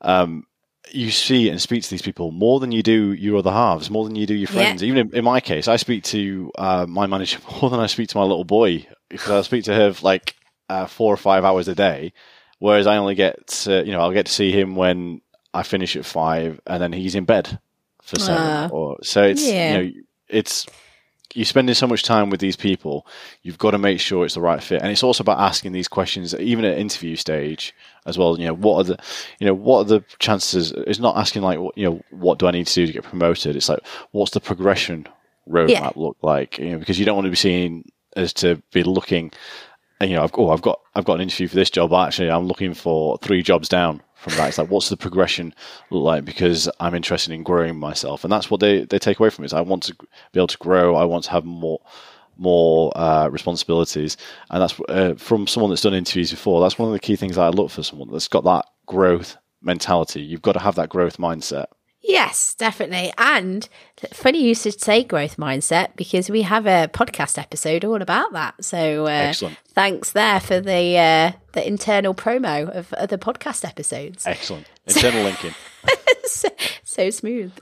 Um, 0.00 0.46
you 0.92 1.10
see 1.10 1.48
and 1.48 1.60
speak 1.60 1.82
to 1.82 1.90
these 1.90 2.02
people 2.02 2.30
more 2.30 2.60
than 2.60 2.70
you 2.70 2.82
do 2.82 3.12
your 3.12 3.38
other 3.38 3.50
halves, 3.50 3.90
more 3.90 4.04
than 4.04 4.16
you 4.16 4.26
do 4.26 4.34
your 4.34 4.48
Yeah. 4.50 4.66
friends. 4.68 4.84
Even 4.84 5.08
in, 5.08 5.16
in 5.16 5.24
my 5.24 5.40
case, 5.40 5.66
I 5.66 5.76
speak 5.76 6.04
to 6.04 6.52
uh, 6.58 6.86
my 6.88 7.06
manager 7.06 7.38
more 7.60 7.70
than 7.70 7.80
I 7.80 7.86
speak 7.86 8.10
to 8.10 8.18
my 8.18 8.24
little 8.24 8.44
boy 8.44 8.86
because 9.08 9.30
I 9.30 9.40
speak 9.42 9.64
to 9.64 9.74
her 9.74 9.92
for 9.94 10.04
like 10.04 10.36
uh, 10.68 10.86
four 10.86 11.12
or 11.12 11.16
five 11.16 11.44
hours 11.44 11.68
a 11.68 11.74
day, 11.74 12.12
whereas 12.58 12.86
I 12.86 12.98
only 12.98 13.14
get 13.14 13.46
to, 13.46 13.84
you 13.84 13.92
know 13.92 14.00
I'll 14.00 14.12
get 14.12 14.26
to 14.26 14.32
see 14.32 14.52
him 14.52 14.76
when 14.76 15.20
I 15.54 15.62
finish 15.62 15.96
at 15.96 16.04
five, 16.04 16.60
and 16.66 16.82
then 16.82 16.92
he's 16.92 17.14
in 17.14 17.24
bed 17.24 17.58
for 18.02 18.18
seven. 18.18 18.42
Ah. 18.46 18.68
or 18.70 18.98
so 19.02 19.22
it's 19.22 19.42
Yeah. 19.46 19.78
you 19.78 19.84
know 19.94 20.00
it's 20.28 20.66
you're 21.34 21.44
spending 21.44 21.74
so 21.74 21.86
much 21.88 22.04
time 22.04 22.30
with 22.30 22.38
these 22.38 22.54
people, 22.54 23.06
you've 23.42 23.58
got 23.58 23.72
to 23.72 23.78
make 23.78 23.98
sure 23.98 24.24
it's 24.24 24.34
the 24.34 24.40
right 24.40 24.62
fit. 24.62 24.80
And 24.82 24.92
it's 24.92 25.02
also 25.02 25.22
about 25.24 25.40
asking 25.40 25.72
these 25.72 25.88
questions, 25.88 26.32
even 26.36 26.64
at 26.64 26.78
interview 26.78 27.16
stage 27.16 27.74
as 28.06 28.16
well. 28.16 28.38
You 28.38 28.46
know, 28.46 28.54
what 28.54 28.76
are 28.78 28.84
the, 28.84 28.98
you 29.40 29.46
know, 29.48 29.54
what 29.54 29.80
are 29.80 29.84
the 29.84 30.04
chances? 30.20 30.70
It's 30.86 31.00
not 31.00 31.16
asking 31.16 31.42
like, 31.42 31.58
you 31.74 31.84
know, 31.90 32.00
what 32.10 32.38
do 32.38 32.46
I 32.46 32.52
need 32.52 32.68
to 32.68 32.74
do 32.74 32.86
to 32.86 32.92
get 32.92 33.02
promoted? 33.02 33.56
It's 33.56 33.68
like, 33.68 33.80
what's 34.12 34.30
the 34.30 34.40
progression 34.40 35.08
roadmap 35.50 35.70
Yeah. 35.70 35.90
look 35.96 36.16
like? 36.22 36.58
You 36.60 36.70
know, 36.70 36.78
because 36.78 37.00
you 37.00 37.04
don't 37.04 37.16
want 37.16 37.26
to 37.26 37.30
be 37.30 37.36
seen 37.36 37.90
as 38.14 38.32
to 38.34 38.62
be 38.72 38.84
looking, 38.84 39.32
and, 40.04 40.10
you 40.10 40.18
know, 40.18 40.24
I've, 40.24 40.32
oh, 40.36 40.50
I've 40.50 40.60
got, 40.60 40.80
I've 40.94 41.06
got 41.06 41.14
an 41.14 41.22
interview 41.22 41.48
for 41.48 41.56
this 41.56 41.70
job. 41.70 41.92
Actually, 41.94 42.30
I'm 42.30 42.46
looking 42.46 42.74
for 42.74 43.16
three 43.18 43.42
jobs 43.42 43.70
down 43.70 44.02
from 44.16 44.34
that. 44.34 44.48
It's 44.48 44.58
like, 44.58 44.68
what's 44.70 44.90
the 44.90 44.98
progression 44.98 45.54
look 45.90 46.04
like? 46.04 46.26
Because 46.26 46.68
I'm 46.78 46.94
interested 46.94 47.32
in 47.32 47.42
growing 47.42 47.78
myself, 47.78 48.22
and 48.22 48.30
that's 48.30 48.50
what 48.50 48.60
they, 48.60 48.84
they 48.84 48.98
take 48.98 49.18
away 49.18 49.30
from 49.30 49.44
it. 49.44 49.46
Is 49.46 49.52
I 49.54 49.62
want 49.62 49.82
to 49.84 49.94
be 49.94 50.40
able 50.40 50.46
to 50.48 50.58
grow. 50.58 50.94
I 50.94 51.04
want 51.04 51.24
to 51.24 51.30
have 51.30 51.46
more 51.46 51.80
more 52.36 52.92
uh, 52.98 53.28
responsibilities, 53.28 54.18
and 54.50 54.60
that's 54.60 54.78
uh, 54.90 55.14
from 55.14 55.46
someone 55.46 55.70
that's 55.70 55.82
done 55.82 55.94
interviews 55.94 56.30
before. 56.30 56.60
That's 56.60 56.78
one 56.78 56.88
of 56.88 56.92
the 56.92 57.00
key 57.00 57.16
things 57.16 57.38
I 57.38 57.48
look 57.48 57.70
for 57.70 57.82
someone 57.82 58.10
that's 58.10 58.28
got 58.28 58.44
that 58.44 58.66
growth 58.84 59.38
mentality. 59.62 60.20
You've 60.20 60.42
got 60.42 60.52
to 60.52 60.60
have 60.60 60.74
that 60.74 60.90
growth 60.90 61.16
mindset. 61.16 61.66
Yes, 62.06 62.54
definitely. 62.56 63.14
And 63.16 63.66
funny 64.12 64.42
you 64.46 64.54
should 64.54 64.78
say 64.78 65.04
growth 65.04 65.38
mindset 65.38 65.96
because 65.96 66.28
we 66.28 66.42
have 66.42 66.66
a 66.66 66.88
podcast 66.92 67.38
episode 67.38 67.82
all 67.82 68.02
about 68.02 68.32
that. 68.34 68.62
So 68.62 69.06
uh, 69.06 69.08
Excellent. 69.08 69.56
thanks 69.68 70.12
there 70.12 70.38
for 70.38 70.60
the 70.60 70.98
uh, 70.98 71.32
the 71.52 71.66
internal 71.66 72.14
promo 72.14 72.68
of 72.68 72.92
other 72.92 73.16
podcast 73.16 73.66
episodes. 73.66 74.26
Excellent 74.26 74.66
internal 74.86 75.22
linking. 75.24 75.54
so, 76.26 76.48
so 76.82 77.08
smooth. 77.08 77.52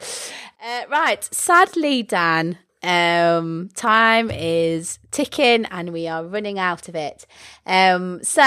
Uh, 0.61 0.83
right. 0.91 1.23
Sadly, 1.33 2.03
Dan, 2.03 2.59
um, 2.83 3.71
time 3.77 4.29
is 4.33 4.99
ticking 5.13 5.67
and 5.67 5.93
we 5.93 6.09
are 6.09 6.25
running 6.25 6.59
out 6.59 6.89
of 6.89 6.97
it. 6.97 7.27
Um, 7.65 8.23
so, 8.25 8.43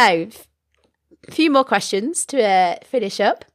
a 1.27 1.31
few 1.31 1.49
more 1.51 1.63
questions 1.63 2.25
to 2.27 2.43
uh, 2.43 2.75
finish 2.83 3.21
up. 3.21 3.45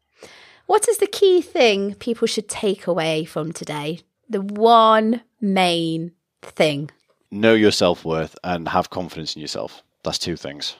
What 0.70 0.88
is 0.88 0.98
the 0.98 1.09
key 1.09 1.40
thing 1.42 1.94
people 1.96 2.28
should 2.28 2.48
take 2.48 2.87
away 2.87 3.24
from 3.24 3.50
today? 3.50 4.02
The 4.28 4.40
one 4.40 5.22
main 5.40 6.12
thing. 6.42 6.92
Know 7.33 7.54
your 7.54 7.72
self 7.72 8.04
worth 8.04 8.38
and 8.44 8.68
have 8.68 8.88
confidence 8.88 9.35
in 9.35 9.42
yourself. 9.42 9.83
That's 10.04 10.16
two 10.16 10.37
things. 10.37 10.76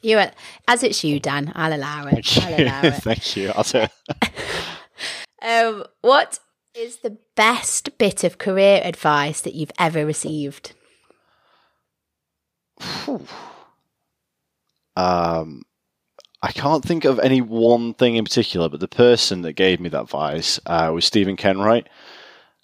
You, 0.00 0.18
are- 0.18 0.30
as 0.68 0.84
it's 0.84 1.02
you, 1.02 1.18
Dan. 1.18 1.50
I'll 1.56 1.74
allow 1.74 2.06
it. 2.06 2.38
I'll 2.40 2.62
allow 2.62 2.82
it. 2.82 2.94
Thank 3.02 3.36
you. 3.36 3.50
I'll 3.56 3.64
say. 3.64 3.88
Um, 5.42 5.84
what 6.00 6.38
is 6.74 6.98
the 6.98 7.18
best 7.36 7.98
bit 7.98 8.24
of 8.24 8.38
career 8.38 8.80
advice 8.82 9.40
that 9.42 9.54
you've 9.54 9.70
ever 9.78 10.04
received? 10.06 10.72
Um, 14.96 15.62
I 16.46 16.52
can't 16.52 16.84
think 16.84 17.04
of 17.04 17.18
any 17.18 17.40
one 17.40 17.92
thing 17.94 18.14
in 18.14 18.22
particular, 18.22 18.68
but 18.68 18.78
the 18.78 18.86
person 18.86 19.42
that 19.42 19.54
gave 19.54 19.80
me 19.80 19.88
that 19.88 20.02
advice 20.02 20.60
uh, 20.64 20.92
was 20.94 21.04
Stephen 21.04 21.36
Kenwright. 21.36 21.88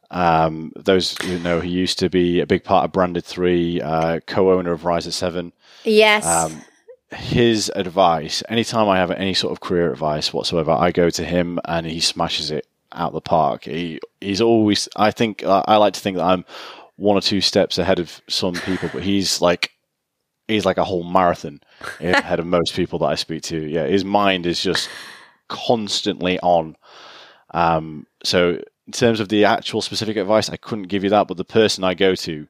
Um, 0.09 0.71
those 0.77 1.18
who 1.21 1.40
know, 1.40 1.59
he 1.59 1.71
used 1.71 1.99
to 1.99 2.09
be 2.09 2.38
a 2.38 2.47
big 2.47 2.62
part 2.62 2.85
of 2.85 2.92
Branded3, 2.92 3.83
uh, 3.83 4.21
co-owner 4.25 4.71
of 4.71 4.85
Rise 4.85 5.09
at 5.09 5.14
Seven. 5.14 5.53
Yes. 5.83 6.25
Um, 6.25 6.62
his 7.11 7.73
advice, 7.75 8.45
anytime 8.49 8.88
I 8.88 8.99
have 8.99 9.11
any 9.11 9.35
sort 9.35 9.51
of 9.51 9.59
career 9.59 9.90
advice 9.90 10.33
whatsoever, 10.33 10.71
I 10.71 10.92
go 10.92 11.11
to 11.11 11.25
him 11.25 11.59
and 11.64 11.85
he 11.85 11.99
smashes 11.99 12.53
it 12.53 12.68
out 12.92 13.12
the 13.12 13.21
park. 13.21 13.64
He 13.64 13.99
he's 14.21 14.40
always. 14.40 14.88
I 14.95 15.11
think 15.11 15.42
I 15.42 15.64
I 15.66 15.77
like 15.79 15.95
to 15.95 16.01
think 16.01 16.18
that 16.18 16.27
I'm 16.27 16.45
one 16.95 17.16
or 17.16 17.21
two 17.21 17.40
steps 17.40 17.79
ahead 17.79 17.99
of 17.99 18.21
some 18.29 18.55
people, 18.55 18.90
but 18.92 19.03
he's 19.03 19.40
like 19.40 19.73
he's 20.48 20.64
like 20.64 20.78
a 20.78 20.85
whole 20.85 21.05
marathon 21.05 21.61
ahead 22.00 22.38
of 22.38 22.46
most 22.46 22.74
people 22.74 22.98
that 23.00 23.07
I 23.07 23.14
speak 23.14 23.42
to. 23.44 23.59
Yeah, 23.59 23.87
his 23.87 24.05
mind 24.05 24.46
is 24.46 24.62
just 24.62 24.88
constantly 25.48 26.38
on. 26.40 26.76
Um, 27.52 28.07
so 28.24 28.61
in 28.87 28.92
terms 28.92 29.20
of 29.20 29.28
the 29.28 29.44
actual 29.44 29.83
specific 29.83 30.16
advice, 30.16 30.50
I 30.50 30.57
couldn't 30.57 30.88
give 30.88 31.05
you 31.05 31.11
that, 31.11 31.28
but 31.28 31.37
the 31.37 31.44
person 31.44 31.85
I 31.85 31.94
go 31.94 32.14
to 32.14 32.46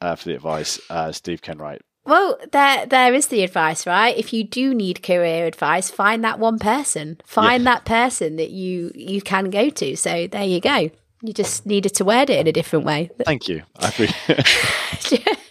uh, 0.00 0.16
for 0.16 0.28
the 0.28 0.34
advice, 0.34 0.80
uh, 0.90 1.12
Steve 1.12 1.42
Kenwright. 1.42 1.80
well, 2.04 2.38
there 2.52 2.86
there 2.86 3.14
is 3.14 3.28
the 3.28 3.42
advice, 3.42 3.86
right? 3.86 4.16
If 4.16 4.32
you 4.32 4.44
do 4.44 4.74
need 4.74 5.02
career 5.02 5.46
advice, 5.46 5.90
find 5.90 6.22
that 6.24 6.38
one 6.38 6.58
person. 6.58 7.18
Find 7.24 7.66
that 7.66 7.84
person 7.84 8.36
that 8.36 8.50
you 8.50 8.92
you 8.94 9.22
can 9.22 9.50
go 9.50 9.70
to. 9.70 9.96
So 9.96 10.26
there 10.26 10.44
you 10.44 10.60
go. 10.60 10.90
You 11.22 11.32
just 11.32 11.66
needed 11.66 11.94
to 11.94 12.04
word 12.04 12.28
it 12.30 12.38
in 12.38 12.46
a 12.46 12.52
different 12.52 12.84
way. 12.84 13.10
Thank 13.24 13.48
you. 13.48 13.62
I 13.78 13.88
appreciate. 13.88 15.38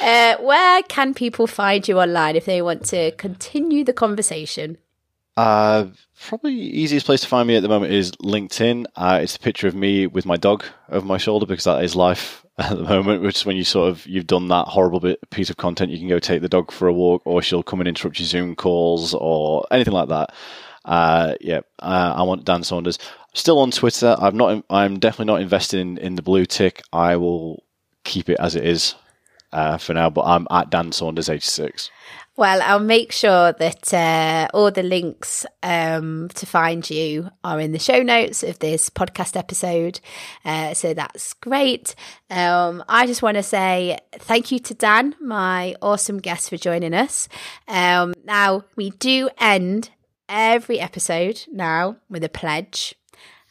Uh, 0.00 0.36
where 0.38 0.82
can 0.84 1.12
people 1.14 1.46
find 1.46 1.86
you 1.86 2.00
online 2.00 2.36
if 2.36 2.46
they 2.46 2.62
want 2.62 2.84
to 2.86 3.10
continue 3.12 3.84
the 3.84 3.92
conversation? 3.92 4.78
Uh, 5.36 5.86
probably 6.26 6.52
easiest 6.52 7.06
place 7.06 7.20
to 7.20 7.26
find 7.26 7.46
me 7.46 7.56
at 7.56 7.62
the 7.62 7.68
moment 7.68 7.92
is 7.92 8.12
LinkedIn. 8.12 8.86
Uh, 8.96 9.20
it's 9.22 9.36
a 9.36 9.40
picture 9.40 9.68
of 9.68 9.74
me 9.74 10.06
with 10.06 10.26
my 10.26 10.36
dog 10.36 10.64
over 10.88 11.06
my 11.06 11.18
shoulder 11.18 11.46
because 11.46 11.64
that 11.64 11.84
is 11.84 11.94
life 11.94 12.44
at 12.58 12.76
the 12.76 12.82
moment. 12.82 13.22
Which 13.22 13.36
is 13.36 13.46
when 13.46 13.56
you 13.56 13.64
sort 13.64 13.90
of 13.90 14.06
you've 14.06 14.26
done 14.26 14.48
that 14.48 14.68
horrible 14.68 15.00
bit 15.00 15.18
piece 15.30 15.50
of 15.50 15.56
content, 15.56 15.90
you 15.90 15.98
can 15.98 16.08
go 16.08 16.18
take 16.18 16.42
the 16.42 16.48
dog 16.48 16.72
for 16.72 16.88
a 16.88 16.92
walk, 16.92 17.22
or 17.24 17.42
she'll 17.42 17.62
come 17.62 17.80
and 17.80 17.88
interrupt 17.88 18.18
your 18.18 18.26
Zoom 18.26 18.56
calls 18.56 19.14
or 19.14 19.66
anything 19.70 19.94
like 19.94 20.08
that. 20.08 20.34
Uh, 20.84 21.34
yeah, 21.40 21.60
uh, 21.78 22.14
I 22.16 22.22
want 22.22 22.44
Dan 22.44 22.62
Saunders. 22.62 22.98
Still 23.34 23.58
on 23.60 23.70
Twitter. 23.70 24.16
I'm 24.18 24.36
not. 24.36 24.64
I'm 24.70 24.98
definitely 24.98 25.32
not 25.32 25.42
invested 25.42 25.80
in, 25.80 25.98
in 25.98 26.14
the 26.16 26.22
blue 26.22 26.46
tick. 26.46 26.82
I 26.92 27.16
will 27.16 27.62
keep 28.04 28.28
it 28.28 28.38
as 28.40 28.56
it 28.56 28.66
is. 28.66 28.94
Uh, 29.52 29.78
for 29.78 29.94
now, 29.94 30.10
but 30.10 30.22
I'm 30.22 30.46
at 30.50 30.70
Dan 30.70 30.92
Saunders 30.92 31.28
86. 31.28 31.90
Well, 32.36 32.62
I'll 32.62 32.78
make 32.80 33.12
sure 33.12 33.52
that 33.52 33.92
uh, 33.92 34.48
all 34.54 34.70
the 34.70 34.82
links 34.82 35.44
um, 35.62 36.30
to 36.36 36.46
find 36.46 36.88
you 36.88 37.28
are 37.44 37.60
in 37.60 37.72
the 37.72 37.78
show 37.78 38.02
notes 38.02 38.42
of 38.42 38.58
this 38.60 38.88
podcast 38.88 39.36
episode. 39.36 40.00
Uh, 40.42 40.72
so 40.72 40.94
that's 40.94 41.34
great. 41.34 41.94
Um, 42.30 42.82
I 42.88 43.06
just 43.06 43.22
want 43.22 43.36
to 43.36 43.42
say 43.42 43.98
thank 44.12 44.50
you 44.50 44.58
to 44.60 44.74
Dan, 44.74 45.16
my 45.20 45.74
awesome 45.82 46.18
guest, 46.18 46.48
for 46.48 46.56
joining 46.56 46.94
us. 46.94 47.28
Um, 47.68 48.14
now, 48.24 48.64
we 48.74 48.88
do 48.90 49.28
end 49.36 49.90
every 50.26 50.80
episode 50.80 51.44
now 51.52 51.96
with 52.08 52.24
a 52.24 52.30
pledge, 52.30 52.94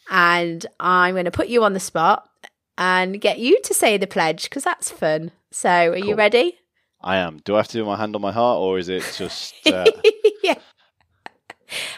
and 0.10 0.66
I'm 0.80 1.14
going 1.14 1.26
to 1.26 1.32
put 1.32 1.50
you 1.50 1.64
on 1.64 1.74
the 1.74 1.80
spot 1.80 2.28
and 2.76 3.22
get 3.22 3.38
you 3.38 3.62
to 3.66 3.74
say 3.74 3.98
the 3.98 4.08
pledge 4.08 4.46
because 4.46 4.64
that's 4.64 4.90
fun. 4.90 5.32
So, 5.52 5.70
are 5.70 5.96
cool. 5.96 6.06
you 6.06 6.16
ready? 6.16 6.58
I 7.02 7.18
am. 7.18 7.38
Do 7.44 7.56
I 7.56 7.60
have 7.60 7.68
to 7.70 7.78
do 7.78 7.86
my 7.86 7.96
hand 7.96 8.16
on 8.16 8.22
my 8.22 8.32
heart, 8.32 8.60
or 8.60 8.78
is 8.78 8.90
it 8.90 9.04
just? 9.18 9.56
Uh... 9.66 9.86
yeah. 10.44 10.56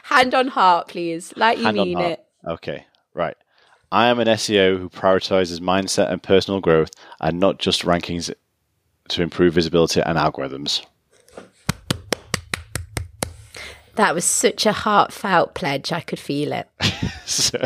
Hand 0.03 0.35
on 0.35 0.49
heart, 0.49 0.89
please. 0.89 1.33
Like 1.35 1.57
you 1.57 1.65
hand 1.65 1.77
mean 1.77 1.99
it. 1.99 2.23
Okay. 2.45 2.85
Right. 3.13 3.35
I 3.91 4.07
am 4.07 4.19
an 4.19 4.27
SEO 4.27 4.77
who 4.77 4.89
prioritizes 4.89 5.59
mindset 5.59 6.11
and 6.11 6.21
personal 6.21 6.61
growth, 6.61 6.91
and 7.19 7.39
not 7.39 7.59
just 7.59 7.83
rankings 7.83 8.33
to 9.09 9.21
improve 9.21 9.53
visibility 9.53 10.01
and 10.01 10.17
algorithms. 10.17 10.85
That 13.95 14.15
was 14.15 14.25
such 14.25 14.65
a 14.65 14.71
heartfelt 14.71 15.53
pledge. 15.53 15.91
I 15.91 16.01
could 16.01 16.19
feel 16.19 16.53
it. 16.53 16.69
so, 17.25 17.59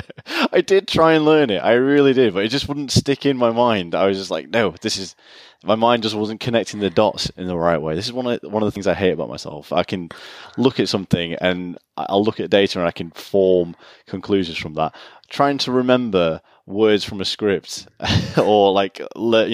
I 0.52 0.62
did 0.62 0.88
try 0.88 1.14
and 1.14 1.26
learn 1.26 1.50
it. 1.50 1.60
I 1.60 1.74
really 1.74 2.14
did, 2.14 2.34
but 2.34 2.44
it 2.44 2.50
just 2.50 2.68
wouldn't 2.68 2.92
stick 2.92 3.26
in 3.26 3.38
my 3.38 3.52
mind. 3.52 3.94
I 3.94 4.08
was 4.08 4.18
just 4.18 4.32
like, 4.32 4.50
no, 4.50 4.72
this 4.82 4.98
is 4.98 5.16
my 5.64 5.76
mind 5.76 6.04
just 6.04 6.16
wasn't 6.16 6.40
connecting 6.40 6.80
the 6.80 6.90
dots 6.90 7.30
in 7.38 7.48
the 7.48 7.58
right 7.58 7.82
way. 7.82 7.96
This 7.96 8.06
is 8.06 8.14
one 8.14 8.28
of 8.28 8.40
one 8.44 8.62
of 8.62 8.68
the 8.68 8.72
things 8.72 8.88
I 8.88 8.94
hate 8.94 9.12
about 9.12 9.30
myself. 9.30 9.74
I 9.74 9.84
can 9.84 10.10
look 10.58 10.80
at 10.80 10.90
something 10.90 11.34
and 11.36 11.78
I'll 11.98 12.24
look 12.24 12.40
at 12.40 12.50
data 12.50 12.80
and 12.80 12.88
I 12.88 12.92
can 12.92 13.12
form 13.12 13.76
conclusions 14.06 14.58
from 14.58 14.76
that. 14.76 14.96
Trying 15.30 15.58
to 15.60 15.72
remember 15.72 16.42
words 16.68 17.04
from 17.04 17.22
a 17.22 17.26
script 17.26 17.88
or 18.38 18.72
like 18.72 19.00
you 19.00 19.06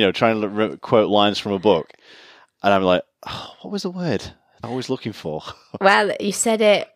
know 0.01 0.11
trying 0.11 0.41
to 0.41 0.77
quote 0.77 1.09
lines 1.09 1.39
from 1.39 1.53
a 1.53 1.59
book, 1.59 1.93
and 2.63 2.73
I'm 2.73 2.83
like, 2.83 3.03
oh, 3.27 3.55
what 3.61 3.71
was 3.71 3.83
the 3.83 3.91
word 3.91 4.31
I 4.63 4.69
was 4.69 4.89
looking 4.89 5.13
for? 5.13 5.43
well, 5.81 6.11
you 6.19 6.31
said 6.31 6.61
it 6.61 6.89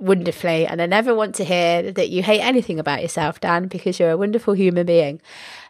wonderfully, 0.00 0.66
and 0.66 0.82
I 0.82 0.86
never 0.86 1.14
want 1.14 1.34
to 1.36 1.44
hear 1.44 1.92
that 1.92 2.10
you 2.10 2.22
hate 2.22 2.40
anything 2.40 2.78
about 2.78 3.02
yourself, 3.02 3.40
Dan, 3.40 3.68
because 3.68 3.98
you're 3.98 4.10
a 4.10 4.16
wonderful 4.16 4.54
human 4.54 4.86
being. 4.86 5.20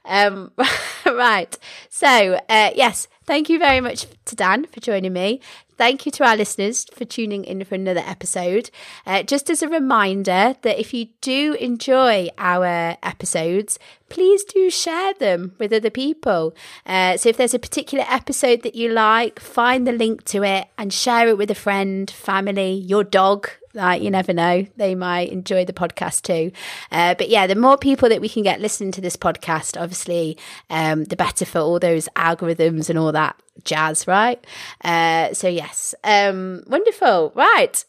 Um, 0.05 0.53
right. 1.07 1.57
So, 1.89 2.39
uh, 2.49 2.71
yes, 2.75 3.09
thank 3.27 3.49
you 3.49 3.59
very 3.59 3.81
much 3.81 4.07
to 4.27 4.37
Dan 4.37 4.67
for 4.67 4.81
joining 4.81 5.13
me. 5.13 5.41
Thank 5.77 6.07
you 6.07 6.13
to 6.13 6.25
our 6.25 6.37
listeners 6.37 6.87
for 6.93 7.05
tuning 7.05 7.45
in 7.45 7.65
for 7.65 7.75
another 7.75 8.03
episode. 8.07 8.71
Uh, 9.05 9.25
just 9.25 9.51
as 9.51 9.61
a 9.61 9.69
reminder 9.69 10.55
that 10.63 10.79
if 10.79 10.95
you 10.95 11.07
do 11.21 11.55
enjoy 11.55 12.29
our 12.39 12.97
episodes, 13.03 13.79
please 14.09 14.45
do 14.45 14.71
share 14.71 15.15
them 15.15 15.57
with 15.59 15.73
other 15.73 15.91
people. 15.91 16.55
Uh, 16.87 17.17
so 17.17 17.29
if 17.29 17.37
there's 17.37 17.55
a 17.55 17.59
particular 17.59 18.05
episode 18.09 18.63
that 18.63 18.77
you 18.77 18.91
like, 18.91 19.41
find 19.41 19.87
the 19.87 19.93
link 19.93 20.25
to 20.27 20.45
it 20.45 20.69
and 20.79 20.93
share 20.93 21.29
it 21.29 21.37
with 21.37 21.51
a 21.51 21.57
friend, 21.57 22.09
family, 22.09 22.73
your 22.73 23.03
dog, 23.03 23.51
like 23.75 24.03
you 24.03 24.11
never 24.11 24.33
know, 24.33 24.67
they 24.77 24.95
might 24.95 25.31
enjoy 25.31 25.65
the 25.65 25.73
podcast 25.73 26.23
too. 26.23 26.53
Uh, 26.91 27.15
but 27.15 27.29
yeah, 27.29 27.47
the 27.47 27.55
more 27.55 27.77
people 27.77 28.09
that 28.09 28.21
we 28.21 28.29
can 28.29 28.43
get 28.43 28.61
listening 28.61 28.93
to 28.93 29.01
this 29.01 29.17
podcast, 29.17 29.81
obviously, 29.81 30.39
um, 30.71 31.05
the 31.05 31.17
better 31.17 31.45
for 31.45 31.59
all 31.59 31.79
those 31.79 32.09
algorithms 32.17 32.89
and 32.89 32.99
all 32.99 33.13
that 33.13 33.37
jazz, 33.65 34.07
right? 34.07 34.45
Uh, 34.83 35.33
so 35.35 35.49
yes, 35.49 35.95
um, 36.05 36.63
wonderful. 36.67 37.33
Right, 37.35 37.85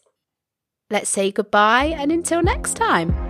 let's 0.90 1.10
say 1.10 1.30
goodbye 1.30 1.86
and 1.86 2.12
until 2.12 2.42
next 2.42 2.74
time. 2.74 3.25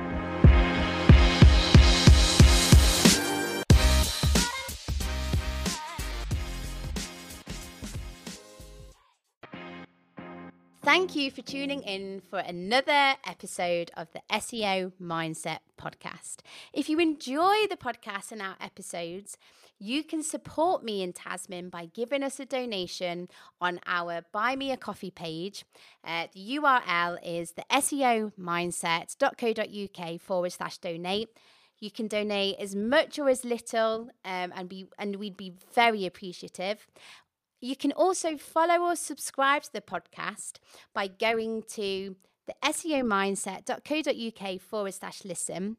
Thank 10.97 11.15
you 11.15 11.31
for 11.31 11.43
tuning 11.43 11.83
in 11.83 12.23
for 12.31 12.39
another 12.39 13.17
episode 13.27 13.91
of 13.99 14.09
the 14.13 14.23
SEO 14.31 14.93
Mindset 14.99 15.59
Podcast. 15.79 16.37
If 16.73 16.89
you 16.89 16.99
enjoy 16.99 17.67
the 17.69 17.77
podcast 17.77 18.33
and 18.33 18.41
our 18.41 18.57
episodes, 18.63 19.37
you 19.79 20.03
can 20.03 20.23
support 20.23 20.83
me 20.83 21.03
in 21.03 21.13
Tazmin 21.13 21.71
by 21.71 21.91
giving 21.93 22.23
us 22.23 22.41
a 22.41 22.47
donation 22.47 23.29
on 23.61 23.79
our 23.87 24.23
Buy 24.33 24.57
Me 24.57 24.73
a 24.73 24.79
Coffee 24.79 25.11
page. 25.11 25.67
Uh, 26.03 26.29
the 26.33 26.57
URL 26.57 27.19
is 27.23 27.53
the 27.53 27.67
SEO 27.71 28.33
mindset.co.uk 28.41 30.21
forward 30.23 30.53
slash 30.53 30.79
donate. 30.79 31.29
You 31.79 31.91
can 31.91 32.09
donate 32.09 32.57
as 32.59 32.75
much 32.75 33.19
or 33.19 33.29
as 33.29 33.45
little, 33.45 34.09
um, 34.25 34.51
and 34.57 34.67
be 34.67 34.87
and 34.99 35.17
we'd 35.17 35.37
be 35.37 35.53
very 35.75 36.07
appreciative. 36.07 36.87
You 37.61 37.77
can 37.77 37.93
also 37.93 38.37
follow 38.37 38.87
or 38.87 38.97
subscribe 38.97 39.63
to 39.65 39.73
the 39.73 39.81
podcast 39.81 40.59
by 40.95 41.09
going 41.09 41.63
to 41.71 42.17
the 42.47 42.55
SEO 42.65 43.03
mindset.co.uk 43.03 44.61
forward 44.61 44.95
slash 44.95 45.25
listen. 45.25 45.77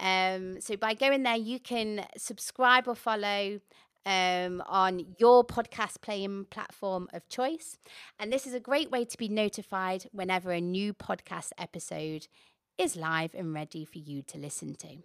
Um, 0.00 0.60
so 0.60 0.76
by 0.76 0.94
going 0.94 1.24
there, 1.24 1.36
you 1.36 1.60
can 1.60 2.06
subscribe 2.16 2.88
or 2.88 2.94
follow 2.94 3.60
um, 4.06 4.62
on 4.66 5.16
your 5.18 5.44
podcast 5.44 6.00
playing 6.00 6.46
platform 6.46 7.08
of 7.12 7.28
choice. 7.28 7.76
And 8.18 8.32
this 8.32 8.46
is 8.46 8.54
a 8.54 8.60
great 8.60 8.90
way 8.90 9.04
to 9.04 9.18
be 9.18 9.28
notified 9.28 10.06
whenever 10.12 10.52
a 10.52 10.60
new 10.60 10.94
podcast 10.94 11.50
episode 11.58 12.28
is 12.78 12.96
live 12.96 13.34
and 13.34 13.52
ready 13.52 13.84
for 13.84 13.98
you 13.98 14.22
to 14.22 14.38
listen 14.38 14.74
to. 14.76 14.98